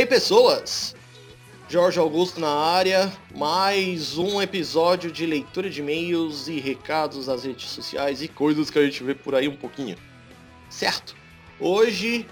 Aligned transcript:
aí, 0.00 0.06
pessoas? 0.06 0.94
Jorge 1.68 1.98
Augusto 1.98 2.40
na 2.40 2.48
área, 2.48 3.12
mais 3.36 4.16
um 4.16 4.40
episódio 4.40 5.12
de 5.12 5.26
leitura 5.26 5.68
de 5.68 5.80
e-mails 5.80 6.48
e 6.48 6.58
recados 6.58 7.26
das 7.26 7.44
redes 7.44 7.68
sociais 7.68 8.22
e 8.22 8.28
coisas 8.28 8.70
que 8.70 8.78
a 8.78 8.82
gente 8.82 9.04
vê 9.04 9.14
por 9.14 9.34
aí 9.34 9.46
um 9.46 9.56
pouquinho. 9.56 9.96
Certo? 10.70 11.14
Hoje 11.60 12.26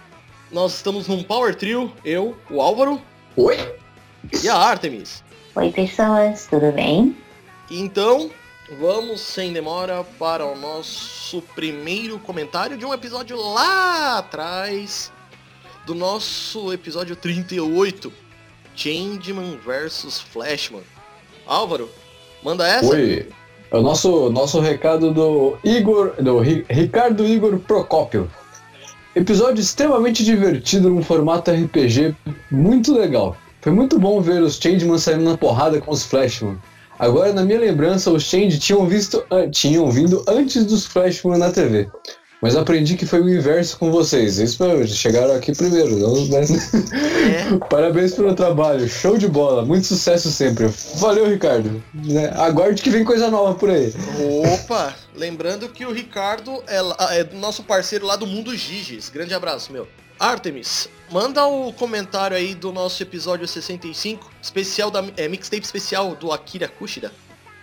nós 0.51 0.77
estamos 0.77 1.06
num 1.09 1.23
Power 1.23 1.55
Trio, 1.55 1.92
eu, 2.05 2.34
o 2.51 2.62
Álvaro. 2.62 3.02
Oi? 3.37 3.56
E 4.42 4.48
a 4.48 4.56
Artemis. 4.56 5.23
Oi 5.55 5.70
pessoas, 5.70 6.47
tudo 6.47 6.73
bem? 6.73 7.14
Então, 7.70 8.30
vamos 8.80 9.20
sem 9.20 9.53
demora 9.53 10.03
para 10.19 10.47
o 10.47 10.56
nosso 10.56 11.42
primeiro 11.55 12.19
comentário 12.20 12.78
de 12.78 12.87
um 12.87 12.95
episódio 12.95 13.37
lá 13.37 14.19
atrás 14.19 15.12
do 15.88 15.95
nosso 15.95 16.70
episódio 16.70 17.16
38, 17.16 18.12
Changeman 18.77 19.59
vs 19.65 20.20
Flashman. 20.20 20.83
Álvaro, 21.47 21.88
manda 22.45 22.69
essa? 22.69 22.95
Oi. 22.95 23.27
É 23.70 23.77
o 23.77 23.80
nosso, 23.80 24.28
nosso 24.28 24.61
recado 24.61 25.14
do 25.14 25.56
Igor, 25.64 26.12
do 26.23 26.41
Ricardo 26.41 27.27
Igor 27.27 27.59
Procópio. 27.61 28.30
Episódio 29.16 29.62
extremamente 29.62 30.23
divertido 30.23 30.91
num 30.91 31.02
formato 31.02 31.50
RPG 31.50 32.14
muito 32.50 32.92
legal. 32.92 33.34
Foi 33.62 33.72
muito 33.72 33.98
bom 33.98 34.20
ver 34.20 34.42
os 34.42 34.59
Changeman 34.59 34.98
saindo 34.98 35.25
na 35.25 35.39
porrada 35.39 35.81
com 35.81 35.91
os 35.91 36.05
Flashman. 36.05 36.59
Agora, 36.98 37.33
na 37.33 37.44
minha 37.44 37.61
lembrança, 37.61 38.11
os 38.11 38.25
Change 38.25 38.59
tinham, 38.59 38.86
visto, 38.86 39.25
uh, 39.31 39.50
tinham 39.50 39.91
vindo 39.91 40.22
antes 40.28 40.66
dos 40.66 40.84
Flashman 40.84 41.39
na 41.39 41.50
TV. 41.50 41.89
Mas 42.41 42.55
aprendi 42.55 42.97
que 42.97 43.05
foi 43.05 43.20
o 43.20 43.28
inverso 43.28 43.77
com 43.78 43.91
vocês. 43.91 44.39
Isso 44.39 44.64
chegaram 44.86 45.34
aqui 45.34 45.53
primeiro. 45.53 45.97
Não, 45.98 46.27
mas... 46.28 46.50
é. 46.72 47.58
Parabéns 47.69 48.14
pelo 48.14 48.33
trabalho. 48.34 48.89
Show 48.89 49.19
de 49.19 49.27
bola. 49.27 49.64
Muito 49.64 49.89
sucesso 49.89 50.31
sempre. 50.31 50.69
Valeu, 50.97 51.28
Ricardo. 51.28 51.83
Né, 51.92 52.31
aguarde 52.36 52.81
que 52.81 52.91
vem 52.91 53.05
coisa 53.05 53.28
nova 53.28 53.55
por 53.55 53.70
aí. 53.70 53.92
Opa! 54.55 54.94
Lembrando 55.16 55.69
que 55.69 55.84
o 55.84 55.92
Ricardo 55.92 56.62
é, 56.69 56.78
é 57.19 57.25
nosso 57.34 57.64
parceiro 57.64 58.06
lá 58.06 58.14
do 58.14 58.27
Mundo 58.27 58.56
Giges. 58.56 59.09
Grande 59.09 59.34
abraço, 59.34 59.72
meu. 59.72 59.89
Artemis, 60.19 60.89
manda 61.11 61.44
o 61.47 61.72
comentário 61.72 62.36
aí 62.36 62.55
do 62.55 62.72
nosso 62.72 63.00
episódio 63.03 63.47
65, 63.47 64.28
especial 64.42 64.91
da 64.91 65.05
é, 65.16 65.28
mixtape 65.28 65.64
especial 65.64 66.14
do 66.16 66.33
Akira 66.33 66.69
Kushida. 66.69 67.12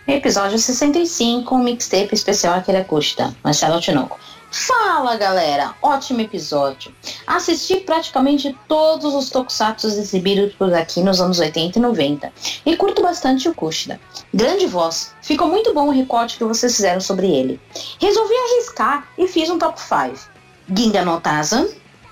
Episódio 0.08 0.58
65, 0.58 1.58
mixtape 1.58 2.14
especial 2.14 2.54
Akira 2.54 2.84
Kushida, 2.84 3.34
Marcelo 3.42 3.80
Tinoco. 3.80 4.18
Fala 4.50 5.16
galera, 5.16 5.74
ótimo 5.82 6.20
episódio. 6.20 6.94
Assisti 7.26 7.80
praticamente 7.80 8.56
todos 8.68 9.14
os 9.14 9.28
tokusatsu 9.28 9.88
exibidos 9.88 10.54
por 10.54 10.72
aqui 10.72 11.02
nos 11.02 11.20
anos 11.20 11.40
80 11.40 11.78
e 11.78 11.82
90 11.82 12.32
e 12.64 12.76
curto 12.76 13.02
bastante 13.02 13.48
o 13.48 13.54
Kushida. 13.54 14.00
Grande 14.32 14.66
voz, 14.66 15.14
ficou 15.20 15.48
muito 15.48 15.74
bom 15.74 15.88
o 15.88 15.92
recorte 15.92 16.38
que 16.38 16.44
vocês 16.44 16.76
fizeram 16.76 17.00
sobre 17.00 17.26
ele. 17.26 17.60
Resolvi 18.00 18.34
arriscar 18.34 19.08
e 19.18 19.26
fiz 19.26 19.50
um 19.50 19.58
top 19.58 19.80
5. 19.80 20.30
Ginga 20.74 21.04
no 21.04 21.20
Tazan, 21.20 21.68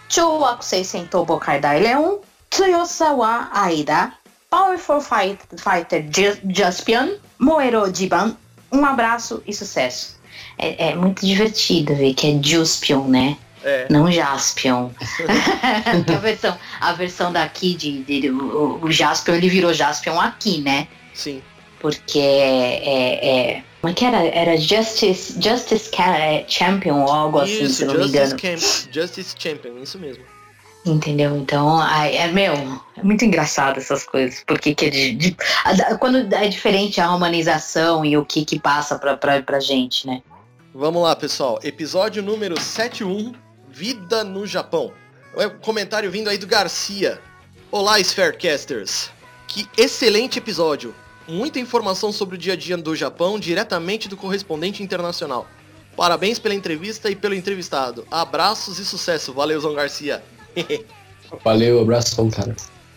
Chouakusei 0.08 0.84
Sentou 0.84 1.24
Bokai 1.24 1.60
Dai 1.60 1.80
Leon, 1.80 2.18
Tsuyosawa 2.50 3.48
Aida, 3.52 4.12
Powerful 4.50 5.00
Fight, 5.00 5.38
Fighter 5.56 6.04
Jaspion, 6.48 7.16
Moero 7.38 7.92
Jiban. 7.94 8.36
Um 8.72 8.84
abraço 8.84 9.42
e 9.46 9.52
sucesso. 9.52 10.13
É, 10.58 10.90
é 10.90 10.94
muito 10.94 11.26
divertido 11.26 11.94
ver 11.94 12.14
que 12.14 12.26
é 12.26 12.42
Juspion, 12.42 13.08
né? 13.08 13.36
É. 13.64 13.86
Não 13.88 14.12
Jaspion. 14.12 14.90
a, 16.06 16.18
versão, 16.18 16.58
a 16.80 16.92
versão 16.92 17.32
daqui 17.32 17.74
de, 17.74 18.02
de 18.02 18.30
o, 18.30 18.78
o, 18.82 18.92
Jaspion, 18.92 19.34
ele 19.34 19.48
virou 19.48 19.72
Jaspion 19.72 20.20
aqui, 20.20 20.60
né? 20.60 20.86
Sim. 21.14 21.42
Porque 21.80 22.18
é, 22.18 22.82
é, 22.84 23.28
é 23.28 23.62
como 23.80 23.90
é 23.90 23.94
que 23.94 24.04
era? 24.04 24.26
Era 24.28 24.56
Justice, 24.56 25.34
Justice 25.40 25.90
Champion 26.48 27.02
ou 27.02 27.12
algo 27.12 27.42
isso, 27.44 27.64
assim, 27.64 27.68
se 27.68 27.84
não 27.84 27.94
Justice 27.94 28.12
me 28.12 28.18
engano. 28.18 28.40
Camp, 28.40 28.92
Justice 28.92 29.34
Champion, 29.38 29.78
isso 29.82 29.98
mesmo. 29.98 30.24
Entendeu? 30.86 31.36
Então, 31.36 31.82
é, 31.82 32.28
meu, 32.28 32.52
é 32.96 33.02
muito 33.02 33.24
engraçado 33.24 33.78
essas 33.78 34.04
coisas. 34.04 34.42
Porque 34.46 34.74
que 34.74 34.86
é 34.86 34.90
de, 34.90 35.12
de, 35.14 35.36
quando 35.98 36.34
é 36.34 36.48
diferente 36.48 37.00
a 37.00 37.14
humanização 37.14 38.04
e 38.04 38.16
o 38.16 38.24
que 38.24 38.44
que 38.44 38.58
passa 38.58 38.98
pra, 38.98 39.16
pra, 39.16 39.42
pra 39.42 39.60
gente, 39.60 40.06
né? 40.06 40.22
Vamos 40.76 41.04
lá, 41.04 41.14
pessoal. 41.14 41.60
Episódio 41.62 42.20
número 42.20 42.60
71, 42.60 43.32
Vida 43.68 44.24
no 44.24 44.44
Japão. 44.44 44.92
É 45.36 45.46
um 45.46 45.58
comentário 45.60 46.10
vindo 46.10 46.28
aí 46.28 46.36
do 46.36 46.48
Garcia. 46.48 47.20
Olá, 47.70 48.02
Spherecasters. 48.02 49.08
Que 49.46 49.68
excelente 49.78 50.40
episódio 50.40 50.92
muita 51.28 51.60
informação 51.60 52.10
sobre 52.10 52.34
o 52.34 52.38
dia 52.38 52.54
a 52.54 52.56
dia 52.56 52.76
do 52.76 52.96
Japão 52.96 53.38
diretamente 53.38 54.08
do 54.08 54.16
correspondente 54.16 54.82
internacional. 54.82 55.46
Parabéns 55.96 56.40
pela 56.40 56.56
entrevista 56.56 57.08
e 57.08 57.14
pelo 57.14 57.36
entrevistado. 57.36 58.04
Abraços 58.10 58.80
e 58.80 58.84
sucesso. 58.84 59.32
Valeu, 59.32 59.60
Zão 59.60 59.74
Garcia. 59.74 60.24
Valeu, 61.44 61.82
abração, 61.82 62.28
cara. 62.28 62.56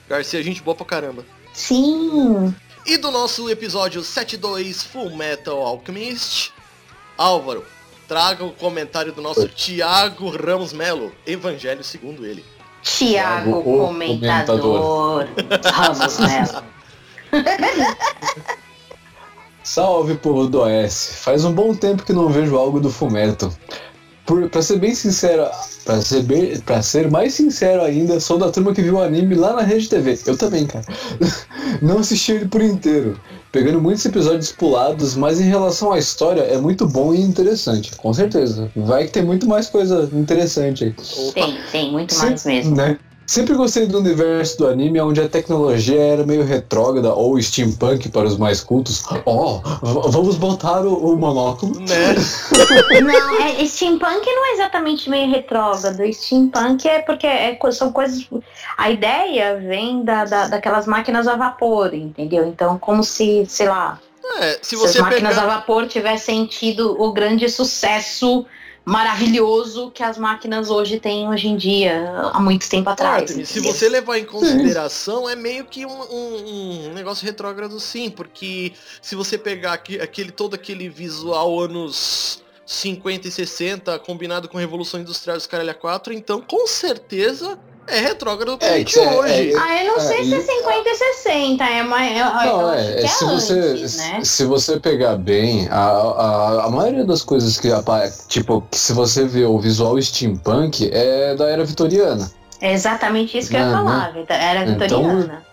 Garcia, 0.09 0.41
gente 0.41 0.63
boa 0.63 0.73
pra 0.73 0.83
caramba. 0.83 1.23
Sim. 1.53 2.55
E 2.87 2.97
do 2.97 3.11
nosso 3.11 3.47
episódio 3.51 4.01
72 4.03 4.81
Full 4.81 5.16
Metal 5.16 5.61
Alchemist, 5.61 6.53
Álvaro, 7.17 7.66
traga 8.07 8.45
o 8.45 8.51
comentário 8.51 9.11
do 9.11 9.22
nosso. 9.22 9.47
Tiago 9.50 10.29
Ramos 10.29 10.72
Melo, 10.72 11.11
Evangelho 11.25 11.83
segundo 11.83 12.25
ele. 12.25 12.45
Tiago, 12.83 13.63
comentador. 13.63 15.25
comentador. 15.25 15.72
Ramos 15.73 16.19
Melo. 16.19 16.63
Salve, 19.63 20.16
povo 20.16 20.47
do 20.47 20.61
OS. 20.61 21.19
Faz 21.22 21.44
um 21.44 21.51
bom 21.51 21.75
tempo 21.75 22.03
que 22.03 22.13
não 22.13 22.29
vejo 22.29 22.55
algo 22.55 22.79
do 22.79 22.89
Fumeto. 22.89 23.51
Por, 24.27 24.49
pra 24.49 24.61
ser 24.61 24.77
bem 24.77 24.93
sincero, 24.93 25.49
pra 25.85 26.01
ser, 26.01 26.21
bem, 26.23 26.59
pra 26.59 26.81
ser 26.81 27.09
mais 27.09 27.33
sincero 27.33 27.81
ainda, 27.81 28.19
sou 28.19 28.38
da 28.38 28.51
turma 28.51 28.73
que 28.73 28.81
viu 28.81 28.95
o 28.95 29.01
anime 29.01 29.35
lá 29.35 29.53
na 29.53 29.61
Rede 29.61 29.88
TV. 29.88 30.19
Eu 30.27 30.38
também, 30.38 30.67
cara. 30.67 30.85
Não 31.81 31.99
assisti 31.99 32.33
ele 32.33 32.45
por 32.45 32.61
inteiro, 32.61 33.17
pegando 33.53 33.81
muitos 33.81 34.05
episódios 34.05 34.51
pulados, 34.51 35.16
mas 35.16 35.39
em 35.39 35.45
relação 35.45 35.93
à 35.93 35.97
história 35.97 36.41
é 36.41 36.57
muito 36.57 36.85
bom 36.85 37.13
e 37.13 37.21
interessante, 37.21 37.95
com 37.95 38.13
certeza. 38.13 38.69
Vai 38.75 39.05
que 39.05 39.11
tem 39.11 39.23
muito 39.23 39.47
mais 39.47 39.69
coisa 39.69 40.09
interessante 40.13 40.83
aí. 40.83 40.95
Tem, 41.33 41.57
tem, 41.71 41.91
muito 41.91 42.13
mais 42.17 42.45
mesmo. 42.45 42.75
Né? 42.75 42.99
Sempre 43.27 43.55
gostei 43.55 43.85
do 43.85 43.99
universo 43.99 44.57
do 44.57 44.67
anime 44.67 45.01
onde 45.01 45.19
a 45.19 45.27
tecnologia 45.27 46.01
era 46.01 46.25
meio 46.25 46.45
retrógrada 46.45 47.13
ou 47.13 47.39
steampunk 47.41 48.07
para 48.07 48.25
os 48.25 48.38
mais 48.38 48.61
cultos. 48.61 49.03
Ó, 49.25 49.61
oh, 49.61 50.09
vamos 50.09 50.38
botar 50.38 50.85
o, 50.85 51.11
o 51.11 51.17
monóculo. 51.17 51.77
Né? 51.77 52.16
não, 53.03 53.43
é, 53.43 53.66
steampunk 53.66 54.25
não 54.25 54.45
é 54.45 54.53
exatamente 54.53 55.09
meio 55.09 55.29
retrógrado. 55.29 56.01
Steampunk 56.13 56.87
é 56.87 56.99
porque 56.99 57.27
é, 57.27 57.59
são 57.73 57.91
coisas. 57.91 58.25
A 58.77 58.89
ideia 58.89 59.59
vem 59.59 60.05
da, 60.05 60.23
da, 60.23 60.47
daquelas 60.47 60.87
máquinas 60.87 61.27
a 61.27 61.35
vapor, 61.35 61.93
entendeu? 61.93 62.47
Então, 62.47 62.79
como 62.79 63.03
se, 63.03 63.45
sei 63.49 63.67
lá. 63.67 63.99
É, 64.39 64.57
se, 64.61 64.77
se 64.77 64.85
as 64.85 64.95
máquinas 64.95 65.35
pegar... 65.35 65.47
a 65.47 65.55
vapor 65.57 65.85
tivessem 65.87 66.45
tido 66.45 66.95
o 66.97 67.11
grande 67.11 67.49
sucesso 67.49 68.45
maravilhoso 68.87 69.91
que 69.91 70.01
as 70.01 70.17
máquinas 70.17 70.69
hoje 70.69 70.97
têm 70.97 71.28
hoje 71.28 71.49
em 71.49 71.57
dia, 71.57 72.09
há 72.31 72.39
muito 72.39 72.69
tempo 72.69 72.89
atrás. 72.89 73.29
Claro, 73.29 73.45
se 73.45 73.59
você 73.59 73.89
levar 73.89 74.17
em 74.17 74.23
consideração, 74.23 75.29
é 75.29 75.35
meio 75.35 75.66
que 75.66 75.85
um, 75.85 75.89
um, 75.91 76.87
um, 76.87 76.93
negócio 76.93 77.25
retrógrado 77.25 77.78
sim, 77.81 78.09
porque 78.09 78.72
se 79.01 79.13
você 79.13 79.37
pegar 79.37 79.73
aquele 79.73 80.31
todo 80.31 80.53
aquele 80.53 80.87
visual 80.87 81.59
anos 81.59 82.41
50 82.66 83.28
e 83.28 83.31
60 83.31 83.99
combinado 83.99 84.47
com 84.47 84.57
a 84.57 84.61
Revolução 84.61 85.01
Industrial 85.01 85.35
dos 85.35 85.47
Caralho 85.47 85.75
4, 85.75 86.13
então 86.13 86.40
com 86.40 86.66
certeza 86.66 87.59
é 87.87 87.99
retrógrado 88.01 88.57
pra 88.57 88.67
é, 88.67 88.78
gente 88.79 88.99
é, 88.99 89.16
hoje. 89.16 89.53
É, 89.53 89.57
ah, 89.57 89.84
eu 89.84 89.93
não 89.93 89.99
sei 89.99 90.25
se 90.25 90.35
é 90.35 90.41
50 90.41 90.89
e 90.89 90.95
60, 90.95 91.63
é 91.63 91.84
mais. 91.84 92.17
Não, 92.17 92.73
é, 92.73 93.03
é, 93.03 93.07
se 93.07 93.25
você 93.25 93.53
antes, 93.53 93.97
né? 93.97 94.19
se 94.23 94.45
você 94.45 94.79
pegar 94.79 95.16
bem, 95.16 95.67
a, 95.69 95.79
a, 95.79 96.66
a 96.66 96.69
maioria 96.69 97.05
das 97.05 97.23
coisas 97.23 97.57
que 97.57 97.69
tipo, 98.28 98.61
que 98.69 98.78
se 98.78 98.93
você 98.93 99.25
vê 99.25 99.45
o 99.45 99.57
visual 99.57 99.99
steampunk 100.01 100.89
é 100.91 101.35
da 101.35 101.49
era 101.49 101.63
vitoriana. 101.63 102.29
É 102.59 102.73
exatamente 102.73 103.37
isso 103.37 103.49
que 103.49 103.55
eu 103.55 103.59
ia 103.59 103.67
né, 103.67 103.73
falar, 103.73 104.13
né? 104.13 104.25
era 104.29 104.63
então, 104.63 104.79
vitoriana. 104.79 105.23
Então, 105.23 105.47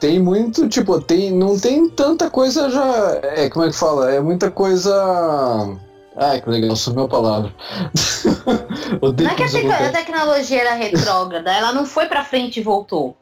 tem 0.00 0.20
muito, 0.20 0.68
tipo, 0.68 1.00
tem, 1.00 1.32
não 1.32 1.58
tem 1.58 1.88
tanta 1.88 2.30
coisa 2.30 2.70
já. 2.70 3.18
É, 3.22 3.48
como 3.48 3.64
é 3.64 3.70
que 3.70 3.76
fala? 3.76 4.12
É 4.12 4.20
muita 4.20 4.50
coisa 4.50 5.76
Ai, 6.20 6.40
que 6.40 6.50
legal, 6.50 6.74
sumiu 6.74 7.04
a 7.04 7.08
palavra. 7.08 7.54
não 9.00 9.30
é 9.30 9.34
que 9.36 9.42
a, 9.44 9.48
te 9.48 9.66
a 9.66 9.92
tecnologia 9.92 10.60
era 10.60 10.74
retrógrada, 10.74 11.52
ela 11.52 11.72
não 11.72 11.86
foi 11.86 12.06
pra 12.06 12.24
frente 12.24 12.58
e 12.58 12.62
voltou. 12.62 13.16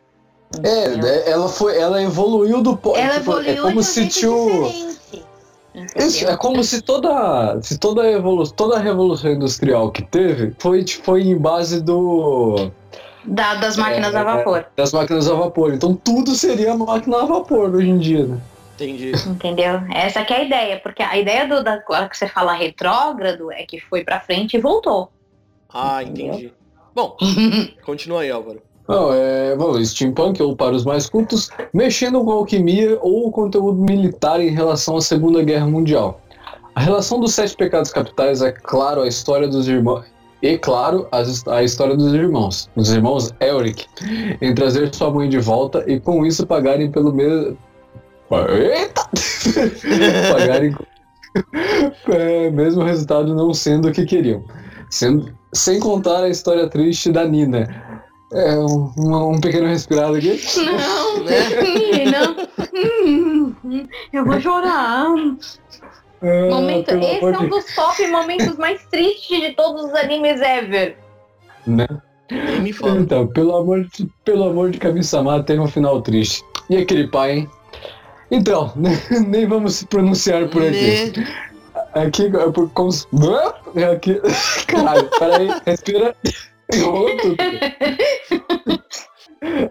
É, 0.63 0.89
né, 0.97 1.29
ela 1.29 1.49
foi, 1.49 1.77
ela 1.77 2.03
evoluiu 2.03 2.63
do 2.63 2.79
Ela 2.95 3.15
tipo, 3.19 3.31
evoluiu 3.33 3.53
é 3.53 3.57
como 3.69 3.83
se 3.83 4.07
tio 4.09 4.49
Isso, 5.97 6.27
é 6.27 6.37
como 6.37 6.65
se 6.65 6.81
toda, 6.81 7.61
se 7.61 7.77
toda 7.77 8.03
a 8.03 8.11
evolução, 8.11 8.55
toda 8.57 8.77
a 8.77 8.79
revolução 8.79 9.33
industrial 9.33 9.91
que 9.91 10.03
teve 10.03 10.55
foi, 10.59 10.87
foi 10.87 11.23
em 11.23 11.37
base 11.37 11.83
do 11.83 12.71
Da- 13.25 13.57
das 13.57 13.77
máquinas 13.77 14.15
É, 14.15 14.19
a 14.19 14.25
vapor. 14.25 14.67
Das 14.77 14.93
máquinas 14.93 15.29
a 15.29 15.35
vapor. 15.35 15.75
Então 15.75 15.95
tudo 15.95 16.35
seria 16.35 16.75
máquina 16.77 17.19
a 17.23 17.27
vapor 17.27 17.75
hoje 17.75 17.91
em 17.91 17.99
dia, 17.99 18.27
né? 18.27 18.39
Entendi. 18.77 19.13
Entendeu? 19.27 19.81
Essa 19.93 20.25
que 20.25 20.33
é 20.33 20.37
a 20.39 20.45
ideia, 20.45 20.81
porque 20.81 21.03
a 21.03 21.17
ideia 21.19 21.49
do, 21.49 21.65
da 21.65 21.83
hora 21.89 22.09
que 22.09 22.17
você 22.17 22.29
fala 22.29 22.53
retrógrado 22.53 23.51
é 23.51 23.65
que 23.65 23.81
foi 23.81 24.05
pra 24.05 24.21
frente 24.21 24.57
e 24.57 24.61
voltou. 24.61 25.11
Ah, 25.73 26.03
entendi. 26.03 26.53
Bom, 26.95 27.17
continua 27.85 28.21
aí, 28.23 28.31
Álvaro. 28.31 28.63
Não, 28.89 29.13
é, 29.13 29.57
bom, 29.57 29.83
steampunk, 29.85 30.41
ou 30.41 30.55
para 30.55 30.75
os 30.75 30.85
mais 30.85 31.09
cultos, 31.11 31.51
mexendo 31.75 32.23
com 32.25 32.31
alquimia 32.31 32.99
ou 33.01 33.33
conteúdo 33.33 33.81
militar 33.83 34.41
em 34.41 34.51
relação 34.51 34.97
à 34.97 35.01
Segunda 35.01 35.43
Guerra 35.43 35.67
Mundial. 35.67 36.21
A 36.75 36.81
relação 36.81 37.19
dos 37.19 37.35
sete 37.35 37.57
pecados 37.57 37.91
capitais 37.91 38.43
é, 38.43 38.53
claro, 38.53 39.03
a 39.03 39.09
história 39.09 39.49
dos 39.49 39.67
irmãos. 39.67 40.05
E, 40.43 40.57
claro, 40.59 41.09
as- 41.11 41.47
a 41.49 41.65
história 41.65 41.97
dos 41.97 42.13
irmãos, 42.15 42.71
dos 42.77 42.93
irmãos 42.93 43.33
Elric, 43.41 43.87
em 44.41 44.55
trazer 44.55 44.95
sua 44.95 45.11
mãe 45.11 45.29
de 45.29 45.39
volta 45.39 45.83
e 45.91 45.99
com 45.99 46.25
isso 46.25 46.47
pagarem 46.47 46.91
pelo 46.91 47.13
mesmo. 47.13 47.59
Eita! 48.31 49.09
pagarem 50.33 50.75
é, 52.09 52.51
mesmo 52.51 52.83
resultado 52.83 53.35
não 53.35 53.53
sendo 53.53 53.89
o 53.89 53.93
que 53.93 54.05
queriam. 54.05 54.45
Sendo, 54.91 55.35
sem 55.53 55.81
contar 55.81 56.25
a 56.25 56.29
história 56.29 56.69
triste 56.69 57.13
da 57.13 57.25
Nina. 57.25 57.85
É 58.33 58.59
um, 58.59 58.93
um, 59.35 59.41
pequeno 59.41 59.67
respirado 59.67 60.17
aqui. 60.17 60.41
Não, 60.57 61.23
Né? 61.25 62.47
Hum, 62.75 63.55
Eu 64.13 64.25
vou 64.25 64.41
chorar. 64.41 65.07
Ah, 66.23 66.51
Momento, 66.51 66.91
esse 66.91 67.25
é 67.25 67.39
um 67.39 67.49
dos 67.49 67.75
top 67.75 68.07
momentos 68.09 68.57
mais 68.57 68.85
tristes 68.87 69.41
de 69.41 69.53
todos 69.53 69.85
os 69.85 69.95
animes 69.95 70.41
ever. 70.41 70.97
Né? 71.67 71.87
Me 72.61 72.73
fala. 72.73 72.99
Então, 72.99 73.27
pelo 73.29 73.57
amor 73.57 73.85
de, 73.85 74.09
pelo 74.25 74.49
amor 74.49 74.71
de 74.71 74.79
Kami-sama, 74.79 75.43
teve 75.43 75.61
um 75.61 75.69
final 75.69 76.03
triste. 76.03 76.43
E 76.69 76.77
aquele 76.77 77.07
pai, 77.07 77.33
hein? 77.33 77.51
Então, 78.31 78.73
nem 79.27 79.47
vamos 79.47 79.77
se 79.77 79.87
pronunciar 79.87 80.49
por 80.49 80.63
aqui. 80.63 81.13
Né? 81.17 81.27
Aqui, 81.95 82.27
é 82.27 82.51
por, 82.51 82.71
como, 82.71 82.93
se- 82.93 83.07
aqui, 83.93 84.21
caralho, 84.67 85.09
peraí, 85.19 85.49
respira. 85.65 86.15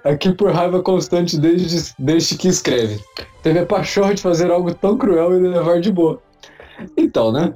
Aqui 0.04 0.31
por 0.31 0.52
raiva 0.52 0.81
constante 0.81 1.38
desde, 1.38 1.94
desde 2.00 2.38
que 2.38 2.48
escreve. 2.48 3.00
Teve 3.44 3.60
a 3.60 3.66
pachorra 3.66 4.13
de 4.13 4.22
fazer 4.22 4.50
algo 4.50 4.74
tão 4.74 4.98
cruel 4.98 5.36
e 5.36 5.48
levar 5.48 5.81
de 5.81 5.92
boa. 5.92 6.22
Então, 6.96 7.31
né? 7.31 7.54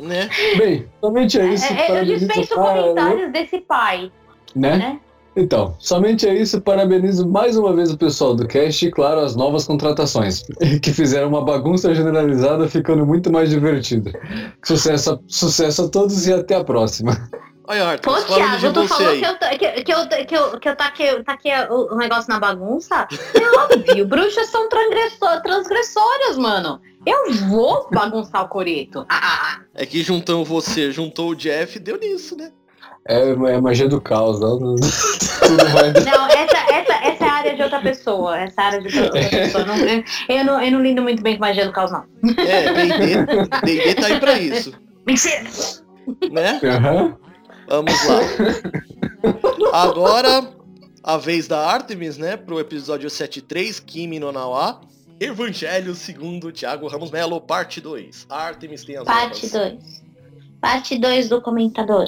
Né? 0.00 0.30
Bem, 0.56 0.86
somente 1.00 1.38
é 1.38 1.52
isso. 1.52 1.72
É, 1.72 1.90
é, 1.90 2.00
eu 2.00 2.04
dispenso 2.04 2.54
comentários 2.54 3.32
desse 3.32 3.58
pai, 3.58 4.10
né? 4.54 4.76
né? 4.76 5.00
Então, 5.36 5.76
somente 5.78 6.26
é 6.26 6.34
isso. 6.34 6.60
Parabenizo 6.60 7.28
mais 7.28 7.56
uma 7.56 7.72
vez 7.74 7.92
o 7.92 7.96
pessoal 7.98 8.34
do 8.34 8.46
cast 8.46 8.84
e, 8.86 8.90
claro, 8.90 9.20
as 9.20 9.36
novas 9.36 9.64
contratações, 9.64 10.42
que 10.82 10.92
fizeram 10.92 11.28
uma 11.28 11.44
bagunça 11.44 11.94
generalizada 11.94 12.68
ficando 12.68 13.06
muito 13.06 13.30
mais 13.30 13.48
divertida. 13.50 14.10
Sucesso, 14.64 15.12
a- 15.12 15.18
sucesso 15.28 15.84
a 15.84 15.88
todos 15.88 16.26
e 16.26 16.32
até 16.32 16.56
a 16.56 16.64
próxima. 16.64 17.12
Olha, 17.70 17.84
Arthur, 17.84 18.14
Pô, 18.14 18.20
falando 18.22 18.34
Thiago, 18.36 18.56
de 18.58 18.72
tu 18.72 18.80
você 18.80 18.88
falou 18.88 19.12
aí. 19.12 19.20
que 19.20 19.26
eu, 19.26 19.84
que, 19.84 19.92
eu, 19.92 20.08
que 20.26 20.36
eu, 20.36 20.58
que 20.60 20.68
eu 20.70 20.76
taquei, 20.76 21.22
taquei 21.22 21.52
o, 21.68 21.96
negócio 21.96 22.30
na 22.32 22.40
bagunça? 22.40 23.06
É 23.34 23.58
óbvio, 23.60 24.06
bruxas 24.08 24.48
são 24.48 24.68
transgressor, 24.70 25.42
transgressórias, 25.42 26.38
mano. 26.38 26.80
Eu 27.06 27.30
vou 27.48 27.86
bagunçar 27.92 28.42
o 28.44 28.48
coreto. 28.48 29.04
Ah, 29.08 29.20
ah, 29.22 29.38
ah. 29.42 29.60
É 29.74 29.84
que 29.84 30.02
juntando 30.02 30.44
você, 30.46 30.90
juntou 30.90 31.30
o 31.30 31.34
Jeff, 31.36 31.78
deu 31.78 31.98
nisso, 31.98 32.34
né? 32.36 32.50
É, 33.08 33.30
é 33.30 33.60
magia 33.60 33.88
do 33.88 34.00
caos. 34.00 34.38
Não, 34.40 34.58
não- 34.60 34.74
tudo 35.40 35.68
vai... 35.72 35.92
Não, 35.92 36.26
essa, 36.28 36.58
essa, 36.72 36.94
essa 37.04 37.24
é 37.24 37.28
a 37.28 37.32
área 37.32 37.56
de 37.56 37.62
outra 37.62 37.80
pessoa. 37.80 38.38
Essa 38.38 38.60
é 38.60 38.64
área 38.64 38.80
de 38.82 38.98
outra 39.00 39.20
pessoa. 39.30 39.64
Não- 39.64 39.76
eu, 40.28 40.44
não, 40.44 40.62
eu 40.62 40.70
não 40.72 40.82
lido 40.82 41.02
muito 41.02 41.22
bem 41.22 41.34
com 41.36 41.40
magia 41.40 41.64
do 41.66 41.72
caos, 41.72 41.90
não. 41.90 42.04
É, 42.36 42.72
D&D, 42.72 43.94
tá 43.94 44.06
aí 44.08 44.20
pra 44.20 44.38
isso, 44.38 44.72
Mentira! 45.06 45.42
né? 46.30 46.60
Aham. 46.64 47.16
Vamos 47.68 47.92
lá. 48.06 48.20
Agora, 49.72 50.48
a 51.02 51.16
vez 51.16 51.46
da 51.48 51.66
Artemis, 51.66 52.16
né? 52.18 52.36
Pro 52.36 52.58
episódio 52.60 53.08
73, 53.10 53.80
Kimi 53.80 54.18
no 54.18 54.32
Nawa. 54.32 54.80
Evangelho 55.20 55.94
segundo 55.94 56.52
Thiago 56.52 56.86
Ramos 56.86 57.10
Melo, 57.10 57.40
parte 57.40 57.80
2. 57.80 58.26
Artemis 58.30 58.84
tem 58.84 58.96
as 58.98 59.04
Parte 59.04 59.46
honras. 59.46 59.72
2. 59.72 60.02
Parte 60.60 60.98
2 60.98 61.28
do 61.28 61.40
comentador. 61.42 62.06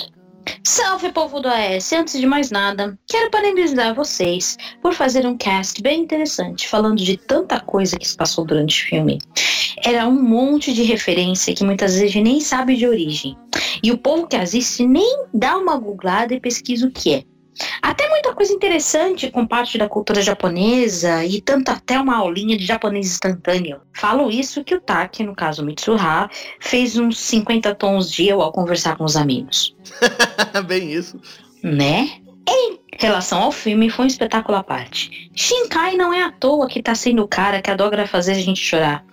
Salve 0.65 1.11
povo 1.13 1.41
do 1.41 1.49
AS! 1.49 1.93
Antes 1.93 2.19
de 2.19 2.27
mais 2.27 2.51
nada, 2.51 2.99
quero 3.07 3.31
parabenizar 3.31 3.95
vocês 3.95 4.57
por 4.83 4.95
fazer 4.95 5.27
um 5.27 5.37
cast 5.37 5.83
bem 5.83 6.03
interessante, 6.03 6.69
falando 6.69 7.03
de 7.03 7.17
tanta 7.17 7.59
coisa 7.61 7.99
que 7.99 8.07
se 8.07 8.17
passou 8.17 8.45
durante 8.45 8.85
o 8.85 8.89
filme. 8.89 9.19
Era 9.85 10.07
um 10.07 10.23
monte 10.23 10.73
de 10.73 10.83
referência 10.83 11.55
que 11.55 11.65
muitas 11.65 11.93
vezes 11.93 12.11
a 12.11 12.13
gente 12.13 12.25
nem 12.25 12.41
sabe 12.41 12.77
de 12.77 12.87
origem. 12.87 13.37
E 13.83 13.91
o 13.91 13.99
povo 13.99 14.27
que 14.27 14.37
assiste 14.37 14.87
nem 14.87 15.25
dá 15.33 15.57
uma 15.57 15.77
googlada 15.77 16.35
e 16.35 16.41
pesquisa 16.41 16.87
o 16.87 16.91
que 16.91 17.15
é. 17.15 17.25
Até 17.83 18.09
muita 18.09 18.35
coisa 18.35 18.53
interessante 18.53 19.31
com 19.31 19.47
parte 19.47 19.77
da 19.79 19.89
cultura 19.89 20.23
japonesa 20.23 21.25
e 21.25 21.41
tanto 21.41 21.71
até 21.71 21.99
uma 21.99 22.17
aulinha 22.17 22.57
de 22.57 22.65
japonês 22.65 23.07
instantâneo. 23.07 23.81
Falo 23.95 24.31
isso 24.31 24.65
que 24.65 24.75
o 24.75 24.81
Taki, 24.81 25.23
no 25.23 25.35
caso 25.35 25.65
Mitsuha, 25.65 26.31
fez 26.59 26.97
uns 26.97 27.19
50 27.19 27.75
tons 27.75 28.11
de 28.11 28.27
eu 28.27 28.41
ao 28.41 28.53
conversar 28.53 28.97
com 28.97 29.05
os 29.05 29.17
amigos. 29.17 29.75
Bem 30.67 30.93
isso. 30.93 31.21
Né? 31.62 32.21
Em 32.49 32.79
relação 32.99 33.43
ao 33.43 33.53
filme, 33.53 33.91
foi 33.91 34.07
um 34.07 34.09
espetáculo 34.09 34.59
à 34.59 34.65
parte. 34.65 35.31
Shinkai 35.35 35.97
não 35.97 36.12
é 36.12 36.23
à 36.23 36.33
toa 36.33 36.67
que 36.67 36.83
tá 36.83 36.95
sendo 36.95 37.23
o 37.23 37.29
cara 37.29 37.62
que 37.62 37.71
adora 37.71 38.07
fazer 38.07 38.33
a 38.33 38.41
gente 38.41 38.61
chorar. 38.61 39.05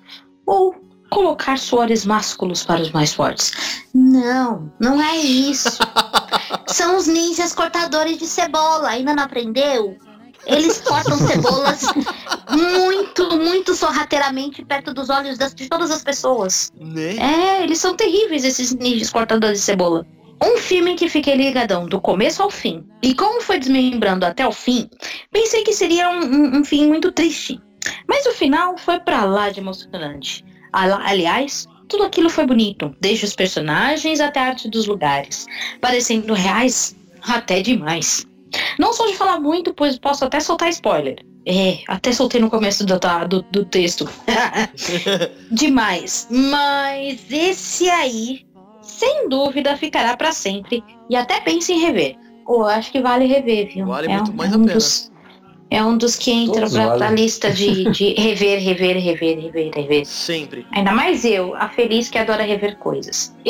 Ou 0.45 0.86
colocar 1.09 1.57
suores 1.57 2.05
másculos 2.05 2.63
para 2.63 2.81
os 2.81 2.91
mais 2.91 3.13
fortes. 3.13 3.51
Não, 3.93 4.71
não 4.79 5.01
é 5.01 5.15
isso. 5.17 5.79
São 6.67 6.97
os 6.97 7.07
ninjas 7.07 7.53
cortadores 7.53 8.17
de 8.17 8.25
cebola, 8.25 8.89
ainda 8.89 9.13
não 9.15 9.23
aprendeu? 9.23 9.97
Eles 10.45 10.79
cortam 10.81 11.17
cebolas 11.17 11.81
muito, 12.49 13.37
muito 13.37 13.73
sorrateiramente 13.75 14.63
perto 14.63 14.93
dos 14.93 15.09
olhos 15.09 15.37
das- 15.37 15.53
de 15.53 15.67
todas 15.67 15.91
as 15.91 16.03
pessoas. 16.03 16.71
Né? 16.79 17.17
É, 17.17 17.63
eles 17.63 17.79
são 17.79 17.95
terríveis, 17.95 18.43
esses 18.45 18.73
ninjas 18.73 19.09
cortadores 19.09 19.59
de 19.59 19.65
cebola. 19.65 20.05
Um 20.41 20.57
filme 20.57 20.95
que 20.95 21.09
fiquei 21.09 21.35
ligadão 21.35 21.85
do 21.87 21.99
começo 21.99 22.41
ao 22.43 22.49
fim. 22.51 22.85
E 23.01 23.13
como 23.15 23.41
foi 23.41 23.59
desmembrando 23.59 24.25
até 24.25 24.47
o 24.47 24.51
fim, 24.51 24.87
pensei 25.31 25.63
que 25.63 25.73
seria 25.73 26.09
um, 26.09 26.19
um- 26.23 26.57
um 26.59 26.63
fim 26.63 26.87
muito 26.87 27.11
triste. 27.11 27.59
Mas 28.07 28.25
o 28.25 28.31
final 28.33 28.77
foi 28.77 28.99
pra 28.99 29.25
lá 29.25 29.49
de 29.49 29.59
emocionante. 29.59 30.45
Aliás, 30.71 31.67
tudo 31.87 32.03
aquilo 32.03 32.29
foi 32.29 32.45
bonito, 32.45 32.95
desde 32.99 33.25
os 33.25 33.35
personagens 33.35 34.19
até 34.19 34.39
a 34.39 34.47
arte 34.47 34.69
dos 34.69 34.87
lugares, 34.87 35.45
parecendo 35.79 36.33
reais 36.33 36.95
até 37.21 37.61
demais. 37.61 38.25
Não 38.79 38.93
sou 38.93 39.07
de 39.07 39.17
falar 39.17 39.39
muito, 39.39 39.73
pois 39.73 39.97
posso 39.97 40.25
até 40.25 40.39
soltar 40.39 40.69
spoiler. 40.69 41.17
É, 41.45 41.79
até 41.87 42.11
soltei 42.11 42.41
no 42.41 42.49
começo 42.49 42.85
do, 42.85 42.99
tá, 42.99 43.23
do, 43.23 43.41
do 43.43 43.63
texto. 43.63 44.09
Demais. 45.49 46.27
Mas 46.29 47.25
esse 47.31 47.89
aí, 47.89 48.45
sem 48.81 49.29
dúvida, 49.29 49.77
ficará 49.77 50.17
pra 50.17 50.33
sempre. 50.33 50.83
E 51.09 51.15
até 51.15 51.39
pense 51.39 51.71
em 51.71 51.79
rever. 51.79 52.17
Ou 52.45 52.65
acho 52.65 52.91
que 52.91 53.01
vale 53.01 53.25
rever, 53.25 53.73
viu? 53.73 53.85
Vale 53.85 54.07
é 54.11 54.15
muito 54.15 54.31
um, 54.31 54.35
mais 54.35 54.51
é 54.51 54.55
a 54.55 54.57
um 54.57 54.61
pena. 54.61 54.73
Dos, 54.73 55.11
é 55.69 55.83
um 55.83 55.97
dos 55.97 56.15
que 56.15 56.31
entra 56.31 56.61
Todos 56.61 56.73
pra, 56.73 56.97
pra 56.97 57.11
lista 57.11 57.51
de, 57.51 57.89
de 57.91 58.13
rever, 58.19 58.59
rever, 58.59 58.97
rever, 58.97 59.39
rever, 59.39 59.71
rever. 59.75 60.05
Sempre. 60.05 60.65
Ainda 60.71 60.91
mais 60.93 61.25
eu, 61.25 61.55
a 61.55 61.67
feliz 61.69 62.09
que 62.09 62.17
adora 62.17 62.43
rever 62.43 62.77
coisas. 62.77 63.35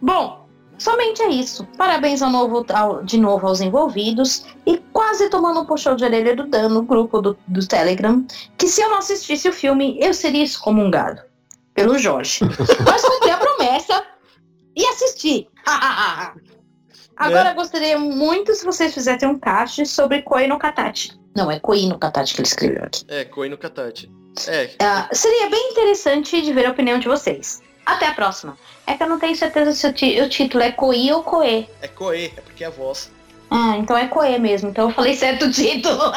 Bom, 0.00 0.46
somente 0.78 1.22
é 1.22 1.28
isso. 1.30 1.64
Parabéns 1.76 2.22
ao 2.22 2.30
novo, 2.30 2.64
ao- 2.72 3.02
de 3.02 3.18
novo 3.18 3.46
aos 3.46 3.60
envolvidos 3.60 4.44
e 4.66 4.78
quase 4.92 5.28
tomando 5.30 5.60
um 5.60 5.64
puxão 5.66 5.96
de 5.96 6.04
orelha 6.04 6.34
do 6.36 6.46
Dan 6.46 6.68
no 6.68 6.82
grupo 6.82 7.20
do, 7.20 7.36
do 7.48 7.66
Telegram, 7.66 8.24
que 8.58 8.68
se 8.68 8.80
eu 8.82 8.90
não 8.90 8.98
assistisse 8.98 9.48
o 9.48 9.52
filme, 9.52 9.98
eu 10.00 10.12
seria 10.14 10.44
excomungado 10.44 11.22
pelo 11.74 11.98
Jorge. 11.98 12.40
Mas 12.86 13.02
cumpri 13.02 13.30
a 13.30 13.36
promessa 13.36 14.02
e 14.76 14.84
assisti. 14.86 15.48
Agora 17.16 17.52
gostaria 17.54 17.98
muito 17.98 18.54
se 18.54 18.64
vocês 18.64 18.92
fizessem 18.92 19.28
um 19.28 19.38
cast 19.38 19.86
sobre 19.86 20.22
Koi 20.22 20.46
no 20.46 20.58
Katachi. 20.58 21.12
Não, 21.34 21.50
é 21.50 21.58
Koi 21.58 21.86
no 21.86 21.98
Katachi 21.98 22.34
que 22.34 22.40
ele 22.40 22.48
escreveu 22.48 22.84
aqui. 22.84 23.04
É, 23.08 23.24
Koi 23.24 23.48
no 23.48 23.56
Katachi. 23.56 24.10
É, 24.46 24.70
Ah, 24.80 25.08
seria 25.12 25.48
bem 25.48 25.70
interessante 25.70 26.42
de 26.42 26.52
ver 26.52 26.66
a 26.66 26.70
opinião 26.70 26.98
de 26.98 27.08
vocês. 27.08 27.62
Até 27.86 28.06
a 28.08 28.14
próxima. 28.14 28.58
É 28.86 28.94
que 28.94 29.02
eu 29.02 29.08
não 29.08 29.18
tenho 29.18 29.34
certeza 29.36 29.72
se 29.72 29.86
o, 29.86 30.24
o 30.24 30.28
título 30.28 30.62
é 30.62 30.72
Coi 30.72 31.10
ou 31.12 31.22
Coe. 31.22 31.68
é 31.80 31.88
Koe, 31.88 32.32
é 32.36 32.40
porque 32.40 32.64
é 32.64 32.66
a 32.66 32.70
voz. 32.70 33.10
Ah, 33.50 33.76
então 33.78 33.96
é 33.96 34.08
Coe 34.08 34.38
mesmo. 34.38 34.68
Então 34.70 34.88
eu 34.88 34.94
falei 34.94 35.14
certo 35.14 35.46
o 35.46 35.50
título. 35.50 35.98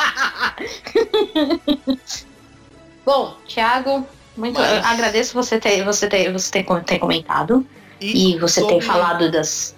Bom, 3.06 3.36
Thiago, 3.48 4.06
muito 4.36 4.60
Mas- 4.60 4.86
agradeço 4.86 5.34
você 5.34 5.60
ter, 5.60 5.84
você 5.84 6.08
ter, 6.08 6.32
você 6.32 6.52
ter, 6.52 6.66
ter 6.84 7.00
comentado. 7.00 7.66
E 8.02 8.38
você 8.40 8.66
ter 8.66 8.82
falado 8.82 9.30
das. 9.32 9.76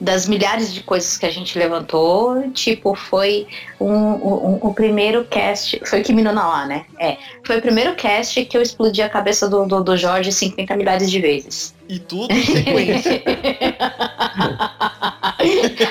Das 0.00 0.26
milhares 0.26 0.72
de 0.72 0.82
coisas 0.82 1.18
que 1.18 1.26
a 1.26 1.30
gente 1.30 1.58
levantou, 1.58 2.50
tipo, 2.52 2.94
foi 2.94 3.46
um, 3.78 3.92
um, 3.92 4.58
o 4.62 4.72
primeiro 4.72 5.26
cast. 5.26 5.78
Foi 5.84 6.00
Kimi 6.00 6.22
no 6.22 6.32
Nawa, 6.32 6.64
né? 6.64 6.86
É. 6.98 7.18
Foi 7.44 7.58
o 7.58 7.60
primeiro 7.60 7.94
cast 7.94 8.42
que 8.46 8.56
eu 8.56 8.62
explodi 8.62 9.02
a 9.02 9.10
cabeça 9.10 9.46
do, 9.46 9.66
do, 9.66 9.84
do 9.84 9.96
Jorge 9.98 10.32
50 10.32 10.74
milhares 10.76 11.10
de 11.10 11.20
vezes. 11.20 11.74
E 11.86 11.98
tudo 11.98 12.32
em 12.32 12.42
sequência. 12.42 13.22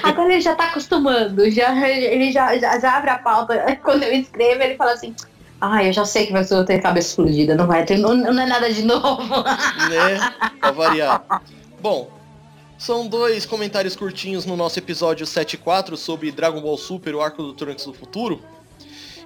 Agora 0.04 0.34
ele 0.34 0.42
já 0.42 0.56
tá 0.56 0.66
acostumando, 0.66 1.50
já, 1.52 1.88
ele 1.88 2.32
já, 2.32 2.58
já, 2.58 2.80
já 2.80 2.98
abre 2.98 3.12
a 3.12 3.20
pauta. 3.20 3.78
Quando 3.84 4.04
eu 4.04 4.14
escrevo, 4.14 4.64
ele 4.64 4.76
fala 4.76 4.94
assim. 4.94 5.14
Ah, 5.62 5.84
eu 5.84 5.92
já 5.92 6.06
sei 6.06 6.26
que 6.26 6.32
vai 6.32 6.46
ter 6.46 6.80
cabeça 6.80 7.10
explodida, 7.10 7.54
não 7.54 7.68
vai 7.68 7.84
ter, 7.84 7.98
não, 7.98 8.16
não 8.16 8.42
é 8.42 8.46
nada 8.46 8.72
de 8.72 8.82
novo. 8.84 9.44
né? 9.44 10.32
Pra 10.62 10.72
variar. 10.72 11.22
Bom, 11.82 12.10
são 12.80 13.06
dois 13.06 13.46
comentários 13.46 13.94
curtinhos 13.94 14.46
no 14.46 14.56
nosso 14.56 14.80
episódio 14.80 15.26
74 15.26 15.98
sobre 15.98 16.32
Dragon 16.32 16.62
Ball 16.62 16.78
Super, 16.78 17.14
o 17.14 17.22
arco 17.22 17.44
do 17.44 17.54
Trunks 17.54 17.86
do 17.86 17.94
futuro. 17.94 18.42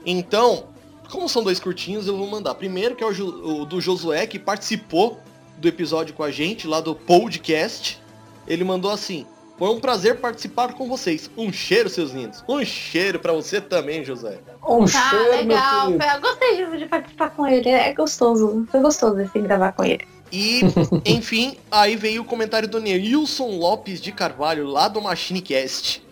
Então, 0.04 0.66
como 1.12 1.30
são 1.30 1.44
dois 1.44 1.60
curtinhos, 1.60 2.08
eu 2.08 2.18
vou 2.18 2.28
mandar. 2.28 2.56
Primeiro 2.56 2.96
que 2.96 3.04
é 3.04 3.08
o, 3.08 3.62
o 3.62 3.66
do 3.66 3.80
Josué, 3.80 4.26
que 4.26 4.40
participou 4.40 5.20
do 5.58 5.68
episódio 5.68 6.16
com 6.16 6.24
a 6.24 6.32
gente, 6.32 6.68
lá 6.68 6.82
do 6.82 6.96
podcast. 6.96 8.02
Ele 8.48 8.64
mandou 8.64 8.90
assim, 8.90 9.26
foi 9.56 9.70
um 9.70 9.80
prazer 9.80 10.20
participar 10.20 10.74
com 10.74 10.90
vocês. 10.90 11.30
Um 11.38 11.54
cheiro, 11.54 11.90
seus 11.90 12.10
lindos. 12.12 12.44
Um 12.50 12.66
cheiro 12.66 13.20
para 13.20 13.34
você 13.34 13.62
também, 13.62 14.04
José. 14.04 14.40
Um 14.68 14.84
Ah, 14.84 14.88
cheiro, 14.88 15.30
legal. 15.30 15.92
Eu 15.92 16.22
gostei 16.22 16.66
de, 16.66 16.78
de 16.80 16.86
participar 16.88 17.30
com 17.30 17.46
ele. 17.46 17.70
É 17.70 17.94
gostoso. 17.94 18.66
Foi 18.72 18.82
gostoso 18.82 19.20
esse 19.22 19.40
gravar 19.40 19.74
com 19.74 19.84
ele. 19.84 20.06
E, 20.34 20.62
enfim, 21.06 21.58
aí 21.70 21.96
veio 21.96 22.24
o 22.24 22.26
comentário 22.26 22.68
do 22.68 22.80
Neilson 22.80 23.56
Lopes 23.56 24.02
de 24.02 24.12
Carvalho, 24.12 24.66
lá 24.66 24.88
do 24.88 25.00
MachineCast. 25.00 26.04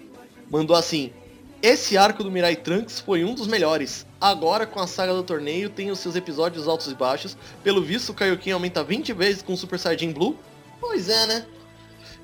Mandou 0.48 0.75
assim: 0.75 1.12
Esse 1.60 1.98
arco 1.98 2.24
do 2.24 2.30
Mirai 2.30 2.56
Trunks 2.56 3.00
foi 3.00 3.24
um 3.24 3.34
dos 3.34 3.48
melhores. 3.48 4.06
Agora, 4.22 4.68
com 4.68 4.80
a 4.80 4.86
saga 4.86 5.12
do 5.12 5.24
torneio, 5.24 5.72
tem 5.72 5.90
os 5.90 5.98
seus 5.98 6.16
episódios 6.16 6.68
altos 6.68 6.92
e 6.92 6.94
baixos. 6.94 7.36
Pelo 7.63 7.82
visto, 7.82 8.12
o 8.12 8.13
Kaioken 8.13 8.54
aumenta 8.54 8.84
20 8.84 9.12
vezes 9.13 9.42
com 9.42 9.54
o 9.54 9.58
Super 9.58 9.80
Saiyajin 9.80 10.12
Blue. 10.12 10.38
Pois 10.80 11.10
é, 11.10 11.25
né? 11.25 11.46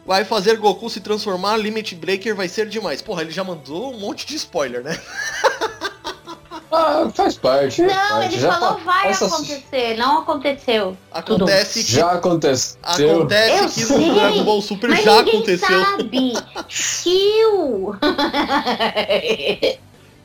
Vai 0.06 0.24
fazer 0.24 0.56
Goku 0.58 0.92
se 0.92 1.00
transformar, 1.00 1.58
Limit 1.58 1.96
Breaker 1.96 2.36
vai 2.36 2.48
ser 2.48 2.70
demais. 2.70 3.02
Porra, 3.02 3.24
ele 3.24 3.32
já 3.32 3.44
mandou 3.44 3.92
um 3.92 4.00
monte 4.00 4.28
de 4.28 4.36
spoiler, 4.36 4.84
né? 4.84 4.96
Ah, 6.72 7.10
faz 7.14 7.36
parte. 7.38 7.78
faz 7.86 7.94
Não, 7.96 8.10
parte. 8.20 8.34
ele 8.34 8.42
Já 8.42 8.52
falou 8.60 8.76
pa- 8.76 8.84
vai 8.84 9.08
essas- 9.10 9.32
acontecer. 9.34 9.98
Não 9.98 10.20
aconteceu. 10.20 10.98
Acontece 11.12 11.84
que. 11.84 11.92
Já 11.92 12.12
aconteceu. 12.12 12.78
Acontece 12.84 13.52
Eu 13.64 13.70
que 13.70 13.82
sei, 13.86 13.98
no 14.10 14.14
Dragon 14.16 14.44
Ball 14.44 14.62
Super 14.62 14.90
Mas 14.90 15.04
já 15.04 15.20
aconteceu. 15.22 15.86
sabe. 15.86 16.34
Tio! 16.68 17.96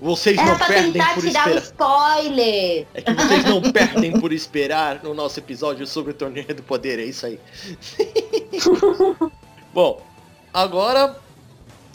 Vocês 0.01 0.37
Era 0.37 0.49
não 0.51 0.57
pra 0.59 0.67
perdem 0.67 0.93
tentar 0.93 1.15
por 1.15 1.25
esperar. 1.25 1.57
spoiler. 1.59 2.87
É 2.93 3.03
que 3.03 3.13
vocês 3.15 3.45
não 3.45 3.63
perdem 3.63 4.13
por 4.21 4.33
esperar 4.33 5.01
no 5.05 5.15
nosso 5.15 5.39
episódio 5.39 5.87
sobre 5.87 6.11
o 6.11 6.15
Torneio 6.15 6.53
do 6.55 6.63
Poder, 6.65 6.99
é 6.99 7.05
isso 7.05 7.25
aí. 7.25 7.39
Bom, 9.73 10.03
agora, 10.53 11.17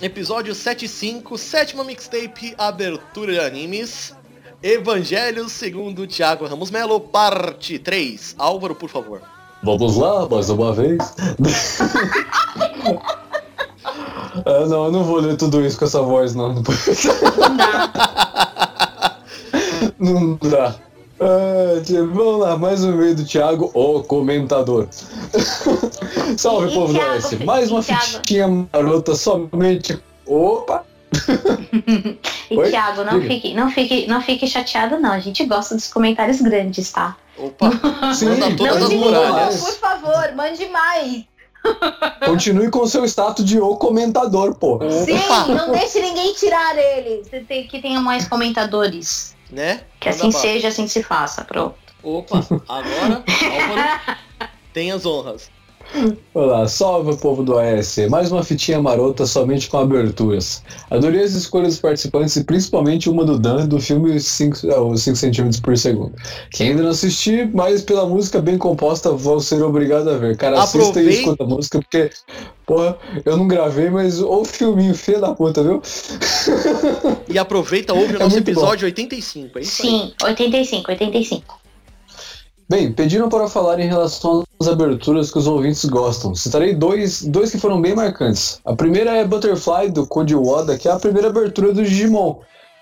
episódio 0.02 0.56
75, 0.56 1.38
sétima 1.38 1.84
mixtape, 1.84 2.56
abertura 2.58 3.34
de 3.34 3.40
animes, 3.42 4.16
Evangelho 4.62 5.48
segundo 5.50 6.08
Thiago 6.08 6.46
Ramos 6.48 6.72
Melo, 6.72 7.00
parte 7.00 7.78
3. 7.78 8.36
Álvaro, 8.38 8.76
por 8.76 8.90
favor. 8.90 9.22
Vamos 9.64 9.98
lá, 9.98 10.28
mais 10.28 10.50
uma 10.50 10.74
vez. 10.74 10.98
ah, 14.46 14.66
não, 14.68 14.86
eu 14.86 14.92
não 14.92 15.04
vou 15.04 15.18
ler 15.20 15.36
tudo 15.38 15.64
isso 15.66 15.78
com 15.78 15.86
essa 15.86 16.02
voz, 16.02 16.34
não. 16.36 16.54
Não 16.56 16.64
dá. 16.64 16.72
Não 20.00 20.36
dá. 20.36 20.76
Ah, 21.20 21.82
vamos 22.14 22.40
lá, 22.42 22.56
mais 22.58 22.84
um 22.84 22.94
e-mail 22.94 23.16
do 23.16 23.26
Thiago, 23.26 23.72
o 23.74 24.04
comentador. 24.04 24.88
Salve, 26.38 26.70
E- 26.70 26.74
povo 26.76 26.94
do 26.94 27.00
Thiago, 27.00 27.16
S. 27.16 27.36
Mais 27.44 27.72
uma 27.72 27.82
Thiago? 27.82 28.04
fitinha 28.04 28.68
marota 28.72 29.16
somente. 29.16 30.00
Opa! 30.28 30.84
E 32.50 32.58
Oi? 32.58 32.70
Thiago, 32.70 33.04
não 33.04 33.20
Diga. 33.20 33.34
fique, 33.34 33.54
não, 33.54 33.70
fique, 33.70 34.08
não 34.08 34.22
fique 34.22 34.48
chateado, 34.48 34.98
não. 35.00 35.12
A 35.12 35.20
gente 35.20 35.44
gosta 35.46 35.76
dos 35.76 35.92
comentários 35.92 36.40
grandes, 36.42 36.90
tá? 36.92 37.18
Opa, 37.38 37.70
Sim, 38.16 38.30
manda 38.30 38.56
todas 38.56 38.80
não 38.80 38.88
as 38.88 38.94
muralhas. 38.94 39.60
por 39.62 39.74
favor, 39.74 40.32
mande 40.34 40.66
mais. 40.70 41.26
Continue 42.26 42.70
com 42.70 42.80
o 42.80 42.88
seu 42.88 43.04
status 43.04 43.44
de 43.44 43.60
o 43.60 43.76
comentador, 43.76 44.56
pô. 44.56 44.76
Opa, 44.76 44.90
Sim, 44.90 45.54
não 45.54 45.72
deixe 45.74 46.00
ninguém 46.00 46.34
tirar 46.34 46.78
ele. 46.78 47.24
Você 47.24 47.42
tem 47.42 47.68
que 47.68 47.82
tenha 47.82 48.00
mais 48.00 48.26
comentadores. 48.28 49.36
né? 49.52 49.82
Que 50.00 50.10
Manda 50.10 50.22
assim 50.28 50.32
seja, 50.32 50.70
assim 50.70 50.88
se 50.88 51.04
faça. 51.04 51.44
Pronto. 51.44 51.76
Opa, 52.02 52.38
agora, 52.70 53.24
Álvaro, 53.28 54.18
tem 54.72 54.92
as 54.94 55.06
honras. 55.06 55.50
Olá, 56.34 56.68
salve 56.68 57.16
povo 57.18 57.44
do 57.44 57.58
AS. 57.58 57.98
Mais 58.10 58.32
uma 58.32 58.44
fitinha 58.44 58.80
marota 58.82 59.26
somente 59.26 59.70
com 59.70 59.78
aberturas. 59.78 60.62
Adorei 60.92 61.24
as 61.24 61.32
escolhas 61.34 61.70
dos 61.74 61.80
participantes 61.80 62.36
e 62.36 62.44
principalmente 62.44 63.10
uma 63.10 63.26
do 63.26 63.40
Dan 63.40 63.66
do 63.68 63.80
filme 63.80 64.20
5 64.20 64.58
cm 64.98 65.62
por 65.64 65.78
segundo. 65.78 66.14
Que 66.52 66.64
ainda 66.64 66.84
não 66.84 66.92
assisti, 66.92 67.50
mas 67.54 67.82
pela 67.82 68.06
música 68.06 68.42
bem 68.42 68.58
composta 68.58 69.12
vou 69.12 69.40
ser 69.40 69.64
obrigado 69.64 70.10
a 70.10 70.18
ver. 70.18 70.38
Cara, 70.38 70.62
assista 70.62 71.02
e 71.02 71.10
escuta 71.10 71.44
a 71.44 71.48
música 71.48 71.80
porque, 71.80 72.10
porra, 72.66 72.98
eu 73.26 73.38
não 73.38 73.48
gravei, 73.48 73.90
mas 73.90 74.22
o 74.22 74.44
filminho 74.46 74.94
feio 74.94 75.22
da 75.22 75.34
puta, 75.34 75.64
viu? 75.64 75.82
E 77.28 77.40
aproveita, 77.40 77.94
ouve 77.94 78.14
o 78.14 78.18
É 78.18 78.20
nosso 78.20 78.36
muito 78.36 78.46
bom. 78.46 78.52
episódio 78.52 78.86
85, 78.86 79.58
é 79.58 79.62
isso 79.62 79.82
aí. 79.82 79.90
Sim, 79.90 80.14
85, 80.24 80.92
85. 80.92 81.67
Bem, 82.70 82.92
pediram 82.92 83.30
para 83.30 83.48
falar 83.48 83.80
em 83.80 83.88
relação 83.88 84.44
às 84.60 84.68
aberturas 84.68 85.32
que 85.32 85.38
os 85.38 85.48
ouvintes 85.48 85.86
gostam. 85.86 86.36
Citarei 86.36 86.76
dois, 86.76 87.22
dois 87.24 87.52
que 87.52 87.58
foram 87.58 87.82
bem 87.82 87.96
marcantes. 87.96 88.60
A 88.66 88.76
primeira 88.76 89.12
é 89.16 89.24
Butterfly, 89.26 89.90
do 89.92 90.06
Code 90.06 90.36
Wada, 90.36 90.78
que 90.78 90.88
é 90.88 90.92
a 90.92 91.00
primeira 91.00 91.30
abertura 91.30 91.74
do 91.74 91.82
Digimon. 91.84 92.36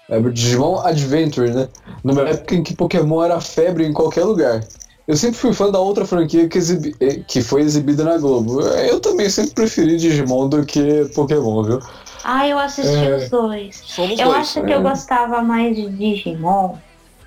É 0.10 0.18
o 0.18 0.32
Digimon 0.32 0.80
Adventure, 0.80 1.51
né? 1.51 1.68
Numa 2.04 2.24
época 2.24 2.56
em 2.56 2.63
que 2.63 2.75
Pokémon 2.75 3.24
era 3.24 3.39
febre 3.39 3.86
em 3.86 3.94
qualquer 3.94 4.24
lugar. 4.24 4.63
Eu 5.08 5.15
sempre 5.15 5.38
fui 5.38 5.54
fã 5.54 5.70
da 5.72 5.80
outra 5.80 6.04
franquia 6.04 6.48
que, 6.50 6.58
exibi- 6.58 6.96
eh, 7.00 7.20
que 7.27 7.44
foi 7.44 7.62
exibida 7.62 8.04
na 8.04 8.18
Globo. 8.18 8.62
Eu 8.62 9.00
também 9.00 9.30
sempre 9.30 9.51
preferi 9.54 9.98
Digimon 9.98 10.50
do 10.50 10.65
que 10.65 11.06
Pokémon, 11.13 11.62
viu? 11.62 11.80
Ah, 12.24 12.48
eu 12.48 12.58
assisti 12.58 13.06
É. 13.06 13.18
os 13.18 13.30
dois. 13.30 13.84
Somos 13.86 14.18
Eu 14.20 14.25
dois. 14.30 14.38
acho 14.39 14.63
que 14.63 14.72
eu 14.74 14.82
gostava 14.82 15.44
mais 15.44 15.75
de 15.75 15.88
Digimon, 15.89 16.74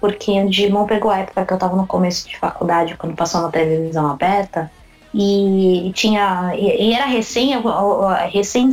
porque 0.00 0.30
o 0.40 0.48
Digimon 0.48 0.86
pegou 0.86 1.10
a 1.10 1.18
época 1.18 1.44
que 1.44 1.52
eu 1.52 1.58
tava 1.58 1.76
no 1.76 1.86
começo 1.86 2.28
de 2.28 2.36
faculdade, 2.38 2.96
quando 2.96 3.16
passou 3.16 3.40
na 3.42 3.50
televisão 3.50 4.10
aberta, 4.10 4.70
e 5.14 5.90
tinha. 5.94 6.52
E, 6.56 6.88
e 6.88 6.92
era 6.92 7.06
recém, 7.06 7.52
recém 8.30 8.70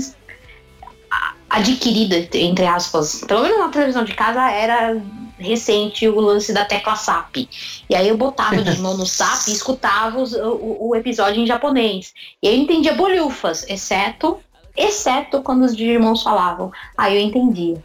adquirida, 1.50 2.18
entre 2.38 2.66
aspas. 2.66 3.22
Pelo 3.28 3.44
menos 3.44 3.58
na 3.60 3.70
televisão 3.70 4.04
de 4.04 4.14
casa 4.14 4.50
era 4.52 5.02
recente 5.38 6.08
o 6.08 6.20
lance 6.20 6.54
da 6.54 6.66
tecla 6.66 6.96
SAP. 6.96 7.48
E 7.90 7.96
aí 7.96 8.08
eu 8.08 8.18
botava 8.18 8.56
o 8.56 8.64
Digimon 8.64 8.96
no 8.96 9.06
SAP 9.08 9.48
e 9.50 9.52
escutava 9.54 10.20
os- 10.20 10.34
o, 10.34 10.78
o 10.90 10.96
episódio 10.96 11.42
em 11.42 11.46
japonês. 11.48 12.14
E 12.42 12.48
aí 12.48 12.56
eu 12.58 12.62
entendia 12.64 12.94
bolhufas, 12.94 13.66
exceto. 13.70 14.40
Exceto 14.78 15.42
quando 15.42 15.64
os 15.64 15.76
Digimons 15.76 16.22
falavam. 16.22 16.72
Aí 16.98 17.16
eu 17.16 17.22
entendia. 17.22 17.82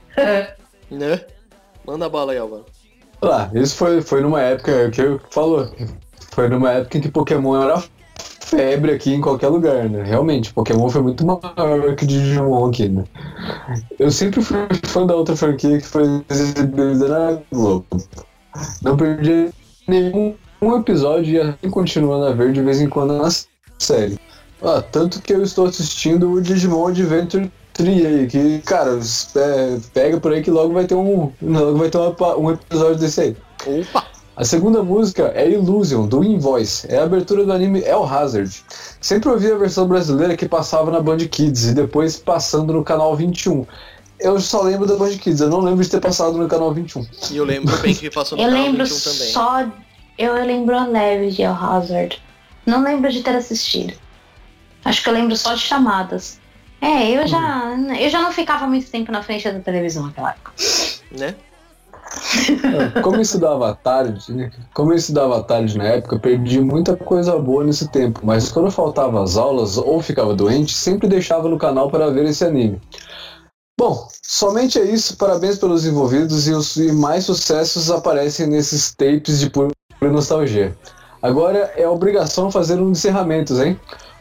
Né? 0.91 1.25
Manda 1.87 2.09
bala 2.09 2.33
aí, 2.33 2.39
Álvaro. 2.39 2.67
Lá, 3.23 3.51
isso 3.55 3.77
foi, 3.77 4.01
foi 4.01 4.21
numa 4.21 4.41
época 4.41 4.91
que 4.91 5.01
eu 5.01 5.21
falou. 5.31 5.71
Foi 6.33 6.49
numa 6.49 6.71
época 6.71 6.99
em 6.99 7.01
que 7.01 7.11
Pokémon 7.11 7.63
era 7.63 7.83
febre 8.51 8.93
aqui 8.93 9.15
em 9.15 9.21
qualquer 9.21 9.49
lugar, 9.49 9.89
né? 9.89 10.03
Realmente, 10.03 10.53
Pokémon 10.53 10.89
foi 10.89 11.03
muito 11.03 11.25
maior 11.25 11.95
que 11.97 12.07
Digimon 12.07 12.69
aqui, 12.69 12.89
né? 12.89 13.05
Eu 13.99 14.11
sempre 14.11 14.43
fui 14.43 14.59
fã 14.85 15.07
da 15.07 15.15
outra 15.15 15.37
franquia 15.37 15.79
que 15.79 15.87
foi 15.87 16.25
exibida 16.29 17.09
na 17.09 17.39
Globo. 17.53 17.87
Não 18.83 18.97
perdi 18.97 19.51
nenhum 19.87 20.35
um 20.61 20.77
episódio 20.77 21.35
e 21.35 21.41
assim 21.41 21.71
continuando 21.71 22.27
a 22.27 22.33
ver 22.33 22.53
de 22.53 22.63
vez 22.63 22.81
em 22.81 22.89
quando 22.89 23.17
na 23.17 23.29
série. 23.79 24.19
Ah, 24.63 24.83
tanto 24.83 25.23
que 25.23 25.33
eu 25.33 25.43
estou 25.43 25.67
assistindo 25.67 26.31
o 26.31 26.41
Digimon 26.41 26.89
Adventure 26.89 27.51
3 27.73 28.07
aí, 28.07 28.27
que, 28.27 28.59
cara, 28.61 28.99
é, 29.37 29.79
pega 29.95 30.21
por 30.21 30.33
aí 30.33 30.43
que 30.43 30.51
logo 30.51 30.73
vai 30.75 30.85
ter 30.85 30.95
um. 30.95 31.33
Logo 31.43 31.79
vai 31.79 31.89
ter 31.89 31.99
uma 31.99 32.37
um 32.37 32.51
episódio 32.51 32.97
desse 32.97 33.21
aí. 33.21 33.37
Opa! 33.67 34.07
A 34.37 34.45
segunda 34.45 34.83
música 34.83 35.33
é 35.35 35.51
Illusion, 35.51 36.07
do 36.07 36.25
Invoice. 36.25 36.87
É 36.91 36.99
a 36.99 37.03
abertura 37.05 37.45
do 37.45 37.53
anime 37.53 37.83
El 37.83 38.05
Hazard. 38.05 38.63
Sempre 39.01 39.29
ouvi 39.29 39.53
a 39.53 39.57
versão 39.57 39.87
brasileira 39.87 40.35
que 40.35 40.49
passava 40.49 40.91
na 40.91 41.01
Band 41.01 41.19
Kids 41.19 41.67
e 41.67 41.75
depois 41.75 42.17
passando 42.17 42.73
no 42.73 42.83
canal 42.83 43.15
21. 43.15 43.67
Eu 44.19 44.41
só 44.41 44.63
lembro 44.63 44.87
da 44.87 44.97
Band 44.97 45.11
Kids, 45.19 45.41
eu 45.41 45.51
não 45.51 45.61
lembro 45.61 45.85
de 45.85 45.91
ter 45.91 46.01
passado 46.01 46.39
no 46.39 46.49
canal 46.49 46.73
21. 46.73 47.07
E 47.31 47.37
eu 47.37 47.45
lembro 47.45 47.77
bem 47.79 47.95
que 47.95 48.11
passou 48.11 48.39
no 48.39 48.45
Eu 48.45 48.49
canal 48.49 48.65
lembro 48.65 48.85
21 48.85 49.13
também. 49.13 49.29
só. 49.33 49.67
Eu 50.17 50.35
lembro 50.35 50.77
a 50.77 50.87
leve 50.87 51.31
de 51.33 51.43
El 51.43 51.55
Hazard. 51.55 52.23
Não 52.65 52.83
lembro 52.83 53.11
de 53.11 53.23
ter 53.23 53.35
assistido. 53.37 53.93
Acho 54.85 55.03
que 55.03 55.09
eu 55.09 55.13
lembro 55.15 55.37
só 55.37 55.55
de 55.55 55.61
chamadas. 55.61 56.39
É, 56.81 57.11
eu 57.11 57.27
já, 57.27 57.77
eu 57.99 58.09
já 58.09 58.23
não 58.23 58.33
ficava 58.33 58.67
muito 58.67 58.91
tempo 58.91 59.13
na 59.13 59.23
frente 59.23 59.51
da 59.51 59.61
televisão 59.61 60.07
naquela 60.07 60.31
época. 60.31 60.53
Né? 61.13 61.35
É, 62.95 63.01
Como 63.01 63.17
eu 63.17 63.21
estudava 63.21 63.75
tarde, 63.75 64.33
né? 64.33 64.51
Como 64.75 64.93
eu 64.93 64.97
estudava 64.97 65.43
tarde 65.43 65.77
na 65.77 65.85
época, 65.85 66.17
eu 66.17 66.21
perdi 66.21 66.61
muita 66.61 66.97
coisa 66.97 67.39
boa 67.39 67.63
nesse 67.65 67.89
tempo. 67.89 68.21
Mas 68.25 68.51
quando 68.51 68.71
faltava 68.71 69.23
as 69.23 69.37
aulas 69.37 69.77
ou 69.77 70.01
ficava 70.01 70.35
doente, 70.35 70.75
sempre 70.75 71.07
deixava 71.07 71.49
no 71.49 71.59
canal 71.59 71.91
para 71.91 72.11
ver 72.11 72.25
esse 72.25 72.45
anime. 72.45 72.81
Bom, 73.79 74.09
somente 74.23 74.79
é 74.79 74.85
isso. 74.85 75.17
Parabéns 75.17 75.59
pelos 75.59 75.87
envolvidos 75.87 76.49
e 76.49 76.53
os 76.53 76.77
e 76.77 76.93
mais 76.93 77.25
sucessos 77.25 77.91
aparecem 77.91 78.47
nesses 78.47 78.95
tapes 78.95 79.41
de 79.41 79.49
pura 79.49 79.71
nostalgia. 80.03 80.77
Agora 81.23 81.73
é 81.77 81.87
obrigação 81.87 82.51
fazer 82.51 82.81
um 82.81 82.91
encerramentos, 82.91 83.61
hein? 83.61 83.79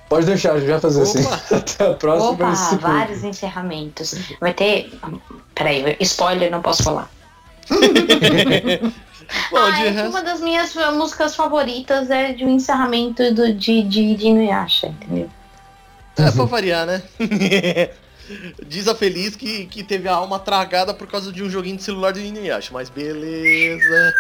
Pode 0.10 0.26
deixar, 0.26 0.60
já 0.60 0.80
fazer 0.80 1.04
assim. 1.04 1.24
Opa! 1.24 1.40
Até 1.56 1.86
a 1.86 1.94
próxima. 1.94 2.32
Opa, 2.32 2.78
vários 2.82 3.24
encerramentos. 3.24 4.16
Vai 4.42 4.54
ter. 4.54 4.92
Peraí, 5.54 5.96
spoiler, 6.00 6.50
não 6.50 6.62
posso 6.62 6.84
falar. 6.84 7.10
Ah, 9.56 9.70
de 9.70 9.86
é 9.86 9.90
resto. 9.90 10.10
uma 10.10 10.24
das 10.24 10.42
minhas 10.42 10.74
músicas 10.96 11.36
favoritas 11.36 12.10
é 12.10 12.34
de 12.34 12.44
um 12.44 12.50
encerramento 12.50 13.32
do, 13.32 13.54
de, 13.54 13.84
de, 13.84 14.16
de 14.16 14.28
Inuyasha, 14.28 14.88
entendeu? 14.88 15.30
É 16.18 16.32
pra 16.32 16.46
variar, 16.46 16.88
né? 16.88 17.04
Diz 18.68 18.88
a 18.88 18.96
Feliz 18.96 19.36
que, 19.36 19.68
que 19.68 19.84
teve 19.84 20.08
a 20.08 20.16
alma 20.16 20.40
tragada 20.40 20.94
por 20.94 21.08
causa 21.08 21.32
de 21.32 21.44
um 21.44 21.50
joguinho 21.50 21.78
de 21.78 21.84
celular 21.84 22.12
do 22.14 22.20
Inuyasha, 22.20 22.72
mas 22.74 22.90
beleza. 22.90 24.14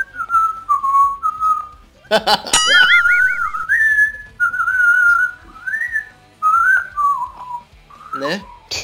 né? 8.19 8.43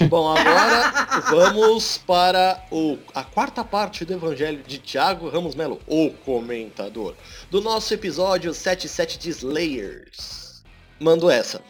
Bom, 0.09 0.35
agora 0.35 1.21
vamos 1.29 1.99
para 1.99 2.59
o, 2.71 2.97
a 3.13 3.23
quarta 3.23 3.63
parte 3.63 4.03
do 4.03 4.13
Evangelho 4.13 4.63
de 4.63 4.79
Tiago 4.79 5.29
Ramos 5.29 5.53
Melo, 5.53 5.79
o 5.85 6.09
comentador, 6.09 7.13
do 7.51 7.61
nosso 7.61 7.93
episódio 7.93 8.51
77 8.53 9.19
de 9.19 9.29
Slayers. 9.29 10.63
Mando 10.99 11.29
essa. 11.29 11.61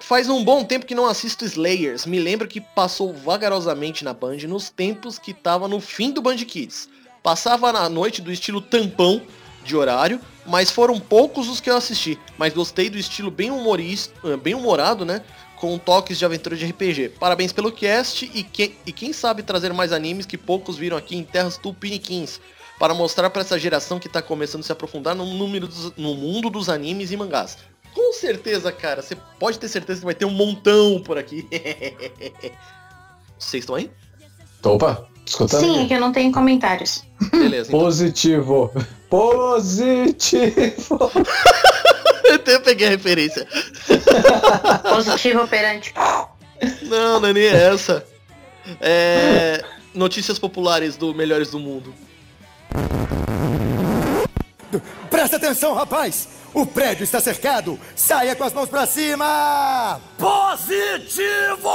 Faz 0.00 0.28
um 0.28 0.44
bom 0.44 0.62
tempo 0.62 0.84
que 0.84 0.94
não 0.94 1.06
assisto 1.06 1.44
Slayers. 1.44 2.04
Me 2.04 2.18
lembro 2.18 2.46
que 2.46 2.60
passou 2.60 3.14
vagarosamente 3.14 4.04
na 4.04 4.12
Band 4.12 4.38
nos 4.46 4.68
tempos 4.68 5.18
que 5.18 5.32
tava 5.32 5.66
no 5.66 5.80
fim 5.80 6.10
do 6.10 6.20
Band 6.20 6.36
Kids. 6.36 6.88
Passava 7.22 7.72
na 7.72 7.88
noite 7.88 8.20
do 8.20 8.30
estilo 8.30 8.60
tampão 8.60 9.22
de 9.64 9.74
horário, 9.74 10.20
mas 10.46 10.70
foram 10.70 11.00
poucos 11.00 11.48
os 11.48 11.60
que 11.60 11.68
eu 11.68 11.76
assisti. 11.76 12.18
Mas 12.38 12.52
gostei 12.52 12.88
do 12.88 12.98
estilo 12.98 13.30
bem 13.30 13.50
humorista, 13.50 14.36
bem 14.36 14.54
humorado, 14.54 15.04
né? 15.04 15.22
Com 15.56 15.78
toques 15.78 16.18
de 16.18 16.24
aventura 16.24 16.54
de 16.56 16.66
RPG. 16.66 17.10
Parabéns 17.18 17.52
pelo 17.52 17.72
cast 17.72 18.30
e, 18.34 18.42
que, 18.42 18.76
e 18.84 18.92
quem 18.92 19.12
sabe 19.12 19.42
trazer 19.42 19.72
mais 19.72 19.92
animes 19.92 20.26
que 20.26 20.36
poucos 20.36 20.76
viram 20.76 20.96
aqui 20.96 21.16
em 21.16 21.24
terras 21.24 21.56
tupiniquins. 21.56 22.40
Para 22.78 22.92
mostrar 22.92 23.30
para 23.30 23.40
essa 23.40 23.58
geração 23.58 23.98
que 23.98 24.06
tá 24.08 24.20
começando 24.20 24.60
a 24.60 24.64
se 24.64 24.70
aprofundar 24.72 25.14
no, 25.14 25.24
número 25.24 25.66
dos- 25.66 25.96
no 25.96 26.14
mundo 26.14 26.50
dos 26.50 26.68
animes 26.68 27.10
e 27.10 27.16
mangás. 27.16 27.56
Com 27.94 28.12
certeza, 28.12 28.70
cara. 28.70 29.00
Você 29.00 29.16
pode 29.40 29.58
ter 29.58 29.68
certeza 29.68 30.00
que 30.00 30.04
vai 30.04 30.14
ter 30.14 30.26
um 30.26 30.30
montão 30.30 31.02
por 31.02 31.16
aqui. 31.16 31.48
Vocês 33.38 33.62
estão 33.62 33.74
aí? 33.76 33.90
Opa, 34.62 35.06
escutando? 35.24 35.60
Sim, 35.60 35.84
é 35.84 35.86
que 35.88 35.94
eu 35.94 36.00
não 36.00 36.12
tenho 36.12 36.30
comentários. 36.32 37.02
Beleza. 37.30 37.68
Então, 37.70 37.80
Positivo. 37.80 38.70
Positivo. 39.08 40.98
eu 42.46 42.60
peguei 42.60 42.86
a 42.86 42.90
referência. 42.90 43.46
Positivo 44.88 45.42
operante. 45.42 45.92
Não, 46.82 47.20
não 47.20 47.28
é 47.28 47.32
nem 47.32 47.46
essa. 47.46 48.04
É... 48.80 49.64
Notícias 49.94 50.38
populares 50.38 50.96
do 50.96 51.14
Melhores 51.14 51.50
do 51.50 51.58
Mundo. 51.58 51.94
Presta 55.10 55.36
atenção, 55.36 55.74
rapaz! 55.74 56.28
O 56.52 56.66
prédio 56.66 57.04
está 57.04 57.20
cercado! 57.20 57.78
Saia 57.94 58.34
com 58.34 58.44
as 58.44 58.52
mãos 58.52 58.68
pra 58.68 58.86
cima! 58.86 60.00
Positivo! 60.18 61.70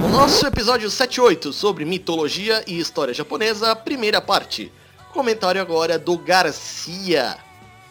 No 0.00 0.08
nosso 0.08 0.46
episódio 0.46 0.90
78 0.90 1.52
sobre 1.52 1.84
mitologia 1.84 2.62
e 2.66 2.78
história 2.78 3.14
japonesa, 3.14 3.74
primeira 3.76 4.20
parte. 4.20 4.72
Comentário 5.12 5.60
agora 5.60 5.98
do 5.98 6.16
Garcia. 6.18 7.36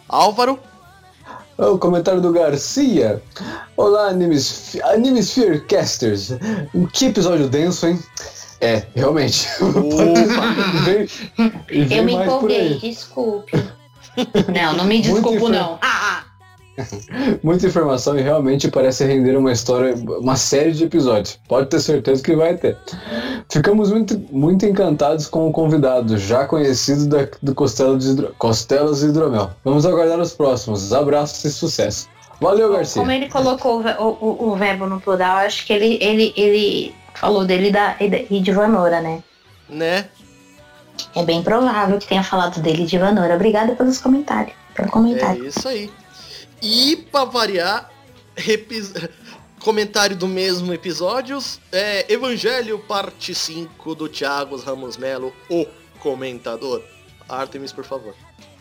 Álvaro, 0.07 0.59
O 1.57 1.77
comentário 1.77 2.19
do 2.21 2.31
Garcia. 2.33 3.21
Olá, 3.77 4.07
Animes, 4.07 4.75
Animes 4.83 5.31
Fearcasters. 5.33 6.31
Que 6.93 7.05
episódio 7.05 7.47
denso, 7.47 7.87
hein? 7.87 7.99
É, 8.59 8.85
realmente. 8.95 9.47
Opa! 9.61 10.81
Vem- 10.85 11.07
vem 11.87 11.97
Eu 11.97 12.03
me 12.03 12.13
empolguei, 12.15 12.77
desculpe. 12.79 13.51
Não, 14.53 14.73
não 14.73 14.85
me 14.85 15.01
desculpo, 15.01 15.47
não. 15.49 15.79
Ah, 15.81 16.23
ah. 16.23 16.23
Muita 17.43 17.67
informação 17.67 18.17
e 18.17 18.21
realmente 18.21 18.69
parece 18.69 19.05
render 19.05 19.35
uma 19.37 19.51
história, 19.51 19.93
uma 19.95 20.35
série 20.35 20.71
de 20.71 20.83
episódios. 20.85 21.39
Pode 21.47 21.67
ter 21.67 21.79
certeza 21.79 22.21
que 22.23 22.35
vai 22.35 22.55
ter. 22.55 22.77
Ficamos 23.49 23.91
muito, 23.91 24.19
muito 24.31 24.65
encantados 24.65 25.27
com 25.27 25.47
o 25.47 25.51
convidado, 25.51 26.17
já 26.17 26.45
conhecido 26.45 27.07
da, 27.07 27.27
do 27.41 27.53
Costela 27.55 27.97
de 27.97 28.09
Hidro- 28.09 28.35
Costelas 28.37 29.01
e 29.03 29.07
Hidromel. 29.07 29.51
Vamos 29.63 29.85
aguardar 29.85 30.19
os 30.19 30.33
próximos. 30.33 30.91
Abraços 30.93 31.43
e 31.45 31.51
sucesso. 31.51 32.07
Valeu, 32.39 32.71
Garcia. 32.71 33.01
Como 33.01 33.11
ele 33.11 33.29
colocou 33.29 33.81
o, 33.81 34.03
o- 34.03 34.49
o- 34.51 34.55
verbo 34.55 34.87
no 34.87 34.99
plural, 34.99 35.37
acho 35.37 35.65
que 35.65 35.71
ele, 35.73 35.97
ele, 36.01 36.33
ele 36.35 36.95
falou 37.13 37.45
dele 37.45 37.71
da, 37.71 37.95
e 37.99 38.39
de 38.39 38.51
Vanora, 38.51 38.99
né? 39.01 39.21
né? 39.69 40.05
É 41.15 41.23
bem 41.23 41.41
provável 41.43 41.97
que 41.99 42.07
tenha 42.07 42.23
falado 42.23 42.59
dele 42.61 42.85
de 42.85 42.97
Vanora. 42.97 43.35
Obrigada 43.35 43.73
pelos 43.75 43.99
comentários. 43.99 44.53
Pelo 44.75 44.87
É 44.87 44.91
comentário. 44.91 45.45
isso 45.45 45.67
aí. 45.67 45.89
E 46.61 46.95
pra 47.11 47.25
variar, 47.25 47.91
repis- 48.35 48.93
comentário 49.59 50.15
do 50.15 50.27
mesmo 50.27 50.73
episódio, 50.73 51.37
é 51.71 52.11
Evangelho, 52.11 52.79
parte 52.79 53.33
5 53.33 53.95
do 53.95 54.07
Thiago 54.07 54.57
Ramos 54.57 54.97
Melo, 54.97 55.33
o 55.49 55.65
comentador. 55.99 56.81
Artemis, 57.27 57.71
por 57.71 57.85
favor. 57.85 58.13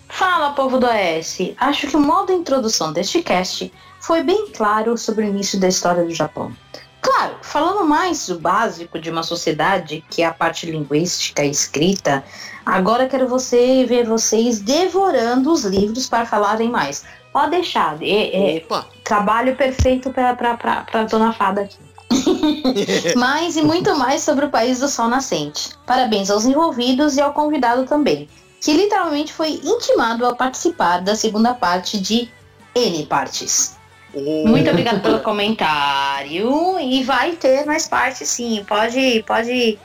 Fala, 0.08 0.50
povo 0.52 0.78
do 0.78 0.86
OS! 0.86 1.38
Acho 1.56 1.86
que 1.86 1.96
o 1.96 2.00
modo 2.00 2.32
introdução 2.32 2.92
deste 2.92 3.22
cast 3.22 3.72
foi 4.00 4.22
bem 4.22 4.50
claro 4.50 4.96
sobre 4.98 5.24
o 5.24 5.28
início 5.28 5.58
da 5.58 5.68
história 5.68 6.04
do 6.04 6.14
Japão. 6.14 6.52
Claro, 7.00 7.36
falando 7.40 7.84
mais 7.84 8.26
do 8.26 8.38
básico 8.38 8.98
de 8.98 9.10
uma 9.10 9.22
sociedade, 9.22 10.04
que 10.10 10.22
é 10.22 10.26
a 10.26 10.34
parte 10.34 10.70
linguística 10.70 11.42
e 11.44 11.50
escrita, 11.50 12.22
agora 12.64 13.08
quero 13.08 13.26
você 13.26 13.84
ver 13.86 14.06
vocês 14.06 14.60
devorando 14.60 15.50
os 15.50 15.64
livros 15.64 16.06
para 16.08 16.26
falarem 16.26 16.68
mais. 16.68 17.04
Pode 17.32 17.52
deixar, 17.52 17.96
é, 18.02 18.56
é 18.56 18.66
trabalho 19.04 19.56
perfeito 19.56 20.10
para 20.10 21.04
Dona 21.04 21.32
Fada 21.32 21.62
aqui. 21.62 21.78
mais 23.16 23.56
e 23.56 23.62
muito 23.62 23.96
mais 23.96 24.22
sobre 24.22 24.44
o 24.44 24.50
país 24.50 24.80
do 24.80 24.88
sol 24.88 25.08
nascente. 25.08 25.70
Parabéns 25.86 26.30
aos 26.30 26.44
envolvidos 26.44 27.16
e 27.16 27.20
ao 27.20 27.32
convidado 27.32 27.86
também, 27.86 28.28
que 28.60 28.72
literalmente 28.72 29.32
foi 29.32 29.60
intimado 29.64 30.26
a 30.26 30.34
participar 30.34 31.00
da 31.00 31.14
segunda 31.14 31.54
parte 31.54 31.98
de 31.98 32.28
N 32.74 33.06
partes. 33.06 33.79
O- 34.14 34.48
Muito 34.48 34.68
obrigada 34.70 35.00
pelo 35.00 35.20
comentário 35.20 36.78
e 36.80 37.02
vai 37.04 37.32
ter 37.32 37.64
mais 37.66 37.86
partes 37.88 38.28
sim. 38.28 38.64
Pode, 38.66 39.22
pode, 39.26 39.78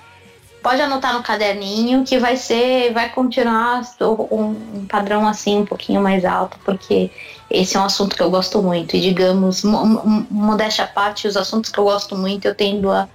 pode 0.63 0.81
anotar 0.81 1.13
no 1.13 1.21
caderninho 1.23 2.03
que 2.03 2.17
vai 2.17 2.35
ser, 2.37 2.91
vai 2.93 3.09
continuar 3.09 3.81
um, 4.01 4.79
um 4.79 4.85
padrão 4.87 5.27
assim 5.27 5.59
um 5.59 5.65
pouquinho 5.65 6.01
mais 6.01 6.25
alto, 6.25 6.57
porque 6.65 7.11
esse 7.49 7.77
é 7.77 7.79
um 7.79 7.83
assunto 7.85 8.15
que 8.15 8.21
eu 8.23 8.29
gosto 8.31 8.61
muito. 8.61 8.95
E 8.95 9.01
digamos, 9.01 9.63
mo- 9.63 9.85
mo- 9.85 10.27
modéstia 10.31 10.85
à 10.85 10.87
parte, 10.87 11.27
os 11.27 11.37
assuntos 11.37 11.69
que 11.71 11.77
eu 11.79 11.83
gosto 11.83 12.15
muito 12.17 12.45
eu 12.45 12.55
tendo 12.55 12.89
a, 12.91 13.07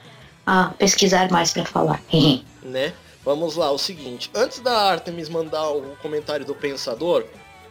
a 0.46 0.70
pesquisar 0.78 1.30
mais 1.30 1.52
para 1.52 1.64
falar. 1.64 2.00
né? 2.62 2.92
Vamos 3.24 3.54
lá, 3.56 3.70
o 3.70 3.76
seguinte. 3.78 4.30
Antes 4.34 4.60
da 4.60 4.72
Artemis 4.92 5.28
mandar 5.28 5.68
o 5.70 5.94
comentário 6.00 6.44
do 6.46 6.54
Pensador, 6.54 7.24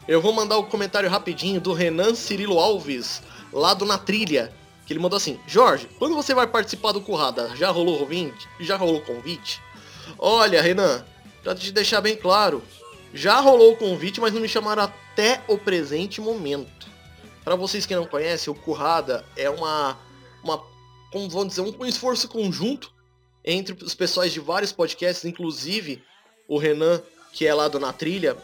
eu 0.10 0.20
vou 0.20 0.34
mandar 0.34 0.58
o 0.58 0.64
comentário 0.64 1.08
rapidinho 1.08 1.62
do 1.62 1.72
Renan 1.72 2.16
Cirilo 2.16 2.58
Alves, 2.58 3.22
lá 3.54 3.76
do 3.76 3.86
Na 3.86 3.96
Trilha. 3.96 4.52
Que 4.84 4.92
ele 4.92 5.00
mandou 5.00 5.18
assim, 5.18 5.40
Jorge, 5.46 5.88
quando 6.00 6.16
você 6.16 6.34
vai 6.34 6.48
participar 6.48 6.94
do 6.94 7.00
Currada? 7.00 7.56
Já 7.56 7.70
rolou 7.70 8.00
convite? 8.00 8.50
Já 8.60 8.76
rolou 8.76 9.02
convite? 9.02 9.62
Olha, 10.18 10.64
Renan, 10.64 11.06
pra 11.44 11.54
te 11.54 11.72
deixar 11.72 12.02
bem 12.02 12.16
claro, 12.16 12.64
já 13.14 13.40
rolou 13.40 13.74
o 13.74 13.78
convite, 13.78 14.20
mas 14.20 14.34
não 14.34 14.42
me 14.42 14.50
chamaram 14.50 14.82
até 14.82 15.44
o 15.48 15.60
presente 15.60 16.20
momento. 16.20 16.88
Para 17.44 17.54
vocês 17.54 17.86
que 17.86 17.96
não 17.96 18.08
conhecem, 18.08 18.52
o 18.52 18.56
Currada 18.56 19.24
é 19.38 19.48
uma, 19.48 19.96
uma 20.44 20.58
como 21.12 21.30
vamos 21.30 21.50
dizer, 21.50 21.62
um 21.62 21.86
esforço 21.86 22.28
conjunto 22.28 22.92
entre 23.46 23.76
os 23.84 23.94
pessoais 23.94 24.34
de 24.34 24.40
vários 24.40 24.72
podcasts, 24.72 25.24
inclusive 25.24 26.02
o 26.48 26.58
Renan, 26.58 27.00
que 27.32 27.46
é 27.46 27.54
lá 27.54 27.68
do 27.68 27.80
Na 27.80 27.94
Trilha, 27.94 28.36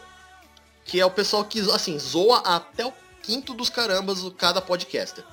que 0.86 1.00
é 1.00 1.04
o 1.06 1.10
pessoal 1.10 1.44
que, 1.44 1.60
assim, 1.72 1.98
zoa 1.98 2.38
até 2.38 2.86
o 2.86 2.92
quinto 3.22 3.52
dos 3.54 3.68
carambas 3.68 4.22
o 4.22 4.30
cada 4.30 4.60
podcaster. 4.60 5.24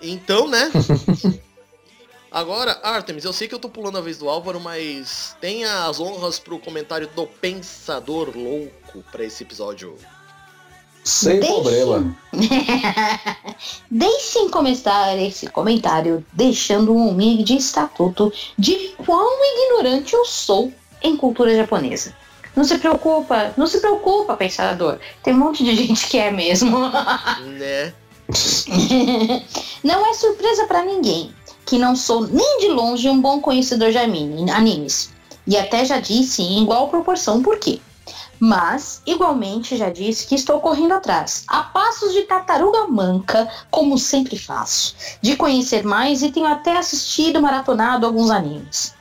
Então, 0.00 0.48
né? 0.48 0.70
Agora, 2.30 2.80
Artemis, 2.82 3.24
eu 3.24 3.32
sei 3.32 3.46
que 3.46 3.54
eu 3.54 3.58
tô 3.58 3.68
pulando 3.68 3.98
a 3.98 4.00
vez 4.00 4.16
do 4.16 4.26
Álvaro, 4.28 4.58
mas 4.58 5.36
tenha 5.38 5.84
as 5.86 6.00
honras 6.00 6.38
pro 6.38 6.58
comentário 6.58 7.06
do 7.14 7.26
Pensador 7.26 8.32
Louco 8.34 9.04
pra 9.12 9.22
esse 9.22 9.42
episódio. 9.42 9.96
Sem 11.04 11.40
Deixe- 11.40 11.52
problema. 11.52 12.16
Deixem 13.90 14.48
começar 14.48 15.16
esse 15.18 15.46
comentário 15.48 16.24
deixando 16.32 16.94
um 16.94 17.08
humilde 17.08 17.56
estatuto 17.56 18.32
de 18.56 18.94
quão 19.04 19.38
ignorante 19.44 20.14
eu 20.14 20.24
sou 20.24 20.72
em 21.02 21.16
cultura 21.16 21.54
japonesa. 21.54 22.16
Não 22.54 22.64
se 22.64 22.78
preocupa, 22.78 23.52
não 23.56 23.66
se 23.66 23.80
preocupa, 23.80 24.36
pensador. 24.36 24.98
Tem 25.22 25.34
um 25.34 25.38
monte 25.38 25.64
de 25.64 25.74
gente 25.76 26.06
que 26.08 26.18
é 26.18 26.30
mesmo. 26.30 26.78
Né? 27.58 27.92
não 29.82 30.06
é 30.06 30.14
surpresa 30.14 30.66
pra 30.66 30.84
ninguém 30.84 31.34
que 31.66 31.78
não 31.78 31.94
sou 31.96 32.26
nem 32.26 32.58
de 32.58 32.68
longe 32.68 33.08
um 33.08 33.20
bom 33.20 33.40
conhecedor 33.40 33.90
de 33.90 33.98
anime- 33.98 34.50
animes. 34.50 35.10
E 35.46 35.56
até 35.56 35.84
já 35.84 35.98
disse 35.98 36.42
em 36.42 36.62
igual 36.62 36.88
proporção 36.88 37.42
por 37.42 37.58
quê. 37.58 37.80
Mas, 38.38 39.00
igualmente, 39.06 39.76
já 39.76 39.88
disse 39.88 40.26
que 40.26 40.34
estou 40.34 40.60
correndo 40.60 40.94
atrás, 40.94 41.44
a 41.46 41.62
passos 41.62 42.12
de 42.12 42.22
tartaruga 42.22 42.88
manca, 42.88 43.48
como 43.70 43.96
sempre 43.96 44.36
faço, 44.36 44.96
de 45.22 45.36
conhecer 45.36 45.84
mais 45.84 46.22
e 46.22 46.30
tenho 46.32 46.46
até 46.46 46.76
assistido 46.76 47.40
maratonado 47.40 48.04
alguns 48.04 48.30
animes. 48.30 48.94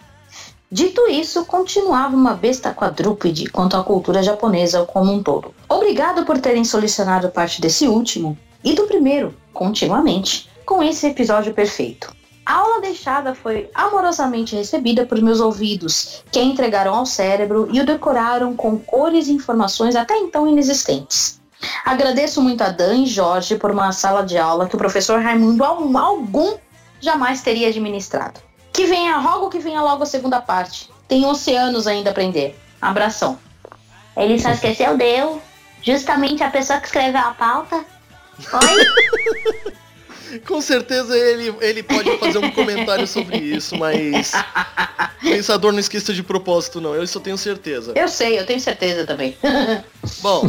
Dito 0.72 1.06
isso, 1.10 1.44
continuava 1.46 2.16
uma 2.16 2.34
besta 2.34 2.74
quadrúpede 2.74 3.50
quanto 3.50 3.76
à 3.76 3.84
cultura 3.84 4.24
japonesa 4.24 4.86
como 4.86 5.12
um 5.12 5.22
todo. 5.22 5.54
Obrigado 5.68 6.26
por 6.26 6.40
terem 6.40 6.64
solucionado 6.64 7.30
parte 7.30 7.60
desse 7.60 7.90
último 7.90 8.38
e 8.64 8.74
do 8.74 8.84
primeiro, 8.84 9.36
continuamente, 9.54 10.50
com 10.66 10.82
esse 10.82 11.08
episódio 11.08 11.54
perfeito. 11.54 12.16
A 12.46 12.54
aula 12.56 12.80
deixada 12.82 13.36
foi 13.36 13.70
amorosamente 13.76 14.56
recebida 14.56 15.06
por 15.06 15.22
meus 15.22 15.42
ouvidos, 15.42 16.24
que 16.32 16.40
a 16.40 16.44
entregaram 16.44 16.96
ao 16.96 17.06
cérebro 17.06 17.68
e 17.70 17.82
o 17.82 17.86
decoraram 17.86 18.56
com 18.56 18.80
cores 18.80 19.28
e 19.28 19.34
informações 19.34 19.96
até 19.96 20.18
então 20.18 20.48
inexistentes. 20.48 21.42
Agradeço 21.86 22.42
muito 22.42 22.62
a 22.64 22.70
Dan 22.70 22.96
e 22.96 23.06
Jorge 23.06 23.58
por 23.58 23.72
uma 23.72 23.92
sala 23.92 24.24
de 24.24 24.38
aula 24.38 24.68
que 24.68 24.76
o 24.76 24.80
professor 24.80 25.22
Raimundo 25.22 25.64
al- 25.64 25.98
algum 25.98 26.56
jamais 27.00 27.42
teria 27.42 27.68
administrado. 27.68 28.40
Que 28.74 28.86
venha, 28.86 29.18
rogo 29.18 29.50
que 29.50 29.60
venha 29.60 29.82
logo 29.82 30.04
a 30.04 30.06
segunda 30.06 30.42
parte. 30.42 30.90
Tem 31.08 31.26
oceanos 31.26 31.88
ainda 31.88 32.10
a 32.10 32.12
aprender. 32.12 32.58
Abração. 32.82 33.38
Ele 34.16 34.40
só 34.40 34.52
esqueceu 34.52 34.98
deu. 34.98 35.42
Justamente 35.82 36.44
a 36.44 36.50
pessoa 36.50 36.80
que 36.80 36.86
escreveu 36.86 37.22
a 37.22 37.32
pauta. 37.32 37.84
Oi? 38.54 39.72
Com 40.48 40.62
certeza 40.62 41.18
ele, 41.18 41.54
ele 41.60 41.84
pode 41.84 42.18
fazer 42.18 42.38
um 42.38 42.52
comentário 42.52 43.06
sobre 43.06 43.38
isso, 43.38 43.76
mas. 43.78 44.32
Pensador 45.22 45.74
não 45.74 45.80
esqueça 45.80 46.14
de 46.14 46.24
propósito, 46.24 46.80
não. 46.80 46.96
Eu 46.96 47.04
isso 47.04 47.18
eu 47.18 47.22
tenho 47.22 47.38
certeza. 47.38 47.92
Eu 47.96 48.08
sei, 48.08 48.40
eu 48.40 48.46
tenho 48.46 48.60
certeza 48.60 49.06
também. 49.06 49.36
Bom. 50.22 50.44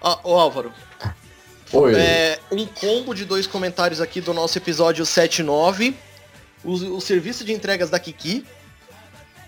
Ó, 0.00 0.18
ô 0.24 0.38
Álvaro, 0.38 0.72
Oi. 1.72 1.94
é, 1.94 2.38
um 2.50 2.66
combo 2.66 3.14
de 3.14 3.24
dois 3.24 3.46
comentários 3.46 4.00
aqui 4.00 4.20
do 4.20 4.34
nosso 4.34 4.58
episódio 4.58 5.04
79. 5.06 5.94
O, 6.68 6.96
o 6.96 7.00
serviço 7.00 7.44
de 7.44 7.52
entregas 7.52 7.88
da 7.90 7.98
Kiki. 7.98 8.44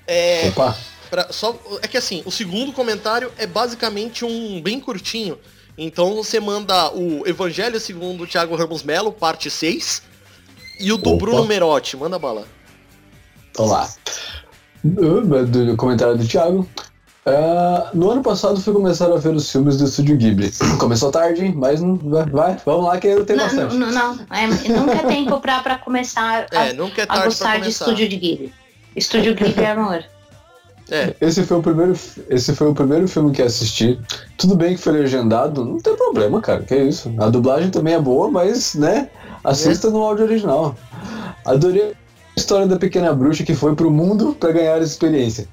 É, 0.06 0.48
Opa. 0.48 0.76
pra- 1.11 1.33
só, 1.33 1.59
é 1.83 1.87
que 1.88 1.96
assim, 1.96 2.22
o 2.24 2.30
segundo 2.30 2.72
comentário 2.72 3.30
é 3.37 3.46
basicamente 3.46 4.24
um 4.24 4.61
bem 4.61 4.80
curtinho. 4.80 5.38
Então 5.76 6.14
você 6.14 6.40
manda 6.40 6.90
o 6.94 7.26
Evangelho 7.26 7.78
segundo 7.78 8.24
o 8.24 8.26
Thiago 8.26 8.56
Ramos 8.56 8.83
Melo, 8.83 9.12
parte 9.12 9.50
6. 9.50 10.02
E 10.80 10.92
o 10.92 10.96
do 10.96 11.11
Opa. 11.11 11.18
Bruno 11.26 11.44
Merotti. 11.46 11.96
Manda 11.96 12.18
bala. 12.18 12.46
Vamos 13.56 13.72
lá. 13.72 13.92
Do, 14.83 15.46
do 15.46 15.76
comentário 15.76 16.16
do 16.16 16.26
Thiago. 16.26 16.66
Ah, 17.26 17.90
no 17.92 18.11
ano 18.11 18.22
passado 18.22 18.61
fui 18.61 18.72
começar 18.72 19.12
a 19.12 19.16
ver 19.16 19.35
os 19.35 19.50
filmes 19.50 19.76
do 19.76 19.85
Estúdio 19.85 20.16
Ghibli. 20.16 20.50
Começou 20.78 21.11
tarde, 21.11 21.52
mas 21.54 21.80
não, 21.80 21.96
vai, 21.96 22.24
vai, 22.24 22.56
vamos 22.64 22.87
lá 22.87 22.98
que 22.98 23.06
eu 23.09 23.24
tenho 23.26 23.38
Não, 23.38 23.46
bastante. 23.46 23.74
não, 23.76 23.90
não, 23.90 24.18
é, 24.30 24.46
nunca 24.46 24.92
é 24.94 25.06
tempo 25.06 25.38
pra, 25.40 25.61
pra 25.61 25.78
começar 25.78 26.46
a, 26.50 26.64
É, 26.68 26.72
nunca 26.72 27.02
é 27.02 27.04
a 27.04 27.06
tarde 27.06 27.20
pra 27.22 27.24
gostar 27.26 27.61
de 27.61 27.68
estúdio 27.70 28.09
de 28.09 28.16
Ghibli. 28.16 28.52
Estúdio 28.96 29.35
Ghibli 29.35 29.62
é 29.64 29.70
amor. 29.70 30.02
É, 30.90 31.14
Esse 31.20 31.44
foi, 31.44 31.59
o 31.59 31.62
primeiro, 31.62 31.96
esse 32.28 32.52
foi 32.54 32.68
o 32.68 32.74
primeiro 32.74 33.06
filme 33.06 33.30
que 33.30 33.42
assisti. 33.42 34.00
Tudo 34.37 34.56
bem 34.56 34.74
que 34.74 34.83
foi 34.83 34.92
legendado, 34.94 35.64
não 35.64 35.78
tem 35.78 35.94
problema, 35.94 36.40
cara. 36.40 36.62
Que 36.62 36.74
isso. 36.76 37.14
A 37.18 37.28
dublagem 37.28 37.70
também 37.70 37.94
é 37.94 38.00
boa, 38.00 38.28
mas, 38.28 38.74
né? 38.74 39.09
Assista 39.44 39.88
no 39.88 40.02
áudio 40.02 40.24
original. 40.24 40.74
Adorei 41.44 41.92
a 41.92 42.40
história 42.40 42.66
da 42.66 42.76
pequena 42.76 43.14
bruxa 43.14 43.44
que 43.44 43.54
foi 43.54 43.76
pro 43.76 43.90
mundo 43.90 44.37
pra 44.40 44.50
ganhar 44.50 44.83
experiência. 44.83 45.46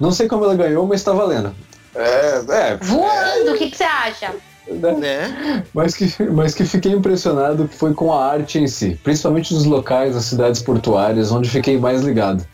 Não 0.00 0.12
sei 0.12 0.28
como 0.28 0.44
ela 0.44 0.54
ganhou, 0.54 0.86
mas 0.86 1.02
tá 1.02 1.12
valendo. 1.12 1.54
É, 1.94 2.42
é. 2.48 2.76
Voando, 2.80 3.52
o 3.52 3.58
que, 3.58 3.70
que 3.70 3.76
você 3.76 3.84
acha? 3.84 4.34
né? 4.68 4.92
né? 4.92 5.64
Mas 5.72 5.94
que, 5.94 6.22
mas 6.24 6.54
que 6.54 6.64
fiquei 6.64 6.92
impressionado 6.92 7.68
foi 7.68 7.94
com 7.94 8.12
a 8.12 8.24
arte 8.24 8.58
em 8.58 8.66
si, 8.66 8.98
principalmente 9.02 9.54
nos 9.54 9.64
locais, 9.64 10.14
nas 10.14 10.24
cidades 10.24 10.60
portuárias, 10.62 11.30
onde 11.30 11.48
fiquei 11.48 11.78
mais 11.78 12.02
ligado. 12.02 12.44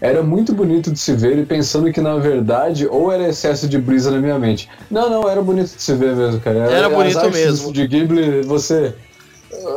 Era 0.00 0.22
muito 0.22 0.52
bonito 0.52 0.90
de 0.90 0.98
se 0.98 1.12
ver 1.12 1.38
e 1.38 1.46
pensando 1.46 1.92
que 1.92 2.00
na 2.00 2.16
verdade 2.16 2.88
ou 2.88 3.12
era 3.12 3.28
excesso 3.28 3.68
de 3.68 3.78
brisa 3.78 4.10
na 4.10 4.18
minha 4.18 4.36
mente. 4.38 4.68
Não, 4.90 5.08
não, 5.08 5.28
era 5.28 5.40
bonito 5.40 5.76
de 5.76 5.80
se 5.80 5.94
ver 5.94 6.16
mesmo, 6.16 6.40
cara. 6.40 6.58
Era 6.58 6.88
As 6.88 6.92
bonito 6.92 7.18
artes 7.18 7.32
mesmo. 7.32 7.72
De 7.72 7.86
Ghibli, 7.86 8.42
você 8.42 8.94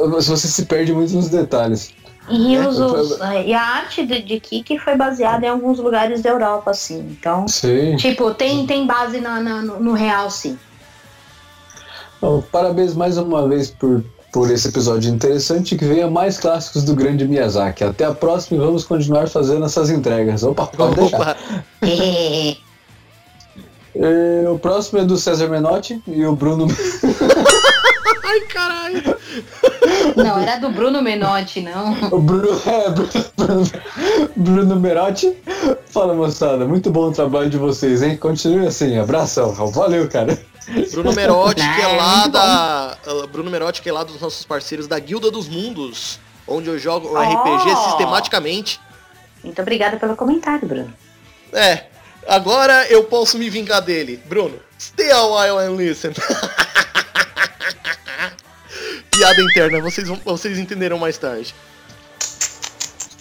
você 0.07 0.47
se 0.47 0.65
perde 0.65 0.93
muito 0.93 1.13
nos 1.13 1.29
detalhes. 1.29 1.93
E, 2.27 2.55
É, 2.55 2.67
os- 2.67 2.79
os- 2.79 3.19
e 3.45 3.53
a 3.53 3.61
arte 3.61 4.05
de, 4.05 4.21
de 4.21 4.39
Kiki 4.39 4.79
foi 4.79 4.95
baseada 4.95 5.45
em 5.45 5.49
alguns 5.49 5.77
lugares 5.79 6.21
da 6.23 6.29
Europa, 6.31 6.71
assim. 6.71 6.99
Então, 7.19 7.47
Sim. 7.47 7.95
tipo, 7.97 8.33
tem, 8.33 8.65
tem 8.65 8.87
base 8.87 9.19
na, 9.21 9.39
na- 9.39 9.61
no, 9.61 9.79
no 9.79 9.93
real, 9.93 10.29
sim. 10.31 10.57
Bom, 12.19 12.41
parabéns 12.51 12.95
mais 12.95 13.17
uma 13.19 13.47
vez 13.47 13.69
por, 13.69 14.03
por 14.33 14.49
esse 14.49 14.67
episódio 14.69 15.11
interessante 15.13 15.75
que 15.75 15.85
venha 15.85 16.09
mais 16.09 16.39
clássicos 16.39 16.83
do 16.83 16.95
grande 16.95 17.27
Miyazaki. 17.27 17.83
Até 17.83 18.05
a 18.05 18.13
próxima 18.13 18.57
e 18.61 18.65
vamos 18.65 18.83
continuar 18.85 19.27
fazendo 19.29 19.63
essas 19.65 19.91
entregas. 19.91 20.41
Opa, 20.41 20.65
pode 20.65 20.95
deixar. 20.95 21.19
Opa. 21.21 21.37
E 23.97 24.45
o 24.47 24.59
próximo 24.59 24.99
é 24.99 25.05
do 25.05 25.15
César 25.17 25.47
Menotti 25.47 26.01
e 26.05 26.25
o 26.25 26.35
Bruno. 26.35 26.67
Ai, 28.25 28.41
caralho. 28.41 29.17
Não, 30.15 30.39
era 30.39 30.57
do 30.57 30.69
Bruno 30.69 31.01
Menotti, 31.01 31.61
não. 31.61 31.93
O 32.11 32.19
Bruno, 32.19 32.61
é, 32.65 32.89
Bruno, 33.35 33.71
Bruno, 34.35 34.75
Merotti. 34.79 35.35
Fala 35.87 36.13
moçada, 36.13 36.65
muito 36.65 36.89
bom 36.89 37.09
o 37.09 37.11
trabalho 37.11 37.49
de 37.49 37.57
vocês, 37.57 38.01
hein? 38.01 38.17
Continue 38.17 38.67
assim, 38.67 38.97
abração. 38.97 39.53
Valeu, 39.71 40.07
cara. 40.09 40.37
Bruno 40.91 41.13
Merotti, 41.13 41.61
que 41.61 41.81
é 41.81 41.87
lá 41.87 42.27
da. 42.27 42.97
uh, 43.07 43.27
Bruno 43.27 43.51
Merotti, 43.51 43.81
que 43.81 43.89
é 43.89 43.93
lá 43.93 44.03
dos 44.03 44.19
nossos 44.19 44.43
parceiros 44.45 44.87
da 44.87 44.97
Guilda 44.97 45.29
dos 45.29 45.47
Mundos, 45.47 46.19
onde 46.47 46.67
eu 46.69 46.77
jogo 46.79 47.09
Oh. 47.13 47.19
RPG 47.19 47.75
sistematicamente. 47.89 48.79
Muito 49.43 49.61
obrigada 49.61 49.97
pelo 49.97 50.15
comentário, 50.15 50.67
Bruno. 50.67 50.91
É, 51.53 51.83
agora 52.27 52.87
eu 52.89 53.03
posso 53.03 53.37
me 53.37 53.47
vingar 53.49 53.81
dele. 53.81 54.19
Bruno, 54.25 54.55
stay 54.79 55.11
a 55.11 55.23
while 55.25 55.59
and 55.59 55.75
listen. 55.75 56.11
Piada 59.25 59.41
interna, 59.41 59.81
vocês, 59.81 60.07
vão, 60.07 60.21
vocês 60.23 60.59
entenderão 60.59 60.99
mais 60.99 61.17
tarde. 61.17 61.55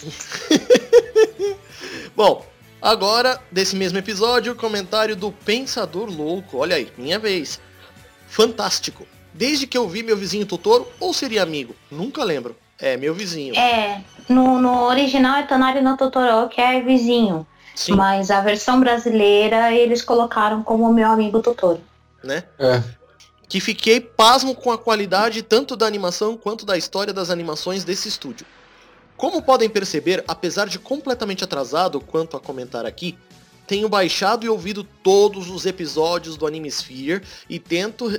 Bom, 2.14 2.44
agora, 2.82 3.40
desse 3.50 3.74
mesmo 3.74 3.96
episódio, 3.96 4.52
o 4.52 4.54
comentário 4.54 5.16
do 5.16 5.32
Pensador 5.32 6.10
Louco. 6.10 6.58
Olha 6.58 6.76
aí, 6.76 6.92
minha 6.98 7.18
vez. 7.18 7.58
Fantástico. 8.28 9.06
Desde 9.32 9.66
que 9.66 9.78
eu 9.78 9.88
vi 9.88 10.02
meu 10.02 10.14
vizinho 10.14 10.44
Totoro, 10.44 10.86
ou 11.00 11.14
seria 11.14 11.42
amigo? 11.42 11.74
Nunca 11.90 12.22
lembro. 12.22 12.54
É, 12.78 12.98
meu 12.98 13.14
vizinho. 13.14 13.56
É, 13.56 14.02
no, 14.28 14.60
no 14.60 14.82
original 14.82 15.38
é 15.38 15.44
Tonari 15.44 15.80
no 15.80 15.96
Totoro, 15.96 16.50
que 16.50 16.60
é 16.60 16.82
vizinho. 16.82 17.46
Sim, 17.74 17.94
Mas 17.94 18.30
a 18.30 18.42
versão 18.42 18.78
brasileira 18.78 19.72
eles 19.72 20.02
colocaram 20.02 20.62
como 20.62 20.92
meu 20.92 21.08
amigo 21.08 21.40
Totoro. 21.40 21.80
né? 22.22 22.44
É. 22.58 22.82
que 23.54 23.60
fiquei 23.60 24.00
pasmo 24.00 24.52
com 24.52 24.72
a 24.72 24.76
qualidade 24.76 25.40
tanto 25.40 25.76
da 25.76 25.86
animação 25.86 26.36
quanto 26.36 26.66
da 26.66 26.76
história 26.76 27.12
das 27.12 27.30
animações 27.30 27.84
desse 27.84 28.08
estúdio. 28.08 28.44
Como 29.16 29.40
podem 29.40 29.68
perceber, 29.70 30.24
apesar 30.26 30.66
de 30.66 30.76
completamente 30.76 31.44
atrasado 31.44 32.00
quanto 32.00 32.36
a 32.36 32.40
comentar 32.40 32.84
aqui, 32.84 33.16
tenho 33.64 33.88
baixado 33.88 34.44
e 34.44 34.48
ouvido 34.48 34.82
todos 34.82 35.48
os 35.50 35.66
episódios 35.66 36.36
do 36.36 36.48
Anime 36.48 36.68
Sphere 36.68 37.22
e 37.48 37.60
tento 37.60 38.10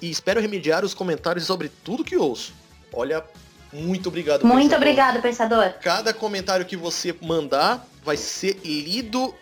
e 0.00 0.10
espero 0.10 0.40
remediar 0.40 0.86
os 0.86 0.94
comentários 0.94 1.44
sobre 1.44 1.68
tudo 1.84 2.02
que 2.02 2.16
ouço. 2.16 2.54
Olha, 2.90 3.22
muito 3.70 4.08
obrigado. 4.08 4.46
Muito 4.46 4.70
pensador. 4.70 4.78
obrigado, 4.78 5.20
pensador. 5.20 5.72
Cada 5.82 6.14
comentário 6.14 6.64
que 6.64 6.78
você 6.78 7.14
mandar 7.20 7.86
vai 8.02 8.16
ser 8.16 8.58
lido, 8.64 9.34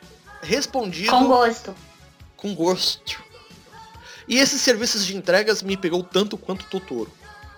respondido 0.42 1.12
Com 1.12 1.28
gosto. 1.28 1.72
com 2.36 2.52
gosto. 2.52 3.24
E 4.28 4.38
esses 4.38 4.60
serviços 4.60 5.04
de 5.06 5.16
entregas 5.16 5.62
me 5.62 5.76
pegou 5.76 6.02
tanto 6.02 6.36
quanto 6.36 6.64
Totoro. 6.66 7.10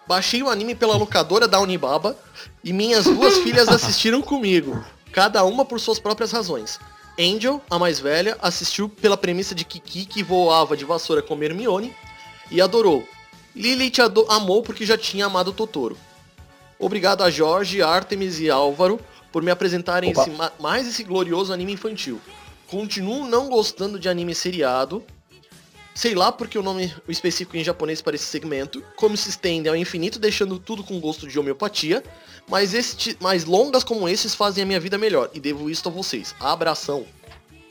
Baixei 0.06 0.42
o 0.42 0.48
anime 0.48 0.74
pela 0.74 0.96
locadora 0.96 1.46
da 1.46 1.60
Unibaba 1.60 2.16
e 2.64 2.72
minhas 2.72 3.04
duas 3.04 3.38
filhas 3.44 3.68
assistiram 3.68 4.22
comigo, 4.22 4.82
cada 5.12 5.44
uma 5.44 5.64
por 5.64 5.78
suas 5.80 5.98
próprias 5.98 6.32
razões. 6.32 6.78
Angel, 7.18 7.60
a 7.68 7.78
mais 7.78 7.98
velha, 7.98 8.36
assistiu 8.40 8.88
pela 8.88 9.16
premissa 9.16 9.54
de 9.54 9.64
Kiki 9.64 10.06
que 10.06 10.22
voava 10.22 10.76
de 10.76 10.84
vassoura 10.84 11.20
com 11.22 11.42
Hermione 11.42 11.94
e 12.50 12.60
adorou. 12.60 13.06
Lilith 13.56 14.00
ado- 14.00 14.26
amou 14.30 14.62
porque 14.62 14.86
já 14.86 14.96
tinha 14.96 15.26
amado 15.26 15.52
Totoro. 15.52 15.96
Obrigado 16.78 17.24
a 17.24 17.30
Jorge, 17.30 17.82
Artemis 17.82 18.38
e 18.38 18.48
Álvaro 18.48 19.00
por 19.32 19.42
me 19.42 19.50
apresentarem 19.50 20.10
esse 20.12 20.30
ma- 20.30 20.52
mais 20.60 20.86
esse 20.86 21.02
glorioso 21.02 21.52
anime 21.52 21.72
infantil. 21.72 22.20
Continuo 22.68 23.26
não 23.26 23.48
gostando 23.48 23.98
de 23.98 24.08
anime 24.08 24.34
seriado. 24.34 25.02
Sei 25.98 26.14
lá 26.14 26.30
porque 26.30 26.56
o 26.56 26.62
nome 26.62 26.94
específico 27.08 27.56
em 27.56 27.64
japonês 27.64 28.00
para 28.00 28.14
esse 28.14 28.26
segmento, 28.26 28.80
como 28.94 29.16
se 29.16 29.30
estende 29.30 29.68
ao 29.68 29.74
infinito, 29.74 30.20
deixando 30.20 30.56
tudo 30.56 30.84
com 30.84 31.00
gosto 31.00 31.26
de 31.26 31.36
homeopatia. 31.36 32.04
Mas, 32.48 32.72
este, 32.72 33.16
mas 33.18 33.44
longas 33.44 33.82
como 33.82 34.08
esses 34.08 34.32
fazem 34.32 34.62
a 34.62 34.66
minha 34.68 34.78
vida 34.78 34.96
melhor. 34.96 35.28
E 35.34 35.40
devo 35.40 35.68
isto 35.68 35.88
a 35.88 35.92
vocês. 35.92 36.36
Abração. 36.38 37.02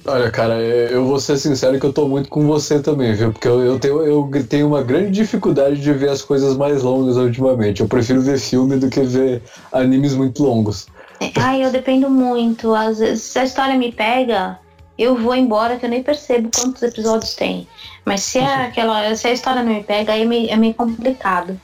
Olha, 0.06 0.30
cara, 0.30 0.56
eu 0.56 0.90
eu 0.90 1.06
vou 1.06 1.22
ser 1.22 1.38
sincero 1.38 1.80
que 1.80 1.86
eu 1.86 1.94
tô 1.94 2.06
muito 2.06 2.28
com 2.28 2.46
você 2.46 2.82
também, 2.82 3.14
viu? 3.14 3.32
Porque 3.32 3.48
eu, 3.48 3.62
eu 3.62 3.80
tenho, 3.80 4.02
eu 4.02 4.30
tenho 4.46 4.68
uma 4.68 4.84
grande 4.84 5.12
dificuldade 5.12 5.80
de 5.80 5.94
ver 5.94 6.10
as 6.10 6.22
coisas 6.22 6.58
mais 6.58 6.84
longas 6.84 7.16
ultimamente. 7.16 7.80
Eu 7.80 7.88
prefiro 7.88 8.22
ver 8.22 8.38
filme 8.38 8.76
do 8.76 8.90
que 8.90 9.04
ver 9.04 9.42
animes 9.72 10.14
muito 10.14 10.44
longos. 10.44 10.88
Ai, 11.34 11.64
eu 11.64 11.72
dependo 11.72 12.10
muito. 12.10 12.76
Às 12.76 13.00
vezes, 13.00 13.24
se 13.24 13.40
a 13.40 13.46
história 13.46 13.78
me 13.78 13.90
pega, 13.90 14.60
eu 14.98 15.16
vou 15.16 15.36
embora 15.36 15.78
que 15.78 15.86
eu 15.86 15.90
nem 15.90 16.02
percebo 16.04 16.50
quantos 16.56 16.82
episódios 16.82 17.34
tem. 17.36 17.68
Mas 18.06 18.22
se, 18.24 18.40
é 18.40 18.66
aquela, 18.68 19.16
se 19.16 19.28
a 19.28 19.32
história 19.34 19.64
não 19.64 19.74
me 19.74 19.84
pega, 19.84 20.14
aí 20.14 20.22
é 20.22 20.26
meio, 20.26 20.50
é 20.50 20.56
meio 20.56 20.74
complicado. 20.74 21.60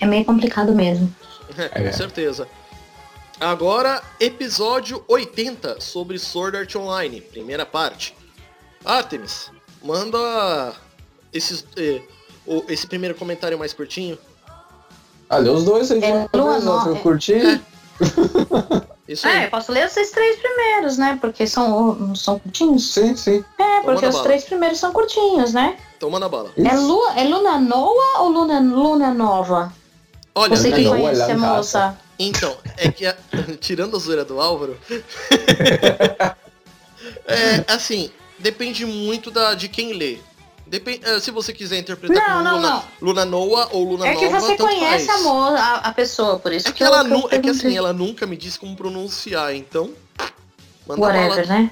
É 0.00 0.06
meio 0.06 0.24
complicado 0.24 0.72
mesmo. 0.74 1.12
É, 1.56 1.68
com 1.68 1.78
É. 1.88 1.92
certeza. 1.92 2.46
Agora, 3.40 4.02
episódio 4.20 5.04
80 5.08 5.80
sobre 5.80 6.18
Sword 6.18 6.56
Art 6.56 6.74
Online, 6.76 7.20
primeira 7.20 7.66
parte. 7.66 8.14
Artemis, 8.84 9.50
manda 9.82 10.72
esses, 11.32 11.66
eh, 11.76 12.00
o- 12.46 12.64
esse 12.68 12.86
primeiro 12.86 13.14
comentário 13.14 13.58
mais 13.58 13.72
curtinho. 13.72 14.16
Ah, 15.28 15.38
lê 15.38 15.50
os 15.50 15.64
dois 15.64 15.90
aí, 15.90 16.02
É, 16.02 16.12
né? 16.14 16.28
Lua, 16.32 16.56
eu 16.86 16.96
é- 16.96 17.00
Isso 19.08 19.26
É, 19.26 19.30
aí. 19.38 19.44
eu 19.44 19.50
posso 19.50 19.70
ler 19.70 19.86
esses 19.86 20.10
três 20.10 20.36
primeiros, 20.36 20.98
né? 20.98 21.16
Porque 21.20 21.46
são, 21.46 22.14
são 22.16 22.38
curtinhos. 22.40 22.92
Sim, 22.92 23.14
sim. 23.16 23.44
É, 23.58 23.80
porque 23.82 24.06
manda 24.06 24.08
os 24.08 24.20
três 24.22 24.44
primeiros 24.44 24.78
são 24.78 24.92
curtinhos, 24.92 25.52
né? 25.52 25.76
Então 25.96 26.10
manda 26.10 26.28
bala. 26.28 26.50
É, 26.56 26.74
Lua, 26.76 27.12
é 27.18 27.24
Luna 27.24 27.58
Noa 27.60 28.18
ou 28.20 28.28
Luna, 28.30 28.58
Luna 28.60 29.14
Nova? 29.14 29.72
Olha, 30.34 30.56
Você 30.56 30.70
que 30.72 30.78
Luna 30.82 30.90
Noa, 30.90 30.98
conhece 31.10 31.22
a 31.22 31.24
ela 31.30 31.40
caça. 31.40 31.56
moça. 31.56 31.98
então, 32.18 32.56
é 32.76 32.90
que 32.90 33.06
a- 33.06 33.16
tirando 33.60 33.96
a 33.96 34.00
zoeira 34.00 34.24
do 34.24 34.40
Álvaro, 34.40 34.76
é 37.26 37.64
assim, 37.72 38.10
depende 38.38 38.84
muito 38.84 39.30
da, 39.30 39.54
de 39.54 39.68
quem 39.68 39.92
lê. 39.92 40.18
Eh, 40.70 41.20
se 41.20 41.30
você 41.30 41.52
quiser 41.52 41.78
interpretar 41.78 42.16
Não, 42.16 42.34
como 42.38 42.44
não, 42.44 42.56
Luna, 42.56 42.70
não. 42.70 42.82
Luna 43.00 43.24
Noa 43.24 43.68
ou 43.72 43.84
Luna 43.84 44.08
É 44.08 44.16
que 44.16 44.28
Nova, 44.28 44.40
você 44.40 44.56
conhece 44.56 45.08
a, 45.10 45.14
a, 45.14 45.74
a 45.88 45.92
pessoa, 45.92 46.38
por 46.38 46.52
isso 46.52 46.68
É 46.68 46.72
que, 46.72 46.78
que, 46.78 46.82
eu, 46.82 46.88
ela 46.88 47.04
que 47.04 47.12
eu 47.12 47.18
nu, 47.18 47.28
é 47.30 47.38
que 47.38 47.50
assim, 47.50 47.76
ela 47.76 47.92
nunca 47.92 48.26
me 48.26 48.36
disse 48.36 48.58
como 48.58 48.74
pronunciar, 48.74 49.54
então. 49.54 49.90
Whatever, 50.88 51.46
né? 51.48 51.70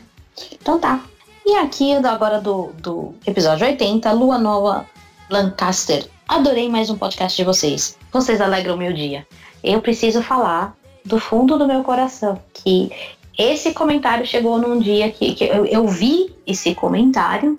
Então 0.52 0.78
tá. 0.78 1.00
E 1.44 1.56
aqui, 1.56 1.92
agora 1.92 2.40
do, 2.40 2.72
do 2.78 3.14
episódio 3.26 3.66
80, 3.66 4.10
Lua 4.12 4.38
Nova 4.38 4.86
Lancaster. 5.28 6.06
Adorei 6.26 6.68
mais 6.68 6.88
um 6.88 6.96
podcast 6.96 7.36
de 7.36 7.44
vocês. 7.44 7.98
Vocês 8.12 8.40
alegram 8.40 8.74
o 8.74 8.78
meu 8.78 8.92
dia. 8.92 9.26
Eu 9.62 9.80
preciso 9.82 10.22
falar 10.22 10.74
do 11.04 11.18
fundo 11.18 11.58
do 11.58 11.66
meu 11.66 11.82
coração 11.82 12.40
que 12.52 12.90
esse 13.36 13.74
comentário 13.74 14.24
chegou 14.24 14.58
num 14.58 14.78
dia 14.78 15.10
que, 15.10 15.34
que 15.34 15.44
eu, 15.44 15.66
eu 15.66 15.86
vi 15.86 16.34
esse 16.46 16.74
comentário 16.74 17.58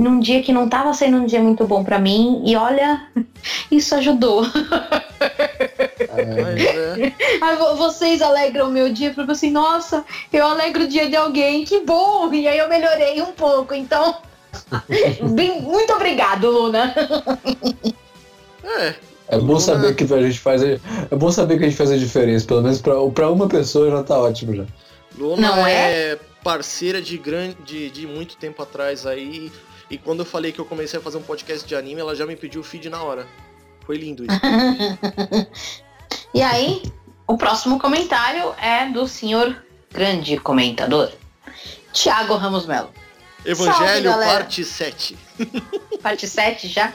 num 0.00 0.18
dia 0.20 0.42
que 0.42 0.52
não 0.52 0.68
tava 0.68 0.92
sendo 0.94 1.18
um 1.18 1.26
dia 1.26 1.40
muito 1.40 1.64
bom 1.66 1.84
pra 1.84 1.98
mim 1.98 2.42
e 2.46 2.56
olha, 2.56 3.06
isso 3.70 3.94
ajudou. 3.94 4.44
É, 6.08 7.12
é, 7.52 7.56
vo- 7.56 7.76
vocês 7.76 8.22
alegram 8.22 8.68
o 8.68 8.72
meu 8.72 8.92
dia, 8.92 9.12
porque 9.14 9.32
assim, 9.32 9.50
nossa, 9.50 10.04
eu 10.32 10.46
alegro 10.46 10.84
o 10.84 10.88
dia 10.88 11.08
de 11.08 11.16
alguém, 11.16 11.64
que 11.64 11.80
bom! 11.80 12.32
E 12.32 12.48
aí 12.48 12.58
eu 12.58 12.68
melhorei 12.68 13.20
um 13.22 13.32
pouco, 13.32 13.74
então. 13.74 14.16
bem- 15.34 15.60
muito 15.62 15.92
obrigado, 15.92 16.50
Luna. 16.50 16.94
é, 18.64 18.94
é 19.28 19.38
bom 19.38 19.46
Luna- 19.46 19.60
saber 19.60 19.94
que 19.94 20.04
a 20.12 20.22
gente 20.22 20.38
faz. 20.38 20.62
a- 20.62 20.66
É 21.10 21.16
bom 21.16 21.30
saber 21.30 21.58
que 21.58 21.64
a 21.64 21.68
gente 21.68 21.76
faz 21.78 21.90
a 21.90 21.96
diferença. 21.96 22.46
Pelo 22.46 22.62
menos 22.62 22.80
pra, 22.80 22.94
pra 23.14 23.30
uma 23.30 23.48
pessoa 23.48 23.90
já 23.90 24.02
tá 24.02 24.18
ótimo 24.18 24.54
já. 24.56 24.64
Luna 25.18 25.48
Não 25.56 25.66
é? 25.66 26.18
parceira 26.42 27.02
de, 27.02 27.18
grande, 27.18 27.56
de, 27.66 27.90
de 27.90 28.06
muito 28.06 28.36
tempo 28.36 28.62
atrás 28.62 29.06
aí. 29.06 29.52
E 29.90 29.98
quando 29.98 30.20
eu 30.20 30.26
falei 30.26 30.52
que 30.52 30.60
eu 30.60 30.64
comecei 30.64 31.00
a 31.00 31.02
fazer 31.02 31.18
um 31.18 31.22
podcast 31.22 31.66
de 31.66 31.74
anime, 31.74 32.00
ela 32.00 32.14
já 32.14 32.24
me 32.24 32.36
pediu 32.36 32.60
o 32.60 32.64
feed 32.64 32.88
na 32.88 33.02
hora. 33.02 33.26
Foi 33.84 33.96
lindo 33.96 34.24
isso. 34.24 34.40
E 36.32 36.42
aí, 36.42 36.82
o 37.26 37.36
próximo 37.36 37.78
comentário 37.78 38.54
é 38.60 38.86
do 38.86 39.06
senhor 39.08 39.64
grande 39.92 40.36
comentador, 40.38 41.10
Tiago 41.92 42.36
Ramos 42.36 42.66
Melo. 42.66 42.90
Evangelho, 43.44 44.10
galera. 44.10 44.32
parte 44.32 44.64
7. 44.64 45.16
Parte 46.02 46.26
7 46.26 46.68
já. 46.68 46.92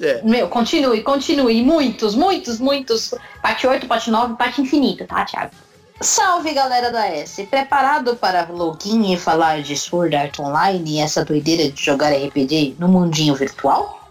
É. 0.00 0.22
Meu, 0.22 0.48
continue, 0.48 1.02
continue. 1.02 1.62
Muitos, 1.62 2.14
muitos, 2.14 2.58
muitos. 2.58 3.14
Parte 3.42 3.66
8, 3.66 3.86
parte 3.86 4.10
9, 4.10 4.36
parte 4.36 4.62
infinita, 4.62 5.06
tá, 5.06 5.24
Thiago? 5.24 5.52
Salve, 6.00 6.52
galera 6.52 6.92
da 6.92 7.06
S. 7.06 7.42
Preparado 7.46 8.16
para 8.16 8.46
login 8.50 9.14
e 9.14 9.18
falar 9.18 9.62
de 9.62 9.74
Sword 9.74 10.14
Art 10.14 10.38
Online 10.38 10.90
e 10.90 11.00
essa 11.00 11.24
doideira 11.24 11.70
de 11.70 11.82
jogar 11.82 12.12
RPG 12.12 12.76
no 12.78 12.86
mundinho 12.86 13.34
virtual? 13.34 14.06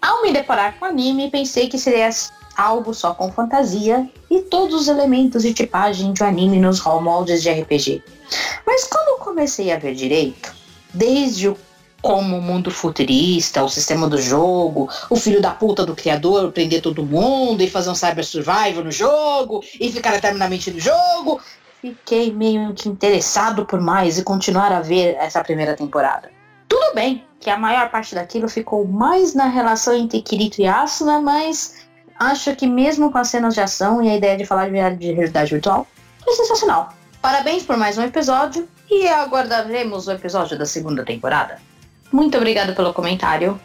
Ao 0.00 0.22
me 0.22 0.32
deparar 0.32 0.78
com 0.78 0.84
anime, 0.84 1.28
pensei 1.28 1.68
que 1.68 1.76
seria 1.76 2.10
algo 2.56 2.94
só 2.94 3.12
com 3.12 3.32
fantasia 3.32 4.08
e 4.30 4.42
todos 4.42 4.82
os 4.82 4.88
elementos 4.88 5.42
de 5.42 5.52
tipagem 5.52 6.12
de 6.12 6.22
um 6.22 6.26
anime 6.26 6.60
nos 6.60 6.80
moldes 6.80 7.42
de 7.42 7.50
RPG. 7.50 8.04
Mas 8.64 8.84
quando 8.84 9.18
comecei 9.18 9.72
a 9.72 9.78
ver 9.80 9.96
direito, 9.96 10.54
desde 10.94 11.48
o 11.48 11.56
como 12.00 12.38
o 12.38 12.42
mundo 12.42 12.70
futurista, 12.70 13.62
o 13.62 13.68
sistema 13.68 14.08
do 14.08 14.20
jogo, 14.20 14.88
o 15.08 15.16
filho 15.16 15.40
da 15.40 15.50
puta 15.50 15.84
do 15.84 15.94
criador 15.94 16.52
prender 16.52 16.80
todo 16.80 17.04
mundo 17.04 17.62
e 17.62 17.70
fazer 17.70 17.90
um 17.90 17.94
cyber 17.94 18.24
survival 18.24 18.84
no 18.84 18.90
jogo 18.90 19.62
e 19.78 19.90
ficar 19.90 20.14
eternamente 20.14 20.70
no 20.70 20.80
jogo. 20.80 21.40
Fiquei 21.80 22.32
meio 22.32 22.74
que 22.74 22.88
interessado 22.88 23.64
por 23.64 23.80
mais 23.80 24.18
e 24.18 24.22
continuar 24.22 24.72
a 24.72 24.80
ver 24.80 25.16
essa 25.18 25.42
primeira 25.42 25.74
temporada. 25.74 26.30
Tudo 26.68 26.94
bem 26.94 27.24
que 27.40 27.48
a 27.48 27.56
maior 27.56 27.90
parte 27.90 28.14
daquilo 28.14 28.48
ficou 28.48 28.86
mais 28.86 29.34
na 29.34 29.46
relação 29.46 29.94
entre 29.94 30.20
Kirito 30.20 30.60
e 30.60 30.66
Asuna, 30.66 31.20
mas 31.20 31.86
acho 32.18 32.54
que 32.54 32.66
mesmo 32.66 33.10
com 33.10 33.18
as 33.18 33.28
cenas 33.28 33.54
de 33.54 33.60
ação 33.60 34.02
e 34.04 34.10
a 34.10 34.16
ideia 34.16 34.36
de 34.36 34.44
falar 34.44 34.70
de 34.70 34.96
de 34.96 35.12
realidade 35.12 35.50
virtual, 35.50 35.86
foi 36.22 36.34
sensacional. 36.34 36.92
Parabéns 37.22 37.62
por 37.62 37.76
mais 37.76 37.96
um 37.96 38.02
episódio 38.02 38.68
e 38.90 39.08
aguardaremos 39.08 40.06
o 40.06 40.12
episódio 40.12 40.58
da 40.58 40.66
segunda 40.66 41.04
temporada. 41.04 41.58
Muito 42.12 42.36
obrigado 42.36 42.74
pelo 42.74 42.92
comentário, 42.92 43.60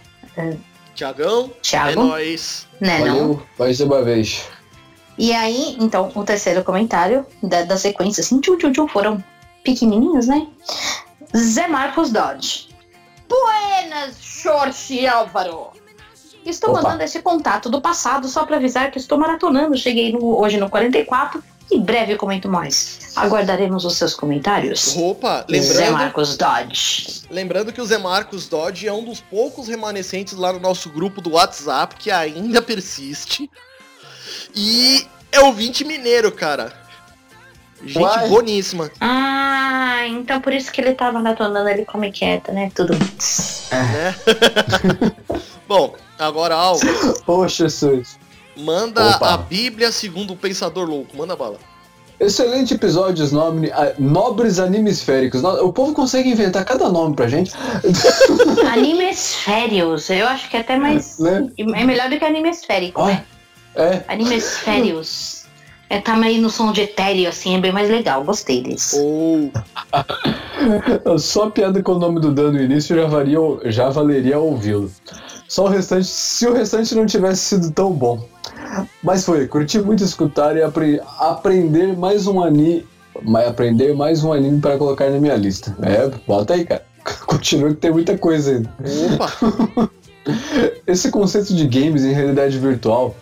Tiagão, 0.94 1.52
é 1.56 1.60
Thiago. 1.62 2.04
nóis. 2.04 2.68
né, 2.80 3.00
não? 3.00 3.06
Valeu, 3.08 3.44
mais 3.60 3.80
uma 3.80 4.02
vez. 4.04 4.48
E 5.18 5.34
aí, 5.34 5.78
então, 5.80 6.12
o 6.14 6.24
terceiro 6.24 6.64
comentário 6.64 7.26
da, 7.42 7.64
da 7.64 7.78
sequência, 7.78 8.22
assim, 8.22 8.40
tchu, 8.42 8.58
tchu, 8.58 8.72
tchu, 8.72 8.88
foram 8.88 9.24
pequenininhos, 9.64 10.28
né? 10.28 10.48
Zé 11.36 11.68
Marcos 11.68 12.12
Dodge. 12.12 12.70
Buenas, 13.28 14.18
Jorge 14.22 15.08
Álvaro. 15.08 15.70
Estou 16.46 16.72
Opa. 16.72 16.82
mandando 16.84 17.04
esse 17.04 17.22
contato 17.22 17.70
do 17.70 17.82
passado 17.82 18.28
só 18.28 18.46
para 18.46 18.58
avisar 18.58 18.92
que 18.92 19.00
estou 19.00 19.18
maratonando. 19.18 19.76
Cheguei 19.76 20.12
no- 20.12 20.40
hoje 20.40 20.58
no 20.58 20.70
44 20.70 21.44
e 21.72 21.80
breve 21.80 22.16
comento 22.16 22.48
mais. 22.48 23.12
Aguardaremos 23.16 23.86
os 23.86 23.98
seus 23.98 24.14
comentários. 24.14 24.96
Opa, 24.96 25.40
Zé 25.40 25.46
lembrando, 25.50 25.92
Marcos 25.94 26.38
Dodge. 26.38 27.22
lembrando 27.30 27.74
que 27.74 27.82
o 27.82 27.86
Zé 27.86 27.98
Marcos 27.98 28.48
Dodge 28.48 28.88
é 28.88 28.94
um 28.94 29.04
dos 29.04 29.20
poucos 29.20 29.68
remanescentes 29.68 30.34
lá 30.34 30.54
no 30.54 30.60
nosso 30.60 30.90
grupo 30.90 31.22
do 31.22 31.32
WhatsApp 31.32 31.96
que 31.96 32.12
ainda 32.12 32.62
persiste. 32.62 33.50
E 34.56 35.06
é 35.32 35.42
ouvinte 35.42 35.84
mineiro, 35.84 36.32
cara. 36.32 36.74
Gente 37.84 38.00
Uai. 38.00 38.30
boníssima. 38.30 38.92
Ah, 39.00 40.08
então 40.08 40.42
por 40.42 40.54
isso 40.54 40.72
que 40.72 40.82
ele 40.82 40.94
tá 40.94 41.12
maratonando, 41.12 41.70
ele 41.70 41.86
come 41.86 42.12
quieto, 42.12 42.52
né? 42.52 42.72
Tudo. 42.74 42.94
né? 42.94 44.16
Bom, 45.68 45.96
agora, 46.18 46.56
Alvo, 46.56 46.82
Ô, 47.28 47.48
Jesus. 47.48 48.18
Manda 48.58 49.16
Opa. 49.16 49.34
a 49.34 49.38
Bíblia 49.38 49.92
segundo 49.92 50.34
o 50.34 50.38
Pensador 50.38 50.88
Louco. 50.88 51.16
Manda 51.18 51.36
bala. 51.36 51.58
Excelente 52.18 52.74
episódios 52.74 53.34
nobre, 53.34 53.70
ah, 53.74 53.94
nobres 54.00 54.58
animesféricos. 54.58 55.44
O 55.44 55.74
povo 55.74 55.94
consegue 55.94 56.30
inventar 56.30 56.64
cada 56.64 56.88
nome 56.90 57.16
pra 57.16 57.28
gente. 57.28 57.52
Animes 58.72 59.36
férios. 59.36 60.10
Eu 60.10 60.28
acho 60.28 60.50
que 60.50 60.56
é 60.56 60.62
até 60.62 60.78
mais. 60.78 61.20
Né? 61.20 61.50
É 61.58 61.84
melhor 61.84 62.10
do 62.10 62.18
que 62.18 62.24
anime 62.24 62.50
esférico, 62.50 63.02
Ó, 63.02 63.08
né? 63.08 63.26
É, 63.76 64.04
Animes 64.08 64.44
sérios. 64.44 65.46
É, 65.90 66.00
tá 66.00 66.16
meio 66.16 66.42
no 66.42 66.50
som 66.50 66.72
de 66.72 66.82
etéreo, 66.82 67.30
assim, 67.30 67.56
é 67.58 67.60
bem 67.60 67.72
mais 67.72 67.90
legal. 67.90 68.24
Gostei 68.24 68.64
desse. 68.64 68.98
Ou. 68.98 69.52
só 71.20 71.44
a 71.44 71.52
piada 71.52 71.84
com 71.84 71.94
o 71.94 72.00
nome 72.00 72.20
do 72.20 72.32
Dan 72.32 72.54
no 72.54 72.62
início 72.62 72.96
já, 72.96 73.06
varia, 73.06 73.38
já 73.66 73.90
valeria 73.90 74.40
ouvi-lo. 74.40 74.92
Só 75.48 75.66
o 75.66 75.68
restante, 75.68 76.08
se 76.08 76.48
o 76.48 76.54
restante 76.54 76.96
não 76.96 77.06
tivesse 77.06 77.42
sido 77.42 77.72
tão 77.72 77.92
bom. 77.92 78.28
Mas 79.04 79.24
foi, 79.26 79.48
curti 79.48 79.80
muito 79.80 80.04
escutar 80.04 80.56
e 80.58 80.62
apre- 80.64 81.02
aprender 81.20 81.96
mais 81.98 82.28
um 82.28 82.42
anime. 82.44 82.86
Aprender 83.48 83.94
mais 83.96 84.24
um 84.24 84.34
anime 84.34 84.60
para 84.60 84.78
colocar 84.78 85.10
na 85.10 85.20
minha 85.20 85.36
lista. 85.36 85.76
É, 85.82 86.10
bota 86.28 86.54
aí, 86.54 86.66
cara. 86.66 86.84
Continua 87.26 87.70
que 87.70 87.76
tem 87.76 87.92
muita 87.92 88.18
coisa 88.18 88.52
ainda. 88.52 88.70
Opa! 89.14 89.90
Esse 90.88 91.12
conceito 91.12 91.54
de 91.54 91.68
games 91.68 92.04
em 92.04 92.12
realidade 92.12 92.58
virtual, 92.58 93.16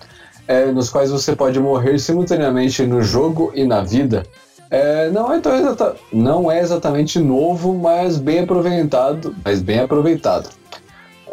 é, 0.48 0.66
nos 0.72 0.90
quais 0.90 1.12
você 1.12 1.36
pode 1.36 1.60
morrer 1.60 2.00
simultaneamente 2.00 2.86
no 2.86 3.02
jogo 3.04 3.52
e 3.54 3.66
na 3.66 3.82
vida, 3.82 4.24
é, 4.72 5.10
não, 5.10 5.32
é 5.32 5.40
tão 5.40 5.54
exata- 5.56 5.96
não 6.12 6.50
é 6.50 6.62
exatamente 6.62 7.20
novo, 7.20 7.74
mas 7.74 8.18
bem 8.18 8.40
aproveitado. 8.40 9.36
Mas 9.44 9.62
bem 9.62 9.80
aproveitado. 9.80 10.50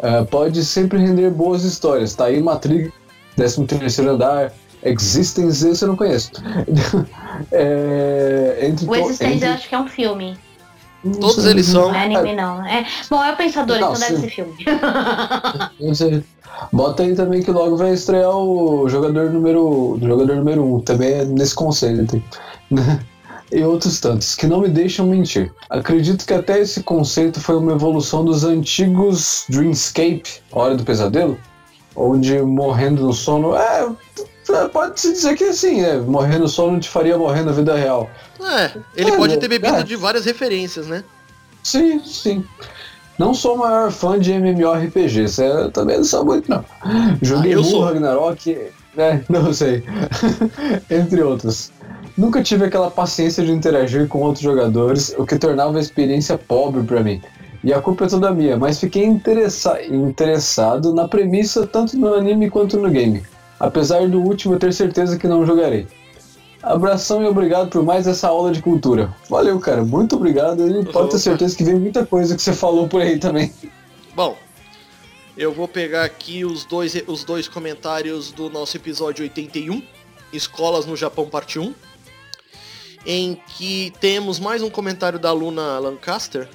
É, 0.01 0.23
pode 0.23 0.63
sempre 0.65 0.99
render 0.99 1.29
boas 1.29 1.63
histórias. 1.63 2.15
Tá 2.15 2.25
aí 2.25 2.41
Matrix, 2.41 2.91
13 3.35 3.65
terceiro 3.65 4.11
andar, 4.11 4.51
Existence, 4.83 5.67
esse 5.67 5.83
eu 5.83 5.89
não 5.89 5.95
conheço. 5.95 6.31
É, 7.51 8.59
entre 8.61 8.85
O 8.87 8.95
Existência 8.95 9.33
entre- 9.33 9.47
eu 9.47 9.53
acho 9.53 9.69
que 9.69 9.73
é 9.73 9.79
um 9.79 9.87
filme. 9.87 10.37
Todos 11.19 11.45
eles 11.45 11.65
são. 11.65 11.87
Não 11.87 11.95
é 11.95 12.03
anime, 12.03 12.35
não. 12.35 12.63
É... 12.63 12.85
Bom, 13.09 13.23
é 13.23 13.31
o 13.31 13.35
Pensador, 13.35 13.79
Não, 13.79 13.93
então 13.93 13.99
deve 13.99 14.15
sim. 14.15 14.21
ser 14.21 14.29
filme. 14.29 16.23
Bota 16.71 17.01
aí 17.01 17.15
também 17.15 17.41
que 17.41 17.49
logo 17.49 17.77
vai 17.77 17.93
estrear 17.93 18.35
o 18.37 18.87
jogador 18.87 19.31
número, 19.31 19.93
o 19.93 19.99
jogador 19.99 20.35
número 20.35 20.63
1, 20.63 20.75
um, 20.75 20.79
também 20.81 21.13
é 21.13 21.25
nesse 21.25 21.55
conceito. 21.55 22.21
né? 22.69 22.99
E 23.51 23.63
outros 23.63 23.99
tantos, 23.99 24.33
que 24.35 24.47
não 24.47 24.61
me 24.61 24.69
deixam 24.69 25.05
mentir. 25.07 25.51
Acredito 25.69 26.25
que 26.25 26.33
até 26.33 26.59
esse 26.59 26.81
conceito 26.83 27.41
foi 27.41 27.57
uma 27.57 27.73
evolução 27.73 28.23
dos 28.23 28.43
antigos 28.45 29.43
Dreamscape, 29.49 30.23
Hora 30.51 30.75
do 30.75 30.83
Pesadelo, 30.85 31.37
onde 31.95 32.41
morrendo 32.41 33.03
no 33.03 33.11
sono. 33.13 33.53
É, 33.55 33.89
pode-se 34.71 35.11
dizer 35.11 35.35
que 35.35 35.43
assim, 35.43 35.81
é, 35.81 35.97
morrer 35.97 36.39
no 36.39 36.47
sono 36.47 36.79
te 36.79 36.87
faria 36.87 37.17
morrer 37.17 37.43
na 37.43 37.51
vida 37.51 37.75
real. 37.75 38.09
É, 38.41 38.71
ele 38.95 39.11
É, 39.11 39.17
pode 39.17 39.35
ter 39.37 39.47
bebido 39.49 39.75
É. 39.75 39.83
de 39.83 39.95
várias 39.97 40.23
referências, 40.23 40.87
né? 40.87 41.03
Sim, 41.61 41.99
sim. 42.05 42.45
Não 43.19 43.33
sou 43.33 43.55
o 43.55 43.59
maior 43.59 43.91
fã 43.91 44.17
de 44.17 44.31
MMORPG, 44.31 45.25
é, 45.41 45.67
também 45.71 45.97
não 45.97 46.03
sou 46.05 46.23
muito, 46.25 46.49
não. 46.49 46.63
Joguei 47.21 47.53
Ah, 47.53 47.57
Mu. 47.57 47.81
Ragnarok, 47.81 48.57
né, 48.95 49.23
não 49.29 49.53
sei, 49.53 49.83
entre 50.89 51.21
outros. 51.21 51.69
Nunca 52.17 52.43
tive 52.43 52.65
aquela 52.65 52.91
paciência 52.91 53.43
de 53.43 53.51
interagir 53.51 54.07
com 54.07 54.19
outros 54.19 54.43
jogadores, 54.43 55.13
o 55.17 55.25
que 55.25 55.37
tornava 55.37 55.77
a 55.77 55.81
experiência 55.81 56.37
pobre 56.37 56.83
pra 56.83 57.01
mim. 57.01 57.21
E 57.63 57.71
a 57.73 57.81
culpa 57.81 58.05
é 58.05 58.07
toda 58.07 58.33
minha, 58.33 58.57
mas 58.57 58.79
fiquei 58.79 59.05
interessa 59.05 59.81
interessado 59.83 60.93
na 60.93 61.07
premissa 61.07 61.67
tanto 61.67 61.97
no 61.97 62.13
anime 62.13 62.49
quanto 62.49 62.77
no 62.77 62.89
game. 62.89 63.23
Apesar 63.59 64.07
do 64.07 64.19
último 64.19 64.55
eu 64.55 64.59
ter 64.59 64.73
certeza 64.73 65.17
que 65.17 65.27
não 65.27 65.45
jogarei. 65.45 65.87
Abração 66.63 67.23
e 67.23 67.27
obrigado 67.27 67.69
por 67.69 67.83
mais 67.83 68.07
essa 68.07 68.27
aula 68.27 68.51
de 68.51 68.61
cultura. 68.61 69.13
Valeu, 69.29 69.59
cara. 69.59 69.83
Muito 69.83 70.15
obrigado. 70.15 70.67
E 70.67 70.85
pode 70.85 71.11
ter 71.11 71.19
certeza 71.19 71.55
que 71.55 71.63
vem 71.63 71.75
muita 71.75 72.05
coisa 72.05 72.35
que 72.35 72.41
você 72.41 72.53
falou 72.53 72.87
por 72.87 73.01
aí 73.01 73.19
também. 73.19 73.51
Bom, 74.15 74.35
eu 75.37 75.51
vou 75.51 75.67
pegar 75.67 76.03
aqui 76.03 76.43
os 76.43 76.65
dois, 76.65 76.95
os 77.07 77.23
dois 77.23 77.47
comentários 77.47 78.31
do 78.31 78.49
nosso 78.49 78.77
episódio 78.77 79.23
81, 79.23 79.81
Escolas 80.33 80.85
no 80.85 80.95
Japão, 80.95 81.27
parte 81.27 81.57
1, 81.57 81.73
em 83.05 83.35
que 83.55 83.91
temos 83.99 84.39
mais 84.39 84.61
um 84.61 84.69
comentário 84.69 85.17
da 85.17 85.31
Luna 85.31 85.79
Lancaster, 85.79 86.47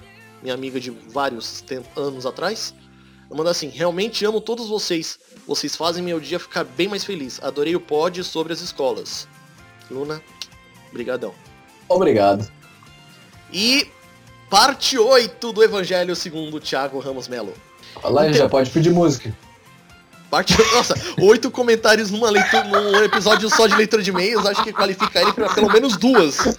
minha 0.43 0.55
amiga 0.55 0.79
de 0.79 0.91
vários 0.91 1.65
anos 1.97 2.25
atrás. 2.27 2.75
Ela 3.29 3.37
manda 3.37 3.51
assim, 3.51 3.69
realmente 3.69 4.25
amo 4.25 4.41
todos 4.41 4.69
vocês. 4.69 5.19
Vocês 5.47 5.75
fazem 5.75 6.03
meu 6.03 6.21
dia 6.21 6.39
ficar 6.39 6.65
bem 6.65 6.89
mais 6.89 7.05
feliz. 7.05 7.43
Adorei 7.43 7.75
o 7.75 7.81
pod 7.81 8.23
sobre 8.23 8.53
as 8.53 8.61
escolas. 8.61 9.27
Luna, 9.91 10.23
brigadão. 10.93 11.35
Obrigado. 11.89 12.51
E 13.53 13.89
parte 14.49 14.99
8 14.99 15.53
do 15.53 15.63
Evangelho 15.63 16.15
segundo 16.15 16.61
Thiago 16.61 16.99
Ramos 16.99 17.29
Melo. 17.29 17.53
Lá 18.05 18.31
já 18.33 18.49
pode 18.49 18.71
pedir 18.71 18.91
música. 18.91 19.37
Nossa, 20.75 20.95
oito 21.21 21.51
comentários 21.51 22.11
numa 22.11 22.31
leitura, 22.31 22.65
num 22.65 23.03
episódio 23.03 23.49
só 23.49 23.67
de 23.67 23.75
leitura 23.77 24.03
de 24.03 24.11
e-mails, 24.11 24.45
acho 24.45 24.63
que 24.63 24.73
qualifica 24.73 25.23
ele 25.23 25.33
pra 25.33 25.49
pelo 25.55 25.73
menos 25.73 25.97
duas. 25.97 26.59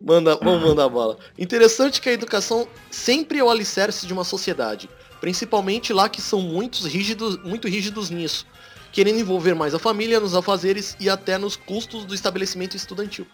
Manda, 0.00 0.36
vamos 0.36 0.62
mandar 0.62 0.84
a 0.84 0.88
bola. 0.88 1.18
Interessante 1.36 2.00
que 2.00 2.08
a 2.08 2.12
educação 2.12 2.66
sempre 2.90 3.38
é 3.38 3.44
o 3.44 3.50
alicerce 3.50 4.06
de 4.06 4.12
uma 4.12 4.24
sociedade, 4.24 4.88
principalmente 5.20 5.92
lá 5.92 6.08
que 6.08 6.22
são 6.22 6.40
muitos 6.40 6.86
rígidos, 6.86 7.36
muito 7.42 7.66
rígidos 7.68 8.08
nisso, 8.10 8.46
querendo 8.92 9.18
envolver 9.18 9.54
mais 9.54 9.74
a 9.74 9.78
família 9.78 10.20
nos 10.20 10.34
afazeres 10.34 10.96
e 11.00 11.10
até 11.10 11.36
nos 11.36 11.56
custos 11.56 12.04
do 12.04 12.14
estabelecimento 12.14 12.76
estudantil. 12.76 13.26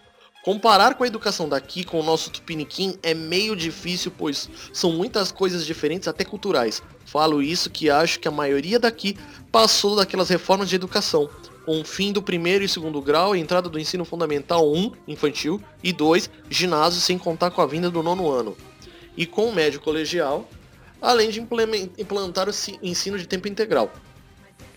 Comparar 0.45 0.93
com 0.93 1.03
a 1.03 1.07
educação 1.07 1.49
daqui 1.49 1.83
com 1.83 1.99
o 1.99 2.03
nosso 2.03 2.29
Tupiniquim 2.29 2.99
é 3.01 3.15
meio 3.15 3.55
difícil, 3.55 4.13
pois 4.15 4.47
são 4.71 4.91
muitas 4.91 5.31
coisas 5.31 5.65
diferentes, 5.65 6.07
até 6.07 6.23
culturais. 6.23 6.83
Falo 7.03 7.41
isso 7.41 7.67
que 7.67 7.89
acho 7.89 8.19
que 8.19 8.27
a 8.27 8.31
maioria 8.31 8.77
daqui 8.77 9.17
passou 9.51 9.95
daquelas 9.95 10.29
reformas 10.29 10.69
de 10.69 10.75
educação, 10.75 11.27
com 11.65 11.81
o 11.81 11.83
fim 11.83 12.11
do 12.11 12.21
primeiro 12.21 12.63
e 12.63 12.69
segundo 12.69 13.01
grau 13.01 13.35
entrada 13.35 13.67
do 13.67 13.79
ensino 13.79 14.05
fundamental 14.05 14.71
1, 14.71 14.91
infantil, 15.07 15.59
e 15.83 15.91
2, 15.91 16.29
ginásio, 16.47 17.01
sem 17.01 17.17
contar 17.17 17.49
com 17.49 17.63
a 17.63 17.65
vinda 17.65 17.89
do 17.89 18.03
nono 18.03 18.29
ano. 18.29 18.55
E 19.17 19.25
com 19.25 19.49
o 19.49 19.55
médio 19.55 19.81
colegial, 19.81 20.47
além 21.01 21.31
de 21.31 21.39
implantar 21.41 22.47
o 22.47 22.53
ensino 22.83 23.17
de 23.17 23.25
tempo 23.25 23.47
integral. 23.47 23.91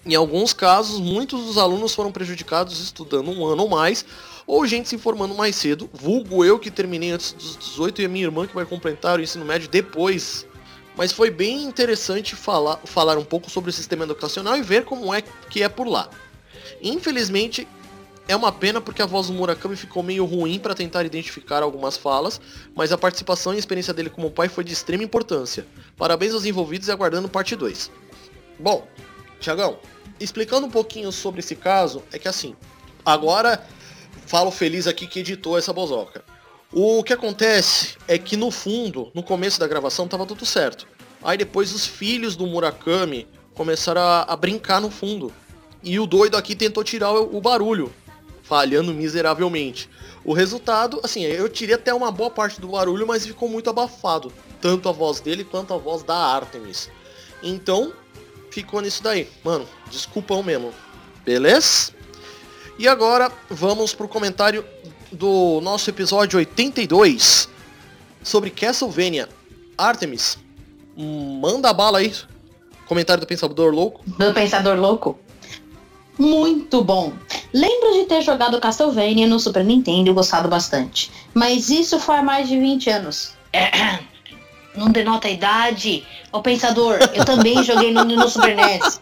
Em 0.07 0.15
alguns 0.15 0.55
casos, 0.55 0.99
muitos 0.99 1.45
dos 1.45 1.59
alunos 1.59 1.95
foram 1.95 2.11
prejudicados 2.11 2.81
estudando 2.81 3.31
um 3.31 3.45
ano 3.45 3.65
ou 3.65 3.69
mais, 3.69 4.07
ou 4.49 4.67
gente 4.67 4.89
se 4.89 4.97
informando 4.97 5.35
mais 5.35 5.55
cedo, 5.55 5.91
vulgo 5.93 6.43
eu 6.43 6.59
que 6.59 6.71
terminei 6.71 7.11
antes 7.11 7.33
dos 7.33 7.55
18 7.59 8.01
e 8.01 8.07
a 8.07 8.09
minha 8.09 8.25
irmã 8.25 8.47
que 8.47 8.55
vai 8.55 8.65
completar 8.65 9.19
o 9.19 9.23
ensino 9.23 9.45
médio 9.45 9.69
depois. 9.69 10.47
Mas 10.97 11.13
foi 11.13 11.31
bem 11.31 11.65
interessante 11.65 12.35
falar, 12.35 12.79
falar 12.87 13.19
um 13.19 13.25
pouco 13.25 13.51
sobre 13.51 13.69
o 13.69 13.73
sistema 13.73 14.05
educacional 14.05 14.57
e 14.57 14.63
ver 14.63 14.87
como 14.87 15.13
é 15.13 15.21
que 15.21 15.63
é 15.63 15.69
por 15.69 15.87
lá. 15.87 16.09
Infelizmente, 16.83 17.69
é 18.27 18.35
uma 18.35 18.51
pena 18.51 18.81
porque 18.81 19.03
a 19.03 19.07
voz 19.07 19.27
do 19.27 19.35
Murakami 19.35 19.77
ficou 19.77 20.03
meio 20.03 20.25
ruim 20.25 20.59
para 20.59 20.75
tentar 20.75 21.05
identificar 21.05 21.63
algumas 21.63 21.99
falas, 21.99 22.41
mas 22.75 22.91
a 22.91 22.97
participação 22.97 23.53
e 23.53 23.57
a 23.57 23.59
experiência 23.59 23.93
dele 23.93 24.09
como 24.09 24.31
pai 24.31 24.49
foi 24.49 24.65
de 24.65 24.73
extrema 24.73 25.05
importância. 25.05 25.67
Parabéns 25.95 26.33
aos 26.33 26.47
envolvidos 26.47 26.89
e 26.89 26.91
aguardando 26.91 27.29
parte 27.29 27.55
2. 27.55 27.91
Bom, 28.59 28.89
Tiagão, 29.41 29.79
explicando 30.19 30.67
um 30.67 30.71
pouquinho 30.71 31.13
sobre 31.13 31.41
esse 31.41 31.55
caso, 31.55 32.03
é 32.11 32.19
que 32.19 32.29
assim, 32.29 32.57
agora 33.05 33.63
falo 34.29 34.51
feliz 34.51 34.87
aqui 34.87 35.07
que 35.07 35.21
editou 35.21 35.57
essa 35.57 35.73
bozoca. 35.73 36.23
O 36.71 37.03
que 37.03 37.15
acontece 37.15 37.97
é 38.07 38.19
que 38.19 38.37
no 38.37 38.51
fundo, 38.51 39.11
no 39.15 39.23
começo 39.23 39.59
da 39.59 39.67
gravação, 39.67 40.07
tava 40.07 40.27
tudo 40.27 40.45
certo. 40.45 40.87
Aí 41.23 41.39
depois 41.39 41.75
os 41.75 41.87
filhos 41.87 42.37
do 42.37 42.47
Murakami 42.47 43.27
começaram 43.55 44.03
a, 44.03 44.23
a 44.25 44.37
brincar 44.37 44.83
no 44.83 44.91
fundo. 44.91 45.33
E 45.83 45.99
o 45.99 46.07
doido 46.07 46.37
aqui 46.37 46.55
tentou 46.55 46.85
tirar 46.85 47.11
o, 47.11 47.39
o 47.39 47.41
barulho, 47.41 47.91
falhando 48.43 48.93
miseravelmente. 48.93 49.89
O 50.23 50.35
resultado, 50.35 51.01
assim, 51.03 51.23
eu 51.23 51.49
tirei 51.49 51.75
até 51.75 51.95
uma 51.95 52.13
boa 52.13 52.31
parte 52.31 52.61
do 52.61 52.69
barulho, 52.69 53.07
mas 53.07 53.27
ficou 53.27 53.49
muito 53.49 53.71
abafado. 53.71 54.31
Tanto 54.61 54.91
a 54.91 54.93
voz 54.93 55.21
dele 55.21 55.43
quanto 55.43 55.73
a 55.73 55.79
voz 55.79 56.03
da 56.03 56.15
Artemis. 56.15 56.91
Então, 57.43 57.95
ficou 58.51 58.83
nisso 58.83 59.03
daí. 59.03 59.27
Mano, 59.43 59.67
desculpão 59.91 60.43
mesmo. 60.43 60.75
Beleza? 61.25 61.97
E 62.79 62.87
agora 62.87 63.33
vamos 63.51 63.93
pro 63.93 64.07
comentário 64.07 64.65
do 65.11 65.61
nosso 65.63 65.91
episódio 65.91 66.39
82 66.39 67.49
sobre 68.23 68.51
Castlevania. 68.51 69.29
Artemis, 69.77 70.39
manda 70.97 71.73
bala 71.73 71.99
aí. 71.99 72.15
Comentário 72.87 73.21
do 73.21 73.27
Pensador 73.27 73.75
Louco. 73.75 74.03
Do 74.07 74.33
Pensador 74.33 74.79
Louco. 74.79 75.19
Muito 76.17 76.83
bom. 76.83 77.13
Lembro 77.53 77.95
de 77.95 78.05
ter 78.05 78.23
jogado 78.23 78.61
Castlevania 78.61 79.27
no 79.27 79.41
Super 79.41 79.65
Nintendo 79.65 80.11
e 80.11 80.13
gostado 80.13 80.49
bastante. 80.49 81.11
Mas 81.35 81.71
isso 81.71 81.99
foi 81.99 82.17
há 82.17 82.23
mais 82.23 82.49
de 82.49 82.59
20 82.59 82.91
anos. 82.91 83.33
Não 84.77 84.89
denota 84.91 85.27
a 85.27 85.31
idade. 85.33 86.07
Ô 86.33 86.41
Pensador, 86.41 86.99
eu 87.13 87.25
também 87.25 87.63
joguei 87.65 87.93
no, 87.93 88.05
no 88.05 88.29
Super 88.29 88.55
NES. 88.55 89.01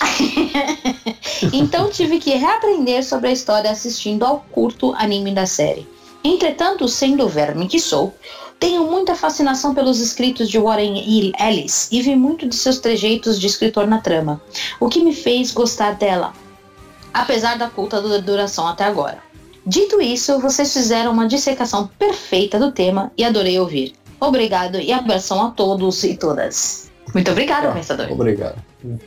então 1.52 1.90
tive 1.90 2.18
que 2.18 2.30
reaprender 2.30 3.04
sobre 3.04 3.28
a 3.28 3.32
história 3.32 3.70
assistindo 3.70 4.24
ao 4.24 4.40
curto 4.50 4.94
anime 4.94 5.32
da 5.32 5.46
série. 5.46 5.88
Entretanto, 6.22 6.88
sendo 6.88 7.24
o 7.24 7.28
verme 7.28 7.68
que 7.68 7.78
sou, 7.78 8.14
Tenho 8.58 8.84
muita 8.84 9.14
fascinação 9.14 9.72
pelos 9.72 10.00
escritos 10.00 10.48
de 10.48 10.58
Warren 10.58 10.98
E. 10.98 11.32
Ellis 11.38 11.88
e 11.92 12.02
vi 12.02 12.16
muito 12.16 12.48
de 12.48 12.56
seus 12.56 12.78
trejeitos 12.78 13.38
de 13.38 13.46
escritor 13.46 13.86
na 13.86 13.98
trama, 13.98 14.40
o 14.80 14.88
que 14.88 15.02
me 15.02 15.14
fez 15.14 15.52
gostar 15.52 15.92
dela, 15.92 16.32
apesar 17.14 17.56
da 17.56 17.70
curta 17.70 18.00
duração 18.20 18.66
até 18.66 18.84
agora. 18.84 19.18
Dito 19.64 20.00
isso, 20.00 20.40
vocês 20.40 20.72
fizeram 20.72 21.12
uma 21.12 21.28
dissecação 21.28 21.88
perfeita 21.98 22.58
do 22.58 22.72
tema 22.72 23.12
e 23.16 23.22
adorei 23.22 23.60
ouvir. 23.60 23.94
Obrigado 24.18 24.80
e 24.80 24.92
abração 24.92 25.46
a 25.46 25.50
todos 25.50 26.02
e 26.02 26.16
todas. 26.16 26.90
Muito 27.14 27.30
obrigada, 27.30 27.68
Ah, 27.68 27.72
pensador. 27.72 28.10
Obrigado. 28.10 28.60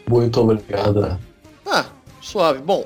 Muito 0.10 0.40
obrigado. 0.42 1.20
Ah, 1.66 1.86
suave. 2.22 2.60
Bom, 2.60 2.86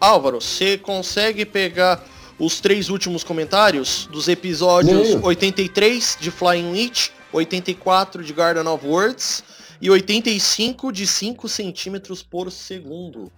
Álvaro, 0.00 0.40
você 0.40 0.78
consegue 0.78 1.44
pegar 1.44 2.02
os 2.38 2.60
três 2.60 2.88
últimos 2.90 3.24
comentários 3.24 4.08
dos 4.12 4.28
episódios 4.28 5.08
Leio. 5.08 5.24
83 5.24 6.18
de 6.20 6.30
Flying 6.30 6.72
Witch, 6.72 7.10
84 7.32 8.22
de 8.22 8.32
Garden 8.32 8.66
of 8.66 8.86
Words 8.86 9.42
e 9.80 9.90
85 9.90 10.92
de 10.92 11.06
5 11.06 11.48
centímetros 11.48 12.22
por 12.22 12.50
segundo. 12.50 13.30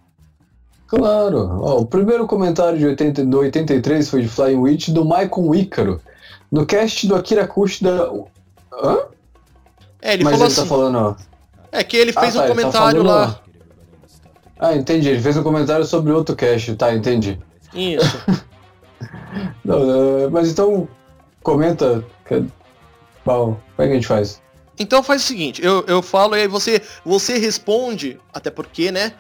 Claro. 0.86 1.60
Ó, 1.60 1.80
o 1.80 1.86
primeiro 1.86 2.26
comentário 2.26 2.78
de 2.78 2.86
80, 2.86 3.24
do 3.26 3.38
83 3.38 4.08
foi 4.08 4.22
de 4.22 4.28
Flying 4.28 4.56
Witch 4.56 4.88
do 4.88 5.04
Michael 5.04 5.54
Ícaro. 5.54 6.00
No 6.50 6.64
cast 6.64 7.06
do 7.06 7.14
Akira 7.14 7.46
Kushida. 7.46 8.10
Hã? 8.72 8.98
É, 10.00 10.14
ele 10.14 10.24
Mas 10.24 10.32
falou 10.32 10.46
ele 10.46 10.54
tá 10.54 10.60
assim. 10.62 10.68
falando, 10.68 10.98
ó. 10.98 11.16
É 11.70 11.84
que 11.84 11.96
ele 11.96 12.12
fez 12.12 12.34
Ah, 12.34 12.38
um 12.38 12.42
tá, 12.42 12.42
tá 12.42 12.48
comentário 12.48 13.02
falando- 13.04 13.06
lá. 13.06 13.40
Ah, 14.58 14.74
entendi. 14.74 15.08
Ele 15.08 15.20
fez 15.22 15.36
um 15.36 15.42
comentário 15.42 15.84
sobre 15.84 16.12
outro 16.12 16.34
cast. 16.34 16.74
Tá, 16.76 16.92
entendi. 16.94 17.38
Isso. 17.74 18.18
Não, 19.64 20.24
é, 20.24 20.28
mas 20.30 20.50
então, 20.50 20.88
comenta. 21.42 22.04
que- 22.26 22.44
Bom, 23.24 23.54
como 23.54 23.60
é 23.78 23.86
que 23.86 23.92
a 23.92 23.94
gente 23.94 24.06
faz? 24.06 24.40
Então 24.78 25.02
faz 25.02 25.22
o 25.22 25.26
seguinte, 25.26 25.62
eu, 25.62 25.84
eu 25.86 26.00
falo 26.00 26.34
e 26.36 26.42
aí 26.42 26.48
você, 26.48 26.80
você 27.04 27.36
responde, 27.36 28.18
até 28.32 28.48
porque, 28.50 28.90
né? 28.92 29.12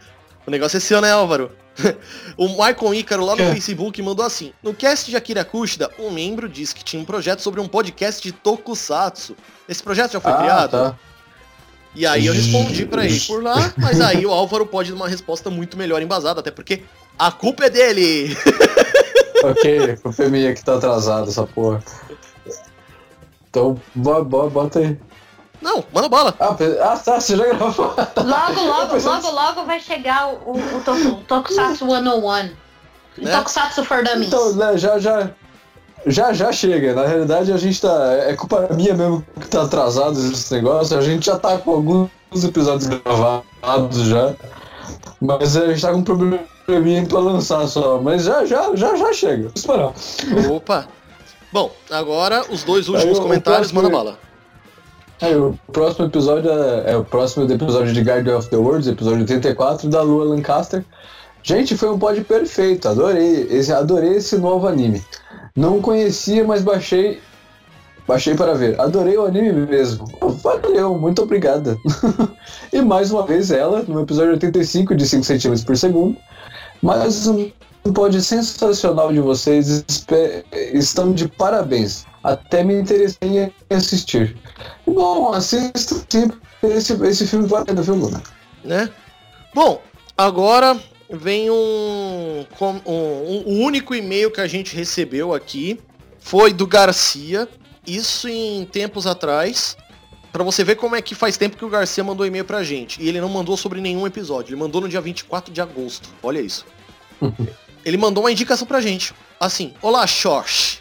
O 0.46 0.50
negócio 0.50 0.76
é 0.76 0.80
seu, 0.80 1.00
né, 1.00 1.12
Álvaro? 1.12 1.50
o 2.38 2.48
Michael 2.48 2.94
Ícaro 2.94 3.24
lá 3.24 3.36
no 3.36 3.42
É. 3.42 3.52
Facebook 3.52 4.00
mandou 4.02 4.24
assim: 4.24 4.52
No 4.62 4.72
cast 4.72 5.10
de 5.10 5.16
Akira 5.16 5.44
Kushida, 5.44 5.90
um 5.98 6.10
membro 6.10 6.48
disse 6.48 6.74
que 6.74 6.82
tinha 6.82 7.02
um 7.02 7.04
projeto 7.04 7.40
sobre 7.40 7.60
um 7.60 7.68
podcast 7.68 8.22
de 8.22 8.32
Tokusatsu. 8.32 9.36
Esse 9.68 9.82
projeto 9.82 10.12
já 10.12 10.20
foi 10.20 10.32
ah, 10.32 10.36
criado? 10.36 10.70
tá. 10.70 10.98
E 11.98 12.06
aí 12.06 12.26
eu 12.26 12.32
respondi 12.32 12.86
pra 12.86 13.04
ele 13.04 13.18
por 13.20 13.42
lá, 13.42 13.56
mas 13.76 14.00
aí 14.00 14.24
o 14.24 14.30
Álvaro 14.30 14.64
pode 14.64 14.90
dar 14.90 14.96
uma 14.96 15.08
resposta 15.08 15.50
muito 15.50 15.76
melhor 15.76 16.00
embasada, 16.00 16.38
até 16.38 16.50
porque 16.52 16.84
a 17.18 17.32
culpa 17.32 17.64
é 17.64 17.70
dele! 17.70 18.36
ok, 19.42 19.96
culpa 19.96 20.22
é 20.22 20.28
minha 20.28 20.54
que 20.54 20.64
tá 20.64 20.76
atrasado 20.76 21.28
essa 21.28 21.44
porra. 21.44 21.82
Então, 23.50 23.80
bo- 23.96 24.24
bo- 24.24 24.48
bota 24.48 24.78
aí. 24.78 24.96
Não, 25.60 25.84
manda 25.92 26.08
bola! 26.08 26.36
Ah, 26.38 26.56
ah, 26.82 26.96
tá, 26.98 27.20
você 27.20 27.36
já 27.36 27.46
gravou. 27.46 27.86
Logo, 27.96 28.60
logo, 28.62 28.96
logo, 28.96 29.30
logo 29.32 29.64
vai 29.64 29.80
chegar 29.80 30.28
o, 30.28 30.52
o, 30.52 30.76
o 30.76 30.80
Toku- 30.84 31.22
Tokusatsu 31.26 31.84
101. 31.84 32.42
Né? 33.18 33.36
Tokusatsu 33.36 33.84
for 33.84 34.04
Dummies. 34.04 34.28
Então, 34.28 34.54
né, 34.54 34.78
já, 34.78 35.00
já, 35.00 35.30
já, 36.06 36.32
já 36.32 36.52
chega. 36.52 36.94
Na 36.94 37.06
realidade, 37.06 37.52
a 37.52 37.56
gente 37.56 37.80
tá. 37.80 38.12
É 38.26 38.34
culpa 38.34 38.68
minha 38.74 38.94
mesmo 38.94 39.24
que 39.40 39.48
tá 39.48 39.62
atrasado 39.62 40.18
esse 40.18 40.52
negócio. 40.54 40.96
A 40.96 41.00
gente 41.00 41.26
já 41.26 41.38
tá 41.38 41.58
com 41.58 41.70
alguns 41.72 42.10
episódios 42.44 42.86
gravados 42.88 43.98
já. 44.06 44.34
Mas 45.20 45.56
a 45.56 45.66
gente 45.66 45.82
tá 45.82 45.92
com 45.92 45.98
um 45.98 46.02
probleminha 46.04 47.04
pra 47.06 47.18
lançar 47.18 47.66
só. 47.66 48.00
Mas 48.00 48.24
já, 48.24 48.44
já, 48.44 48.74
já, 48.74 48.94
já 48.96 49.12
chega. 49.12 49.42
Vou 49.44 49.52
esperar. 49.54 49.92
Opa! 50.50 50.86
Bom, 51.52 51.70
agora 51.90 52.44
os 52.50 52.62
dois 52.62 52.86
Aí, 52.88 52.94
últimos 52.94 53.18
o 53.18 53.22
comentários, 53.22 53.72
próximo- 53.72 53.82
manda 53.82 53.96
bala. 53.96 54.18
Aí, 55.20 55.34
o 55.34 55.58
próximo 55.72 56.06
episódio 56.06 56.50
é, 56.50 56.92
é 56.92 56.96
o 56.96 57.04
próximo 57.04 57.50
episódio 57.50 57.92
de 57.92 58.00
Guardian 58.02 58.36
of 58.38 58.48
the 58.50 58.56
Worlds, 58.56 58.86
episódio 58.86 59.20
84 59.22 59.88
da 59.88 60.00
Lua 60.02 60.24
Lancaster. 60.26 60.84
Gente, 61.42 61.76
foi 61.76 61.90
um 61.90 61.98
pod 61.98 62.20
perfeito, 62.22 62.88
adorei. 62.88 63.48
Esse, 63.50 63.72
adorei 63.72 64.16
esse 64.16 64.36
novo 64.38 64.68
anime. 64.68 65.02
Não 65.58 65.82
conhecia, 65.82 66.44
mas 66.44 66.62
baixei. 66.62 67.20
Baixei 68.06 68.36
para 68.36 68.54
ver. 68.54 68.80
Adorei 68.80 69.16
o 69.18 69.26
anime 69.26 69.66
mesmo. 69.66 70.06
Valeu, 70.40 70.96
muito 70.96 71.20
obrigada. 71.20 71.76
e 72.72 72.80
mais 72.80 73.10
uma 73.10 73.26
vez 73.26 73.50
ela, 73.50 73.82
no 73.82 74.02
episódio 74.02 74.34
85 74.34 74.94
de 74.94 75.04
5 75.04 75.24
cm 75.24 75.64
por 75.66 75.76
segundo. 75.76 76.16
Mais 76.80 77.26
um 77.26 77.50
pod 77.92 78.22
sensacional 78.22 79.12
de 79.12 79.18
vocês. 79.18 79.84
Estão 80.72 81.12
de 81.12 81.26
parabéns. 81.26 82.06
Até 82.22 82.62
me 82.62 82.80
interessei 82.80 83.18
em 83.28 83.52
assistir. 83.68 84.36
Bom, 84.86 85.32
assista 85.32 85.96
sim. 86.08 86.30
Esse, 86.62 86.92
esse 87.04 87.26
filme 87.26 87.48
vale 87.48 87.62
a 87.62 87.66
pena, 87.66 87.82
viu, 87.82 87.96
Luna? 87.96 88.22
né? 88.64 88.88
Bom, 89.52 89.82
agora 90.16 90.80
vem 91.10 91.50
um, 91.50 92.46
um, 92.86 93.42
um 93.46 93.62
único 93.62 93.94
e-mail 93.94 94.30
que 94.30 94.40
a 94.40 94.46
gente 94.46 94.74
recebeu 94.74 95.34
aqui, 95.34 95.80
foi 96.18 96.52
do 96.52 96.66
Garcia, 96.66 97.48
isso 97.86 98.28
em 98.28 98.64
tempos 98.66 99.06
atrás, 99.06 99.76
Pra 100.32 100.44
você 100.44 100.62
ver 100.62 100.76
como 100.76 100.94
é 100.94 101.02
que 101.02 101.14
faz 101.14 101.36
tempo 101.36 101.56
que 101.56 101.64
o 101.64 101.68
Garcia 101.68 102.04
mandou 102.04 102.26
e-mail 102.26 102.44
pra 102.44 102.62
gente. 102.62 103.02
E 103.02 103.08
ele 103.08 103.20
não 103.20 103.28
mandou 103.28 103.56
sobre 103.56 103.80
nenhum 103.80 104.06
episódio, 104.06 104.52
ele 104.52 104.60
mandou 104.60 104.80
no 104.80 104.88
dia 104.88 105.00
24 105.00 105.52
de 105.52 105.60
agosto. 105.60 106.08
Olha 106.22 106.38
isso. 106.38 106.66
ele 107.84 107.96
mandou 107.96 108.22
uma 108.22 108.30
indicação 108.30 108.66
pra 108.66 108.80
gente. 108.80 109.14
Assim, 109.40 109.72
olá, 109.80 110.06
Xox. 110.06 110.80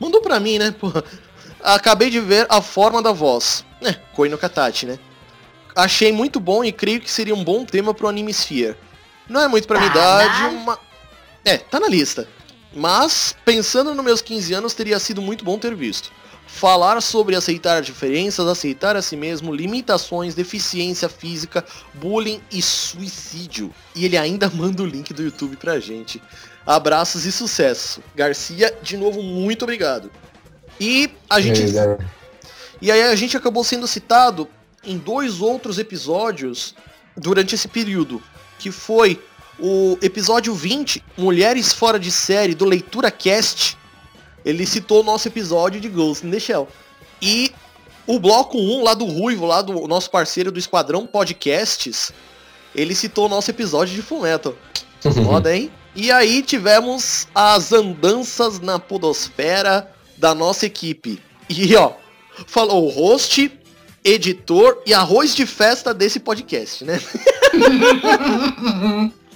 Mandou 0.00 0.20
pra 0.20 0.40
mim, 0.40 0.58
né? 0.58 0.74
Acabei 1.62 2.10
de 2.10 2.18
ver 2.18 2.46
a 2.48 2.60
forma 2.60 3.00
da 3.00 3.12
voz. 3.12 3.64
É, 3.80 3.92
Koi 4.14 4.28
no 4.28 4.36
Katachi, 4.36 4.86
né? 4.86 4.98
Achei 5.76 6.12
muito 6.12 6.40
bom 6.40 6.64
e 6.64 6.72
creio 6.72 7.00
que 7.00 7.10
seria 7.10 7.34
um 7.34 7.44
bom 7.44 7.64
tema 7.64 7.94
pro 7.94 8.08
Anime 8.08 8.32
Sphere. 8.32 8.76
Não 9.32 9.40
é 9.40 9.48
muito 9.48 9.66
pra 9.66 9.78
minha 9.80 9.90
Tá 9.92 10.24
idade, 10.24 10.42
na- 10.42 10.48
uma... 10.48 10.78
É, 11.44 11.56
tá 11.58 11.80
na 11.80 11.88
lista. 11.88 12.28
Mas, 12.74 13.34
pensando 13.44 13.94
nos 13.94 14.04
meus 14.04 14.22
15 14.22 14.52
anos, 14.54 14.74
teria 14.74 14.98
sido 14.98 15.20
muito 15.20 15.44
bom 15.44 15.58
ter 15.58 15.74
visto. 15.74 16.10
Falar 16.46 17.00
sobre 17.00 17.34
aceitar 17.34 17.80
diferenças, 17.82 18.46
aceitar 18.46 18.94
a 18.96 19.02
si 19.02 19.16
mesmo, 19.16 19.54
limitações, 19.54 20.34
deficiência 20.34 21.08
física, 21.08 21.64
bullying 21.94 22.40
e 22.50 22.60
suicídio. 22.62 23.74
E 23.94 24.04
ele 24.04 24.16
ainda 24.16 24.50
manda 24.54 24.82
o 24.82 24.86
link 24.86 25.12
do 25.14 25.22
YouTube 25.22 25.56
pra 25.56 25.80
gente. 25.80 26.22
Abraços 26.66 27.24
e 27.24 27.32
sucesso. 27.32 28.02
Garcia, 28.14 28.76
de 28.82 28.96
novo, 28.96 29.22
muito 29.22 29.62
obrigado. 29.62 30.10
E 30.80 31.10
a 31.28 31.40
gente 31.40 31.62
aí, 31.62 31.96
e 32.80 32.90
aí 32.90 33.02
a 33.02 33.14
gente 33.16 33.36
acabou 33.36 33.64
sendo 33.64 33.86
citado 33.86 34.48
em 34.84 34.96
dois 34.98 35.40
outros 35.40 35.78
episódios 35.78 36.74
durante 37.16 37.54
esse 37.54 37.68
período, 37.68 38.22
que 38.62 38.70
foi 38.70 39.20
o 39.58 39.98
episódio 40.00 40.54
20, 40.54 41.02
Mulheres 41.18 41.72
Fora 41.72 41.98
de 41.98 42.12
Série, 42.12 42.54
do 42.54 42.64
Leitura 42.64 43.10
Cast. 43.10 43.76
Ele 44.44 44.64
citou 44.64 45.00
o 45.00 45.02
nosso 45.02 45.26
episódio 45.26 45.80
de 45.80 45.88
Ghost 45.88 46.24
in 46.24 46.30
the 46.30 46.38
Shell. 46.38 46.68
E 47.20 47.52
o 48.06 48.20
bloco 48.20 48.56
1, 48.56 48.84
lá 48.84 48.94
do 48.94 49.04
Ruivo, 49.04 49.44
lá 49.44 49.60
do 49.60 49.88
nosso 49.88 50.08
parceiro 50.10 50.52
do 50.52 50.60
Esquadrão 50.60 51.08
Podcasts, 51.08 52.12
ele 52.72 52.94
citou 52.94 53.26
o 53.26 53.28
nosso 53.28 53.50
episódio 53.50 53.96
de 53.96 54.02
Fullmetal. 54.02 54.54
Foda, 55.24 55.54
hein? 55.54 55.70
E 55.94 56.12
aí 56.12 56.40
tivemos 56.40 57.26
as 57.34 57.72
andanças 57.72 58.60
na 58.60 58.78
podosfera 58.78 59.92
da 60.16 60.36
nossa 60.36 60.66
equipe. 60.66 61.20
E 61.48 61.74
ó, 61.74 61.94
falou 62.46 62.86
o 62.86 62.88
host, 62.88 63.50
editor 64.04 64.78
e 64.86 64.92
arroz 64.94 65.34
de 65.34 65.46
festa 65.46 65.92
desse 65.94 66.20
podcast, 66.20 66.84
né? 66.84 67.00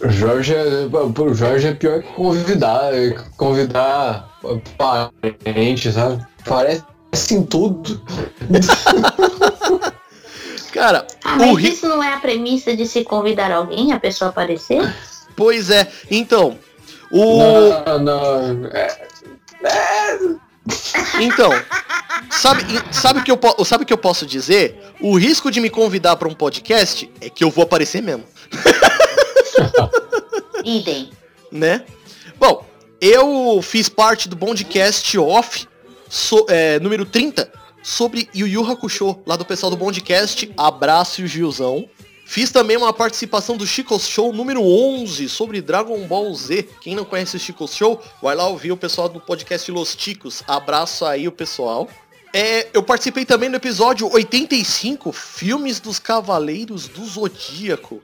O 0.01 0.09
Jorge 0.11 0.55
é, 0.55 0.89
pro 1.15 1.35
Jorge 1.35 1.69
é 1.69 1.75
pior 1.75 2.03
que 2.03 2.13
convidar, 2.13 2.93
convidar 3.37 4.29
parente, 4.77 5.91
sabe? 5.93 6.25
Parece 6.45 6.85
em 7.33 7.43
tudo. 7.45 8.03
Cara, 10.73 11.07
Ah, 11.25 11.37
o 11.37 11.39
mas 11.39 11.57
ri... 11.57 11.69
isso 11.71 11.89
não 11.89 12.03
é 12.03 12.13
a 12.13 12.21
premissa 12.21 12.77
de 12.77 12.87
se 12.87 13.03
convidar 13.03 13.51
alguém, 13.51 13.93
a 13.93 14.01
pessoa 14.01 14.29
aparecer? 14.29 14.95
pois 15.35 15.71
é. 15.71 15.91
Então, 16.11 16.59
o 17.11 17.39
Não, 17.39 17.99
não. 18.01 18.67
É, 18.67 19.09
então, 21.21 21.51
sabe, 22.31 22.63
sabe 22.93 23.21
o 23.21 23.23
que 23.23 23.31
eu 23.31 23.39
sabe 23.65 23.85
que 23.85 23.93
eu 23.93 23.99
posso 23.99 24.27
dizer? 24.27 24.81
O 25.01 25.17
risco 25.19 25.51
de 25.51 25.61
me 25.61 25.71
convidar 25.71 26.17
para 26.17 26.29
um 26.29 26.35
podcast 26.35 27.11
é 27.21 27.29
que 27.31 27.45
eu 27.45 27.51
vou 27.51 27.65
aparecer 27.65 28.03
mesmo. 28.03 28.25
Idem. 30.65 31.11
né? 31.53 31.85
Bom, 32.39 32.65
eu 33.01 33.61
fiz 33.63 33.89
parte 33.89 34.29
do 34.29 34.37
Bondcast 34.37 35.17
Off, 35.19 35.67
so- 36.09 36.47
é, 36.49 36.79
número 36.81 37.05
30, 37.05 37.51
sobre 37.83 38.29
Yu 38.35 38.47
Yu 38.49 38.71
Hakusho, 38.71 39.19
lá 39.25 39.37
do 39.37 39.45
pessoal 39.45 39.71
do 39.71 39.77
Bondcast, 39.77 40.51
abraço 40.57 41.21
e 41.21 41.25
o 41.25 41.29
Gilzão. 41.29 41.89
Fiz 42.29 42.51
também 42.51 42.77
uma 42.77 42.93
participação 42.93 43.57
do 43.57 43.65
Chico 43.65 43.99
Show 44.01 44.33
número 44.33 44.61
11, 44.61 45.29
sobre 45.29 45.63
Dragon 45.63 46.07
Ball 46.09 46.35
Z. 46.35 46.69
Quem 46.81 46.97
não 46.97 47.05
conhece 47.05 47.37
o 47.37 47.39
Chico 47.39 47.69
Show, 47.69 48.03
vai 48.21 48.35
lá 48.35 48.49
ouvir 48.49 48.73
o 48.73 48.77
pessoal 48.77 49.09
do 49.09 49.21
podcast 49.21 49.71
Los 49.71 49.95
Ticos. 49.95 50.43
Abraço 50.47 51.07
aí 51.07 51.29
o 51.29 51.33
pessoal. 51.33 51.89
É, 52.35 52.69
eu 52.75 52.83
participei 52.83 53.25
também 53.25 53.49
no 53.49 53.57
episódio 53.57 54.13
85, 54.13 55.13
Filmes 55.13 55.79
dos 55.79 56.01
Cavaleiros 56.01 56.89
do 56.89 57.07
Zodíaco, 57.07 58.03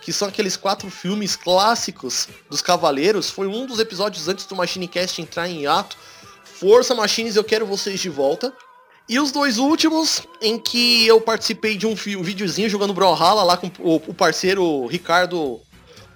que 0.00 0.12
são 0.12 0.28
aqueles 0.28 0.56
quatro 0.56 0.88
filmes 0.88 1.34
clássicos 1.34 2.28
dos 2.48 2.62
Cavaleiros. 2.62 3.28
Foi 3.28 3.48
um 3.48 3.66
dos 3.66 3.80
episódios 3.80 4.28
antes 4.28 4.46
do 4.46 4.54
Machinecast 4.54 5.20
entrar 5.20 5.48
em 5.48 5.66
ato. 5.66 5.98
Força 6.44 6.94
Machines, 6.94 7.34
eu 7.34 7.42
quero 7.42 7.66
vocês 7.66 7.98
de 8.00 8.08
volta. 8.08 8.54
E 9.06 9.18
os 9.18 9.30
dois 9.30 9.58
últimos, 9.58 10.22
em 10.40 10.58
que 10.58 11.06
eu 11.06 11.20
participei 11.20 11.76
de 11.76 11.86
um, 11.86 11.90
um 11.90 12.22
videozinho 12.22 12.70
jogando 12.70 12.94
Brawlhalla 12.94 13.42
lá 13.42 13.56
com 13.56 13.70
o, 13.78 13.96
o 13.96 14.14
parceiro 14.14 14.86
Ricardo 14.86 15.60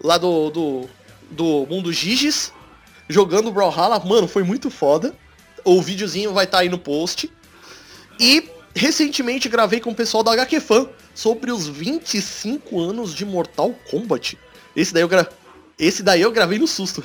lá 0.03 0.17
do, 0.17 0.49
do, 0.49 0.89
do 1.31 1.67
Mundo 1.69 1.93
Giges, 1.93 2.51
jogando 3.07 3.53
Brawlhalla. 3.53 3.99
Mano, 4.01 4.27
foi 4.27 4.43
muito 4.43 4.71
foda. 4.71 5.15
O 5.65 5.83
videozinho 5.83 6.33
vai 6.33 6.45
estar 6.45 6.59
tá 6.59 6.63
aí 6.63 6.71
no 6.71 6.79
post. 6.79 7.31
E 8.19 8.49
recentemente 8.75 9.51
gravei 9.51 9.81
com 9.81 9.91
o 9.91 9.95
pessoal 9.95 10.23
da 10.23 10.33
HQ 10.33 10.61
Fan 10.61 10.89
sobre 11.15 11.53
os 11.53 11.67
25 11.67 12.81
anos 12.81 13.15
de 13.15 13.27
Mortal 13.27 13.75
Kombat. 13.91 14.39
Esse 14.75 14.95
daí 14.95 15.03
eu, 15.03 15.09
gra... 15.09 15.29
Esse 15.79 16.03
daí 16.03 16.23
eu 16.23 16.33
gravei 16.33 16.59
no 16.59 16.67
susto. 16.67 17.05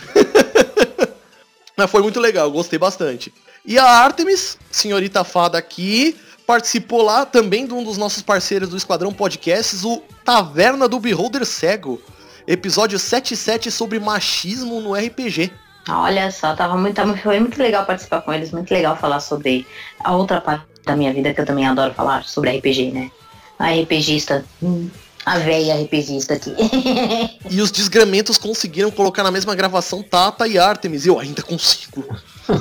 Mas 1.75 1.91
foi 1.91 2.01
muito 2.01 2.21
legal, 2.21 2.49
gostei 2.51 2.79
bastante. 2.79 3.33
E 3.65 3.79
a 3.79 3.85
Artemis, 3.85 4.57
senhorita 4.69 5.23
fada 5.23 5.57
aqui, 5.57 6.17
participou 6.45 7.01
lá 7.01 7.25
também 7.25 7.65
de 7.65 7.73
um 7.73 7.81
dos 7.81 7.97
nossos 7.97 8.21
parceiros 8.21 8.67
do 8.67 8.75
Esquadrão 8.75 9.13
Podcasts, 9.13 9.85
o 9.85 10.03
Taverna 10.25 10.85
do 10.87 10.99
Beholder 10.99 11.45
Cego. 11.45 12.01
Episódio 12.45 12.99
77 12.99 13.71
sobre 13.71 13.99
machismo 13.99 14.81
no 14.81 14.93
RPG. 14.93 15.49
Olha 15.87 16.29
só, 16.29 16.53
tava 16.53 16.75
muito, 16.75 17.01
foi 17.17 17.39
muito 17.39 17.57
legal 17.57 17.85
participar 17.85 18.21
com 18.21 18.33
eles, 18.33 18.51
muito 18.51 18.69
legal 18.73 18.97
falar 18.97 19.21
sobre 19.21 19.65
a 20.03 20.13
outra 20.13 20.41
parte 20.41 20.65
da 20.85 20.97
minha 20.97 21.13
vida 21.13 21.33
que 21.33 21.39
eu 21.39 21.45
também 21.45 21.65
adoro 21.65 21.93
falar, 21.93 22.25
sobre 22.25 22.57
RPG, 22.57 22.91
né? 22.91 23.11
A 23.57 23.71
RPGista, 23.71 24.43
hum, 24.61 24.89
a 25.25 25.39
velha 25.39 25.75
RPGista 25.81 26.33
aqui. 26.33 26.53
e 27.49 27.61
os 27.61 27.71
desgramentos 27.71 28.37
conseguiram 28.37 28.91
colocar 28.91 29.23
na 29.23 29.31
mesma 29.31 29.55
gravação 29.55 30.03
Tata 30.03 30.47
e 30.47 30.57
Artemis, 30.57 31.05
eu 31.05 31.19
ainda 31.19 31.41
consigo. 31.41 32.05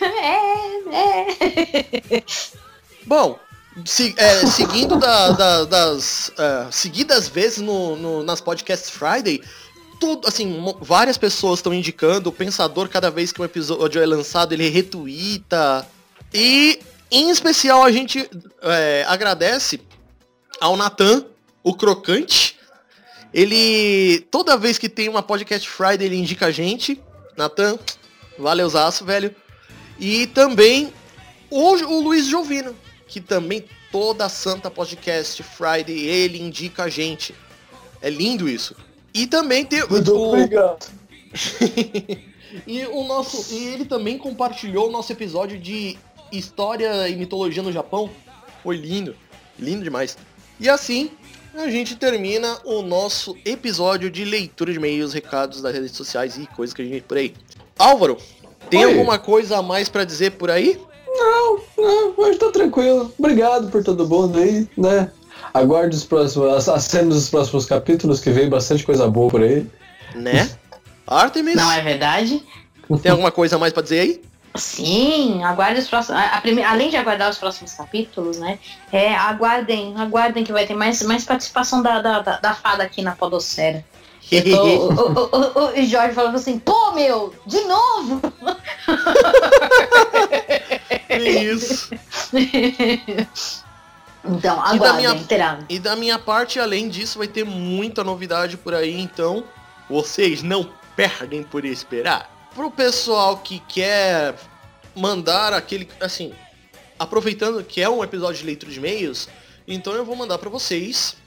é, 0.00 1.30
é. 2.16 2.22
Bom, 3.04 3.38
se, 3.84 4.14
é, 4.16 4.46
seguindo 4.46 4.96
da, 4.96 5.30
da, 5.32 5.64
das 5.64 6.28
uh, 6.30 6.70
seguidas 6.70 7.28
vezes 7.28 7.58
no, 7.58 7.96
no, 7.96 8.22
nas 8.22 8.40
podcasts 8.40 8.90
Friday, 8.90 9.42
tudo, 10.00 10.26
assim, 10.28 10.62
várias 10.80 11.18
pessoas 11.18 11.58
estão 11.58 11.72
indicando, 11.74 12.28
o 12.30 12.32
Pensador, 12.32 12.88
cada 12.88 13.10
vez 13.10 13.32
que 13.32 13.40
um 13.40 13.44
episódio 13.44 14.00
é 14.00 14.06
lançado, 14.06 14.52
ele 14.52 14.68
retuita. 14.68 15.86
E, 16.32 16.80
em 17.10 17.30
especial, 17.30 17.82
a 17.82 17.90
gente 17.90 18.28
é, 18.62 19.04
agradece 19.08 19.80
ao 20.60 20.76
Natan, 20.76 21.24
o 21.62 21.74
Crocante. 21.74 22.56
Ele, 23.32 24.20
toda 24.30 24.56
vez 24.56 24.78
que 24.78 24.88
tem 24.88 25.08
uma 25.08 25.22
podcast 25.22 25.68
Friday, 25.68 26.06
ele 26.06 26.16
indica 26.16 26.46
a 26.46 26.50
gente. 26.50 27.00
Natan, 27.36 27.78
valeuzaço, 28.38 29.04
velho. 29.04 29.34
E 29.98 30.26
também 30.28 30.92
o, 31.50 31.72
o 31.72 32.00
Luiz 32.02 32.26
Jovino, 32.26 32.74
que 33.06 33.20
também 33.20 33.64
toda 33.90 34.28
santa 34.28 34.70
podcast 34.70 35.42
Friday 35.42 35.98
ele 36.06 36.40
indica 36.40 36.84
a 36.84 36.88
gente. 36.88 37.34
É 38.00 38.10
lindo 38.10 38.48
isso. 38.48 38.76
E 39.12 39.26
também 39.26 39.64
tem 39.64 39.86
Muito 39.88 40.14
o... 40.14 40.28
obrigado. 40.28 40.86
e 42.66 42.84
o 42.86 43.04
nosso 43.04 43.54
e 43.54 43.68
ele 43.68 43.84
também 43.84 44.18
compartilhou 44.18 44.88
o 44.88 44.92
nosso 44.92 45.12
episódio 45.12 45.58
de 45.58 45.98
história 46.30 47.08
e 47.08 47.16
mitologia 47.16 47.62
no 47.62 47.72
Japão. 47.72 48.10
Foi 48.62 48.76
lindo, 48.76 49.16
lindo 49.58 49.82
demais. 49.82 50.16
E 50.58 50.68
assim, 50.68 51.10
a 51.54 51.68
gente 51.70 51.96
termina 51.96 52.58
o 52.64 52.82
nosso 52.82 53.36
episódio 53.44 54.10
de 54.10 54.24
leitura 54.24 54.72
de 54.72 54.78
e-mails, 54.78 55.12
recados 55.12 55.60
das 55.60 55.74
redes 55.74 55.92
sociais 55.92 56.36
e 56.36 56.46
coisas 56.46 56.74
que 56.74 56.82
a 56.82 56.84
gente 56.84 57.02
por 57.02 57.16
aí. 57.16 57.34
Álvaro, 57.78 58.16
tem 58.70 58.84
Oi. 58.84 58.92
alguma 58.92 59.18
coisa 59.18 59.58
a 59.58 59.62
mais 59.62 59.88
para 59.88 60.04
dizer 60.04 60.32
por 60.32 60.50
aí? 60.50 60.80
Não, 61.06 61.60
não, 61.78 62.14
hoje 62.16 62.38
tá 62.38 62.50
tranquilo. 62.50 63.12
Obrigado 63.18 63.70
por 63.70 63.82
todo 63.82 64.08
mundo 64.08 64.38
aí, 64.38 64.68
né? 64.76 65.10
Aguarde 65.52 65.96
os 65.96 66.04
próximos, 66.04 66.68
as 66.68 66.84
cenas 66.84 67.14
dos 67.14 67.30
próximos 67.30 67.64
capítulos, 67.64 68.20
que 68.20 68.30
vem 68.30 68.48
bastante 68.48 68.84
coisa 68.84 69.08
boa 69.08 69.30
por 69.30 69.42
aí. 69.42 69.66
Né? 70.14 70.50
Artemis? 71.06 71.54
Não 71.54 71.70
é 71.70 71.80
verdade? 71.80 72.42
Tem 73.02 73.10
alguma 73.10 73.32
coisa 73.32 73.56
a 73.56 73.58
mais 73.58 73.72
pra 73.72 73.82
dizer 73.82 74.00
aí? 74.00 74.22
Sim, 74.56 75.42
aguarde 75.44 75.80
os 75.80 75.88
próximos. 75.88 76.20
A, 76.20 76.36
a 76.36 76.40
prime... 76.40 76.62
Além 76.62 76.90
de 76.90 76.96
aguardar 76.96 77.30
os 77.30 77.38
próximos 77.38 77.72
capítulos, 77.74 78.38
né? 78.38 78.58
É, 78.92 79.14
aguardem, 79.14 79.94
aguardem 79.96 80.44
que 80.44 80.52
vai 80.52 80.66
ter 80.66 80.74
mais, 80.74 81.02
mais 81.02 81.24
participação 81.24 81.82
da, 81.82 82.00
da, 82.00 82.20
da, 82.20 82.38
da 82.38 82.54
fada 82.54 82.82
aqui 82.82 83.02
na 83.02 83.12
Podocera. 83.12 83.84
Tô, 84.28 84.88
o, 84.90 84.92
o, 84.92 85.26
o, 85.30 85.80
o, 85.80 85.86
Jorge 85.86 86.14
falou 86.14 86.32
assim, 86.32 86.58
pô 86.58 86.92
meu, 86.92 87.32
de 87.46 87.60
novo! 87.62 88.20
Isso. 91.20 91.90
então, 94.24 94.60
aguardem, 94.60 94.76
e 94.76 94.78
da, 94.80 94.92
minha, 94.94 95.66
e 95.68 95.78
da 95.78 95.96
minha 95.96 96.18
parte, 96.18 96.58
além 96.58 96.88
disso, 96.88 97.18
vai 97.18 97.28
ter 97.28 97.44
muita 97.44 98.02
novidade 98.02 98.56
por 98.56 98.74
aí, 98.74 99.00
então 99.00 99.44
vocês 99.88 100.42
não 100.42 100.68
perdem 100.96 101.44
por 101.44 101.64
esperar. 101.64 102.35
Pro 102.56 102.70
pessoal 102.70 103.36
que 103.36 103.60
quer 103.60 104.34
mandar 104.94 105.52
aquele, 105.52 105.86
assim, 106.00 106.32
aproveitando 106.98 107.62
que 107.62 107.82
é 107.82 107.88
um 107.88 108.02
episódio 108.02 108.38
de 108.38 108.46
leitura 108.46 108.72
de 108.72 108.78
e-mails, 108.78 109.28
então 109.68 109.92
eu 109.92 110.06
vou 110.06 110.16
mandar 110.16 110.38
para 110.38 110.48
vocês 110.48 111.18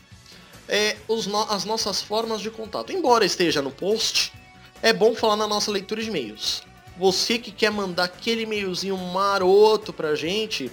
é, 0.67 0.97
os 1.07 1.27
no 1.27 1.43
as 1.43 1.65
nossas 1.65 2.01
formas 2.01 2.41
de 2.41 2.49
contato. 2.49 2.91
Embora 2.91 3.23
esteja 3.23 3.61
no 3.61 3.69
post, 3.69 4.33
é 4.81 4.91
bom 4.91 5.13
falar 5.13 5.35
na 5.35 5.45
nossa 5.45 5.69
leitura 5.69 6.01
de 6.01 6.09
e-mails. 6.09 6.63
Você 6.97 7.37
que 7.37 7.51
quer 7.51 7.69
mandar 7.69 8.05
aquele 8.05 8.41
e-mailzinho 8.41 8.97
maroto 8.97 9.93
pra 9.93 10.15
gente, 10.15 10.71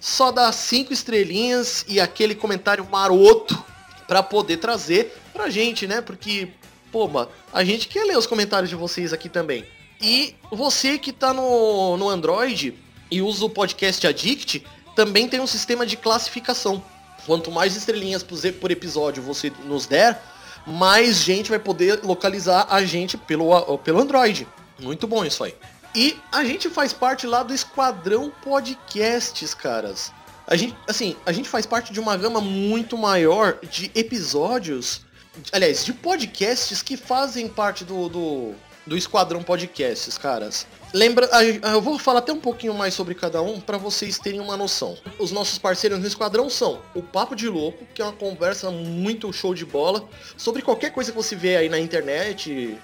só 0.00 0.30
dá 0.30 0.52
cinco 0.52 0.92
estrelinhas 0.92 1.84
e 1.88 1.98
aquele 1.98 2.36
comentário 2.36 2.86
maroto 2.88 3.60
para 4.06 4.22
poder 4.22 4.58
trazer 4.58 5.12
pra 5.32 5.50
gente, 5.50 5.88
né? 5.88 6.00
Porque 6.00 6.50
pô, 6.92 7.10
a 7.52 7.64
gente 7.64 7.88
quer 7.88 8.04
ler 8.04 8.16
os 8.16 8.28
comentários 8.28 8.70
de 8.70 8.76
vocês 8.76 9.12
aqui 9.12 9.28
também. 9.28 9.66
E 10.00 10.36
você 10.48 10.98
que 10.98 11.12
tá 11.12 11.34
no, 11.34 11.96
no 11.96 12.08
Android 12.08 12.78
e 13.10 13.20
usa 13.20 13.44
o 13.44 13.50
podcast 13.50 14.06
Addict, 14.06 14.64
também 14.94 15.26
tem 15.26 15.40
um 15.40 15.48
sistema 15.48 15.84
de 15.84 15.96
classificação. 15.96 16.80
Quanto 17.26 17.50
mais 17.50 17.74
estrelinhas 17.74 18.22
por 18.22 18.70
episódio 18.70 19.20
você 19.20 19.52
nos 19.64 19.86
der, 19.86 20.22
mais 20.64 21.16
gente 21.16 21.50
vai 21.50 21.58
poder 21.58 22.04
localizar 22.04 22.68
a 22.70 22.84
gente 22.84 23.16
pelo, 23.16 23.78
pelo 23.78 24.00
Android. 24.00 24.46
Muito 24.78 25.08
bom 25.08 25.24
isso 25.24 25.42
aí. 25.42 25.54
E 25.96 26.16
a 26.30 26.44
gente 26.44 26.68
faz 26.68 26.92
parte 26.92 27.26
lá 27.26 27.42
do 27.42 27.54
Esquadrão 27.54 28.30
Podcasts, 28.42 29.54
caras. 29.54 30.12
A 30.46 30.54
gente, 30.54 30.76
assim, 30.86 31.16
a 31.24 31.32
gente 31.32 31.48
faz 31.48 31.66
parte 31.66 31.92
de 31.92 31.98
uma 31.98 32.16
gama 32.16 32.40
muito 32.40 32.96
maior 32.96 33.58
de 33.62 33.90
episódios 33.94 35.06
aliás, 35.52 35.84
de 35.84 35.92
podcasts 35.92 36.82
que 36.82 36.96
fazem 36.96 37.48
parte 37.48 37.84
do, 37.84 38.08
do, 38.08 38.54
do 38.86 38.96
Esquadrão 38.96 39.42
Podcasts, 39.42 40.16
caras. 40.16 40.66
Lembra, 40.92 41.28
eu 41.72 41.80
vou 41.80 41.98
falar 41.98 42.20
até 42.20 42.32
um 42.32 42.40
pouquinho 42.40 42.74
mais 42.74 42.94
sobre 42.94 43.14
cada 43.14 43.42
um 43.42 43.60
para 43.60 43.76
vocês 43.76 44.18
terem 44.18 44.40
uma 44.40 44.56
noção. 44.56 44.96
Os 45.18 45.30
nossos 45.30 45.58
parceiros 45.58 45.98
no 45.98 46.06
Esquadrão 46.06 46.48
são 46.48 46.80
o 46.94 47.02
Papo 47.02 47.34
de 47.34 47.48
Louco, 47.48 47.86
que 47.94 48.00
é 48.00 48.04
uma 48.04 48.12
conversa 48.12 48.70
muito 48.70 49.32
show 49.32 49.54
de 49.54 49.64
bola 49.64 50.08
sobre 50.36 50.62
qualquer 50.62 50.90
coisa 50.90 51.10
que 51.10 51.16
você 51.16 51.34
vê 51.34 51.56
aí 51.56 51.68
na 51.68 51.78
internet, 51.78 52.78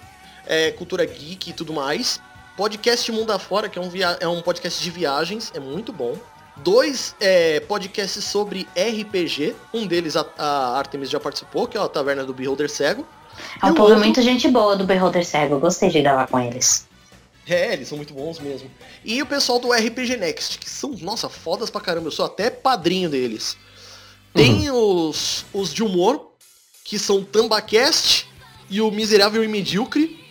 é, 0.47 0.73
cultura 0.73 1.07
geek 1.07 1.51
e 1.51 1.53
tudo 1.53 1.73
mais. 1.73 2.21
Podcast 2.57 3.11
Mundo 3.11 3.33
Afora, 3.33 3.69
que 3.69 3.79
é 3.79 3.83
um, 3.83 3.89
via 3.89 4.17
é 4.21 4.29
um 4.29 4.43
podcast 4.43 4.83
de 4.83 4.91
viagens, 4.91 5.51
é 5.55 5.61
muito 5.61 5.93
bom. 5.93 6.17
dois 6.57 7.15
é, 7.19 7.61
podcasts 7.61 8.25
sobre 8.25 8.69
RPG. 8.77 9.55
Um 9.73 9.87
deles 9.87 10.17
a, 10.17 10.27
a 10.37 10.79
Artemis 10.79 11.11
já 11.11 11.19
participou, 11.19 11.67
que 11.67 11.77
é 11.77 11.81
a 11.81 11.89
Taverna 11.89 12.25
do 12.25 12.35
Beholder 12.35 12.71
Cego. 12.71 13.07
É 13.63 13.67
um 13.67 13.75
povo 13.75 13.97
muito 13.97 14.21
gente 14.21 14.49
boa 14.49 14.77
do 14.77 14.85
Beholder 14.85 15.25
Cego. 15.25 15.59
Gostei 15.59 15.89
de 15.89 16.03
gravar 16.03 16.27
com 16.27 16.39
eles. 16.39 16.87
É, 17.49 17.73
eles 17.73 17.89
são 17.89 17.97
muito 17.97 18.15
bons 18.15 18.39
mesmo. 18.39 18.71
E 19.05 19.21
o 19.21 19.27
pessoal 19.27 19.59
do 19.59 19.73
RPG 19.73 20.17
Next, 20.17 20.59
que 20.59 20.71
são, 20.71 20.95
nossa, 21.01 21.29
fodas 21.29 21.71
pra 21.71 21.81
caramba. 21.81 22.09
Eu 22.09 22.13
sou 22.13 22.25
até 22.25 22.51
padrinho 22.51 23.09
deles. 23.09 23.57
Tem 24.35 24.71
uhum. 24.71 25.09
os, 25.09 25.45
os 25.53 25.73
de 25.73 25.83
humor, 25.83 26.33
que 26.85 26.99
são 26.99 27.25
Tambacast 27.25 28.29
e 28.71 28.81
o 28.81 28.91
Miserável 28.91 29.43
e 29.43 29.49
Medíocre, 29.49 30.22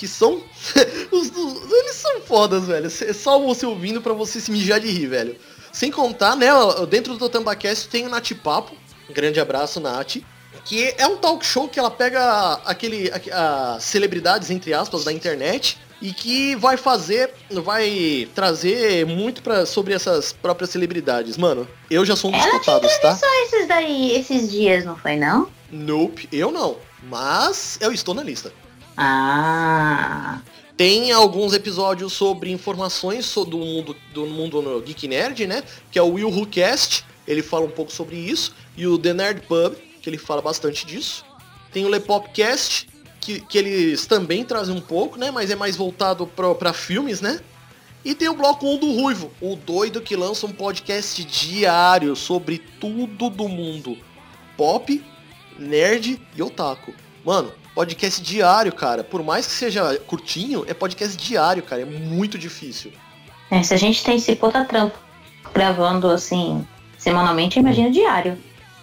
que 0.00 0.08
são. 0.08 0.42
os, 1.12 1.28
os, 1.28 1.72
eles 1.72 1.96
são 1.96 2.22
fodas, 2.22 2.64
velho. 2.64 2.86
É 2.86 3.12
só 3.12 3.38
você 3.38 3.66
ouvindo 3.66 4.00
para 4.00 4.14
você 4.14 4.40
se 4.40 4.50
mijar 4.50 4.80
de 4.80 4.88
rir, 4.88 5.08
velho. 5.08 5.36
Sem 5.70 5.90
contar, 5.90 6.34
né, 6.34 6.48
dentro 6.88 7.18
do 7.18 7.28
Tambacast 7.28 7.86
tem 7.88 8.06
o 8.06 8.08
Nath 8.08 8.32
Papo. 8.42 8.74
Grande 9.10 9.38
abraço, 9.38 9.78
Nath. 9.78 10.16
Que 10.64 10.94
é 10.96 11.06
um 11.06 11.18
talk 11.18 11.44
show 11.44 11.68
que 11.68 11.78
ela 11.78 11.90
pega 11.90 12.54
aquele. 12.64 13.12
A, 13.30 13.74
a 13.74 13.80
celebridades, 13.80 14.50
entre 14.50 14.72
aspas, 14.72 15.04
da 15.04 15.12
internet 15.12 15.78
e 16.00 16.14
que 16.14 16.56
vai 16.56 16.78
fazer, 16.78 17.30
vai 17.50 18.26
trazer 18.34 19.04
muito 19.04 19.42
pra, 19.42 19.66
sobre 19.66 19.92
essas 19.92 20.32
próprias 20.32 20.70
celebridades. 20.70 21.36
Mano, 21.36 21.68
eu 21.90 22.06
já 22.06 22.16
sou 22.16 22.30
um 22.30 22.32
dos 22.32 22.42
Ela 22.42 22.58
cotados, 22.58 22.98
tá? 23.00 23.14
só 23.14 23.26
esses 23.44 23.68
daí, 23.68 24.16
esses 24.16 24.50
dias, 24.50 24.82
não 24.82 24.96
foi 24.96 25.16
não? 25.16 25.50
Nope, 25.70 26.26
eu 26.32 26.50
não. 26.50 26.78
Mas 27.02 27.76
eu 27.82 27.92
estou 27.92 28.14
na 28.14 28.22
lista. 28.22 28.50
Ah. 29.02 30.42
Tem 30.76 31.10
alguns 31.10 31.54
episódios 31.54 32.12
sobre 32.12 32.50
informações 32.50 33.34
do 33.34 33.56
mundo 33.56 33.96
do 34.12 34.26
mundo 34.26 34.82
Geek 34.84 35.08
Nerd, 35.08 35.46
né? 35.46 35.62
Que 35.90 35.98
é 35.98 36.02
o 36.02 36.12
Will 36.12 36.28
Who 36.28 36.46
Cast, 36.46 37.02
ele 37.26 37.42
fala 37.42 37.64
um 37.64 37.70
pouco 37.70 37.90
sobre 37.90 38.16
isso. 38.16 38.54
E 38.76 38.86
o 38.86 38.98
The 38.98 39.14
Nerd 39.14 39.40
Pub, 39.46 39.74
que 40.02 40.10
ele 40.10 40.18
fala 40.18 40.42
bastante 40.42 40.84
disso. 40.84 41.24
Tem 41.72 41.86
o 41.86 41.88
Lepopcast, 41.88 42.88
que, 43.20 43.40
que 43.40 43.56
eles 43.56 44.04
também 44.04 44.44
trazem 44.44 44.74
um 44.74 44.80
pouco, 44.82 45.18
né? 45.18 45.30
Mas 45.30 45.50
é 45.50 45.56
mais 45.56 45.76
voltado 45.76 46.26
para 46.26 46.72
filmes, 46.74 47.22
né? 47.22 47.40
E 48.04 48.14
tem 48.14 48.28
o 48.28 48.34
bloco 48.34 48.66
1 48.66 48.78
do 48.78 48.92
Ruivo, 48.92 49.30
o 49.40 49.56
doido 49.56 50.02
que 50.02 50.14
lança 50.14 50.46
um 50.46 50.52
podcast 50.52 51.24
diário 51.24 52.14
sobre 52.14 52.58
tudo 52.58 53.30
do 53.30 53.48
mundo 53.48 53.96
pop, 54.58 55.02
nerd 55.58 56.20
e 56.36 56.42
otaku. 56.42 56.92
Mano, 57.24 57.50
podcast 57.80 58.20
diário, 58.20 58.72
cara. 58.74 59.02
Por 59.02 59.22
mais 59.22 59.46
que 59.46 59.52
seja 59.52 59.96
curtinho, 60.06 60.66
é 60.68 60.74
podcast 60.74 61.16
diário, 61.16 61.62
cara. 61.62 61.80
É 61.80 61.86
muito 61.86 62.36
difícil. 62.36 62.92
É, 63.50 63.62
se 63.62 63.72
a 63.72 63.76
gente 63.78 64.04
tem 64.04 64.16
esse 64.16 64.36
puta 64.36 64.62
trampo 64.66 64.98
gravando 65.54 66.10
assim, 66.10 66.66
semanalmente, 66.98 67.58
imagina 67.58 67.90
diário. 67.90 68.36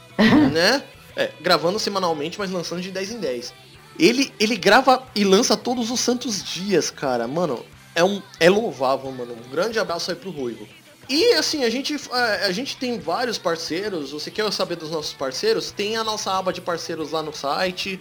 né? 0.51 0.81
É, 1.15 1.29
gravando 1.39 1.77
semanalmente, 1.77 2.39
mas 2.39 2.49
lançando 2.49 2.81
de 2.81 2.89
10 2.89 3.11
em 3.11 3.19
10. 3.19 3.53
Ele, 3.99 4.33
ele 4.39 4.55
grava 4.55 5.03
e 5.13 5.23
lança 5.23 5.55
todos 5.55 5.91
os 5.91 5.99
santos 5.99 6.43
dias, 6.43 6.89
cara. 6.89 7.27
Mano, 7.27 7.63
é, 7.93 8.03
um, 8.03 8.19
é 8.39 8.49
louvável, 8.49 9.11
mano. 9.11 9.33
Um 9.33 9.51
grande 9.51 9.77
abraço 9.77 10.09
aí 10.09 10.17
pro 10.17 10.31
Ruivo. 10.31 10.67
E 11.07 11.33
assim, 11.33 11.63
a 11.63 11.69
gente, 11.69 11.95
a, 12.11 12.51
gente 12.51 12.77
tem 12.77 12.99
vários 12.99 13.37
parceiros. 13.37 14.11
Você 14.11 14.31
quer 14.31 14.51
saber 14.51 14.75
dos 14.75 14.89
nossos 14.89 15.13
parceiros? 15.13 15.69
Tem 15.71 15.95
a 15.97 16.03
nossa 16.03 16.31
aba 16.31 16.51
de 16.51 16.61
parceiros 16.61 17.11
lá 17.11 17.21
no 17.21 17.33
site. 17.33 17.99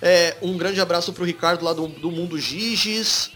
É, 0.00 0.36
um 0.40 0.56
grande 0.56 0.80
abraço 0.80 1.12
pro 1.12 1.24
Ricardo 1.24 1.64
lá 1.64 1.72
do, 1.72 1.88
do 1.88 2.10
Mundo 2.10 2.38
Giges. 2.38 3.30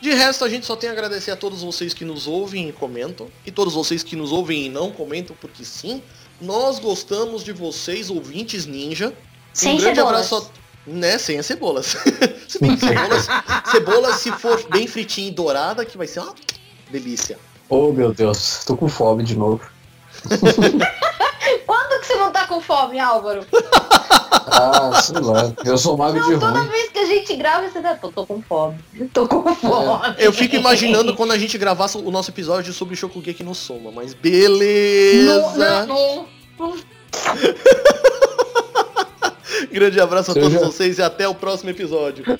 De 0.00 0.12
resto, 0.12 0.44
a 0.44 0.48
gente 0.48 0.66
só 0.66 0.74
tem 0.74 0.90
a 0.90 0.92
agradecer 0.92 1.30
a 1.30 1.36
todos 1.36 1.62
vocês 1.62 1.94
que 1.94 2.04
nos 2.04 2.26
ouvem 2.26 2.68
e 2.68 2.72
comentam. 2.72 3.28
E 3.46 3.50
todos 3.50 3.74
vocês 3.74 4.02
que 4.02 4.16
nos 4.16 4.32
ouvem 4.32 4.66
e 4.66 4.68
não 4.68 4.90
comentam, 4.90 5.36
porque 5.40 5.64
sim. 5.64 6.02
Nós 6.40 6.78
gostamos 6.78 7.44
de 7.44 7.52
vocês, 7.52 8.10
ouvintes 8.10 8.66
ninja. 8.66 9.12
Sem 9.52 9.74
um 9.74 9.76
grande 9.78 9.96
cebolas. 9.96 10.32
abraço 10.32 10.50
a 10.58 10.62
né, 10.86 11.18
sem 11.18 11.38
as 11.38 11.46
cebolas. 11.46 11.96
se 12.48 12.58
bem 12.58 12.76
cebolas, 12.76 13.28
cebola, 13.70 14.12
se 14.14 14.32
for 14.32 14.68
bem 14.68 14.86
fritinha 14.86 15.28
e 15.28 15.30
dourada, 15.30 15.84
que 15.84 15.96
vai 15.96 16.06
ser 16.06 16.20
uma 16.20 16.34
delícia. 16.90 17.38
Oh, 17.68 17.92
meu 17.92 18.12
Deus, 18.12 18.64
tô 18.66 18.76
com 18.76 18.88
fome 18.88 19.22
de 19.22 19.36
novo. 19.36 19.62
Que 22.02 22.08
você 22.08 22.16
não 22.16 22.30
tá 22.32 22.48
com 22.48 22.60
fome, 22.60 22.98
Álvaro? 22.98 23.46
ah, 24.50 25.00
sei 25.00 25.20
lá. 25.20 25.52
Eu 25.64 25.78
sou 25.78 25.96
magro 25.96 26.20
não, 26.20 26.28
de 26.28 26.34
toda 26.34 26.50
ruim. 26.50 26.62
Toda 26.62 26.72
vez 26.72 26.90
que 26.90 26.98
a 26.98 27.06
gente 27.06 27.36
grava, 27.36 27.68
você 27.68 27.80
tá. 27.80 27.94
Tô, 27.94 28.10
tô 28.10 28.26
com 28.26 28.42
fome. 28.42 28.76
Tô 29.12 29.28
com 29.28 29.48
é. 29.48 29.54
fome. 29.54 30.16
É. 30.18 30.26
Eu 30.26 30.32
fico 30.32 30.56
imaginando 30.56 31.14
quando 31.14 31.30
a 31.30 31.38
gente 31.38 31.56
gravasse 31.56 31.96
o 31.96 32.10
nosso 32.10 32.32
episódio 32.32 32.72
sobre 32.72 32.96
Shokugeki 32.96 33.44
no 33.44 33.54
Soma, 33.54 33.92
mas 33.92 34.14
beleza. 34.14 35.86
Não, 35.86 35.86
não, 35.86 36.26
não. 36.58 36.76
Grande 39.70 40.00
abraço 40.00 40.32
a 40.32 40.34
todos 40.34 40.54
vocês 40.54 40.98
e 40.98 41.02
até 41.02 41.28
o 41.28 41.36
próximo 41.36 41.70
episódio. 41.70 42.36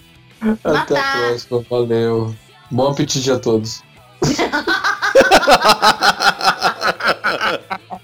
Até 0.65 0.99
a 0.99 1.13
próxima, 1.13 1.65
valeu. 1.71 2.35
Bom 2.69 2.91
apetite 2.91 3.31
a 3.31 3.39
todos. 3.39 3.81